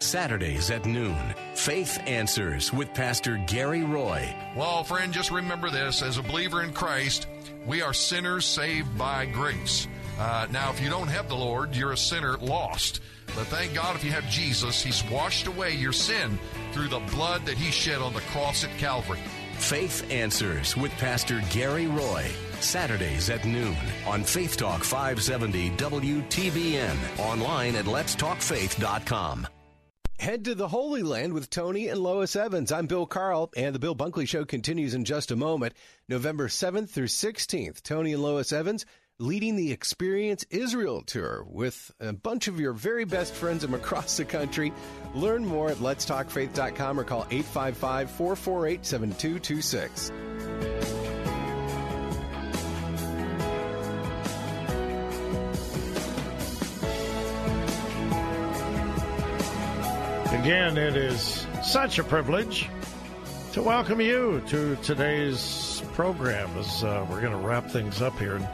[0.03, 4.35] Saturdays at noon, Faith Answers with Pastor Gary Roy.
[4.57, 7.29] Well, friend, just remember this as a believer in Christ,
[7.67, 9.87] we are sinners saved by grace.
[10.19, 13.03] Uh, now, if you don't have the Lord, you're a sinner lost.
[13.37, 16.39] But thank God if you have Jesus, He's washed away your sin
[16.73, 19.21] through the blood that He shed on the cross at Calvary.
[19.59, 22.27] Faith Answers with Pastor Gary Roy.
[22.61, 26.97] Saturdays at noon on Faith Talk 570 WTBN.
[27.19, 29.47] Online at letstalkfaith.com.
[30.21, 32.71] Head to the Holy Land with Tony and Lois Evans.
[32.71, 35.73] I'm Bill Carl, and the Bill Bunkley Show continues in just a moment.
[36.11, 38.85] November 7th through 16th, Tony and Lois Evans
[39.19, 44.19] leading the Experience Israel tour with a bunch of your very best friends from across
[44.19, 44.75] the country.
[45.15, 51.00] Learn more at letstalkfaith.com or call 855 448 7226.
[60.41, 62.71] Again, it is such a privilege
[63.53, 68.37] to welcome you to today's program as uh, we're going to wrap things up here
[68.37, 68.49] in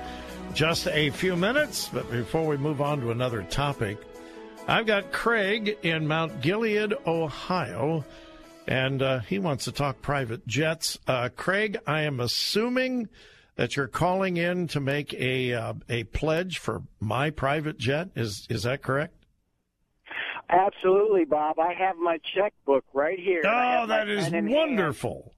[0.52, 1.88] just a few minutes.
[1.88, 3.98] But before we move on to another topic,
[4.66, 8.04] I've got Craig in Mount Gilead, Ohio,
[8.66, 10.98] and uh, he wants to talk private jets.
[11.06, 13.08] Uh, Craig, I am assuming
[13.54, 18.08] that you're calling in to make a uh, a pledge for my private jet.
[18.16, 19.15] Is is that correct?
[20.48, 21.58] Absolutely, Bob.
[21.58, 23.42] I have my checkbook right here.
[23.44, 25.32] Oh, that is wonderful.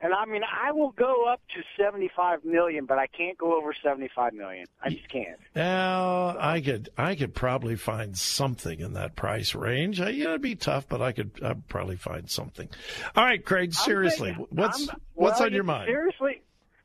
[0.00, 3.72] And I mean, I will go up to seventy-five million, but I can't go over
[3.82, 4.66] seventy-five million.
[4.82, 5.38] I just can't.
[5.54, 10.00] Now, I could I could probably find something in that price range.
[10.02, 12.68] Uh, yeah, it'd be tough, but I could I'd probably find something.
[13.16, 13.72] All right, Craig.
[13.72, 15.86] Seriously, thinking- what's I'm- what's on your mind?
[15.86, 16.42] Seriously,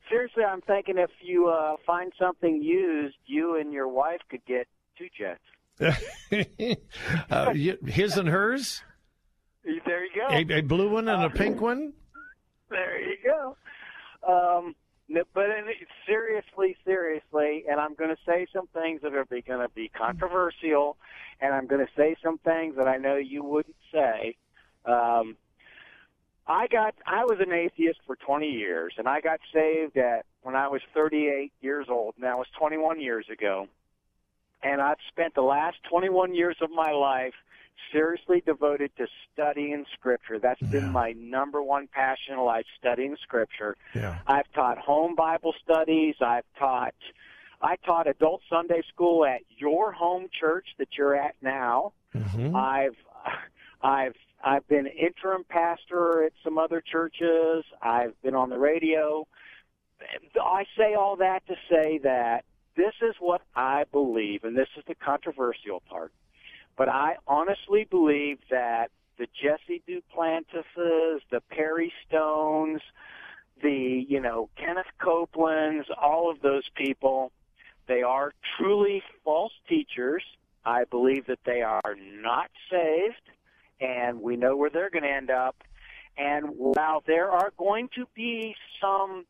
[0.08, 4.66] seriously, I'm thinking if you uh, find something used, you and your wife could get
[4.96, 5.40] two jets.
[7.30, 8.82] uh, his and hers,
[9.64, 10.54] There you go.
[10.54, 11.92] a, a blue one and a pink one.
[12.68, 13.56] There you go.
[14.26, 14.74] Um,
[15.34, 15.46] but
[16.06, 20.96] seriously, seriously, and I'm going to say some things that are going to be controversial,
[21.40, 24.36] and I'm going to say some things that I know you wouldn't say.
[24.84, 25.36] Um,
[26.46, 30.54] I got I was an atheist for 20 years, and I got saved at when
[30.54, 33.66] I was 38 years old, and that was 21 years ago.
[34.62, 37.34] And I've spent the last 21 years of my life
[37.92, 40.38] seriously devoted to studying Scripture.
[40.38, 43.76] That's been my number one passion in life, studying Scripture.
[43.94, 44.18] Yeah.
[44.26, 46.16] I've taught home Bible studies.
[46.20, 46.94] I've taught
[47.62, 51.92] I taught adult Sunday school at your home church that you're at now.
[52.14, 52.56] Mm-hmm.
[52.56, 52.96] I've
[53.82, 57.64] I've I've been interim pastor at some other churches.
[57.82, 59.26] I've been on the radio.
[60.40, 62.44] I say all that to say that
[62.76, 66.12] this is what I believe, and this is the controversial part.
[66.76, 72.80] But I honestly believe that the Jesse Duplantises, the Perry Stones,
[73.62, 77.32] the you know Kenneth Copelands, all of those people,
[77.86, 80.22] they are truly false teachers.
[80.64, 83.28] I believe that they are not saved,
[83.80, 85.56] and we know where they're going to end up.
[86.16, 89.24] And while there are going to be some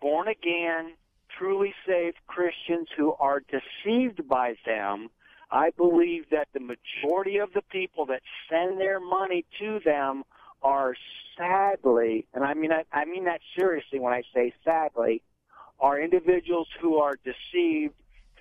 [0.00, 0.92] born again,
[1.36, 5.08] truly saved Christians who are deceived by them,
[5.50, 10.24] I believe that the majority of the people that send their money to them
[10.62, 10.94] are
[11.36, 15.22] sadly, and I mean I, I mean that seriously when I say sadly,
[15.80, 17.94] are individuals who are deceived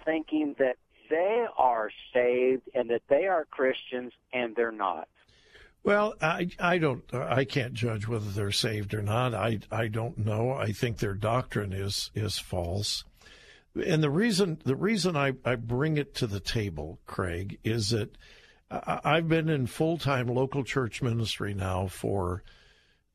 [0.03, 0.77] thinking that
[1.09, 5.07] they are saved and that they are Christians and they're not.
[5.83, 9.33] Well, I I don't I can't judge whether they're saved or not.
[9.33, 10.51] I I don't know.
[10.51, 13.03] I think their doctrine is is false.
[13.85, 18.17] And the reason the reason I, I bring it to the table, Craig, is that
[18.69, 22.43] I've been in full time local church ministry now for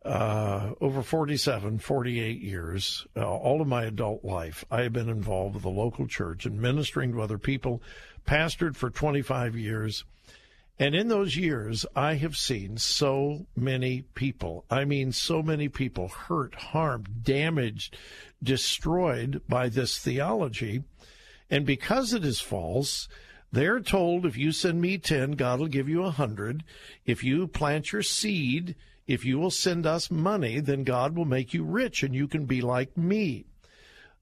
[0.04, 3.06] uh, over 47, 48 years.
[3.16, 6.60] Uh, all of my adult life, I have been involved with the local church and
[6.60, 7.82] ministering to other people.
[8.26, 10.04] Pastored for 25 years.
[10.78, 16.08] And in those years, I have seen so many people, I mean, so many people
[16.08, 17.96] hurt, harmed, damaged,
[18.42, 20.82] destroyed by this theology.
[21.50, 23.06] And because it is false,
[23.52, 26.64] they're told if you send me 10, God will give you a 100.
[27.04, 28.74] If you plant your seed,
[29.06, 32.46] if you will send us money, then God will make you rich and you can
[32.46, 33.44] be like me.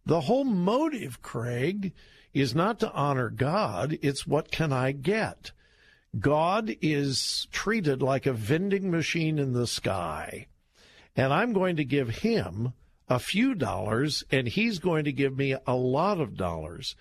[0.05, 1.93] The whole motive, Craig,
[2.35, 5.53] is not to honor God, it's what can I get?
[6.19, 10.47] God is treated like a vending machine in the sky.
[11.15, 12.73] And I'm going to give him
[13.09, 16.97] a few dollars, and he's going to give me a lot of dollars.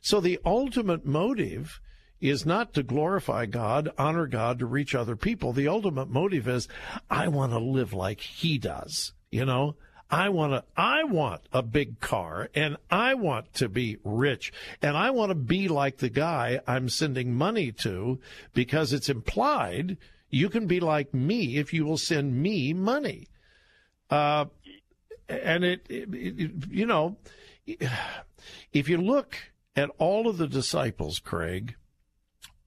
[0.00, 1.80] So the ultimate motive
[2.20, 5.52] is not to glorify God, honor God, to reach other people.
[5.52, 6.68] The ultimate motive is
[7.10, 9.12] I want to live like he does.
[9.30, 9.76] You know,
[10.14, 14.96] I want to I want a big car and I want to be rich and
[14.96, 18.20] I want to be like the guy I'm sending money to
[18.52, 19.96] because it's implied
[20.30, 23.26] you can be like me if you will send me money.
[24.08, 24.44] Uh,
[25.28, 27.16] and it, it, it you know
[28.72, 29.36] if you look
[29.74, 31.74] at all of the disciples, Craig,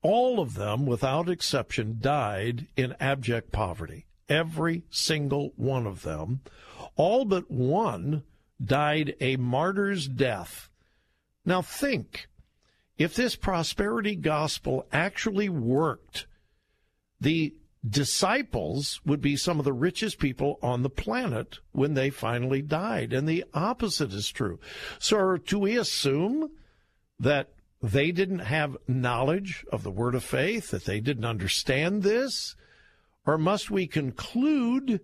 [0.02, 4.06] all of them, without exception, died in abject poverty.
[4.28, 6.42] Every single one of them.
[6.98, 8.24] All but one
[8.64, 10.70] died a martyr's death.
[11.46, 12.28] Now think
[12.98, 16.26] if this prosperity gospel actually worked,
[17.22, 17.56] the
[17.88, 23.14] disciples would be some of the richest people on the planet when they finally died.
[23.14, 24.60] And the opposite is true.
[25.00, 26.50] So, do we assume
[27.20, 32.56] that they didn't have knowledge of the word of faith, that they didn't understand this?
[33.26, 35.02] Or must we conclude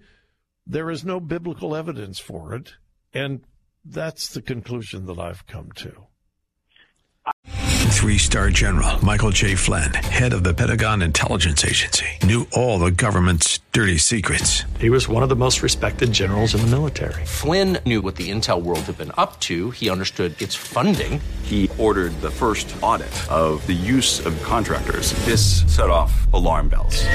[0.65, 2.76] there is no biblical evidence for it?
[3.14, 3.41] And
[3.85, 6.07] that's the conclusion that I've come to.
[7.48, 9.56] Three star general Michael J.
[9.56, 14.64] Flynn, head of the Pentagon Intelligence Agency, knew all the government's dirty secrets.
[14.77, 17.23] He was one of the most respected generals in the military.
[17.26, 21.22] Flynn knew what the intel world had been up to, he understood its funding.
[21.44, 25.14] He ordered the first audit of the use of contractors.
[25.26, 27.06] This set off alarm bells.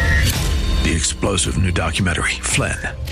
[0.82, 2.78] The explosive new documentary, Flynn,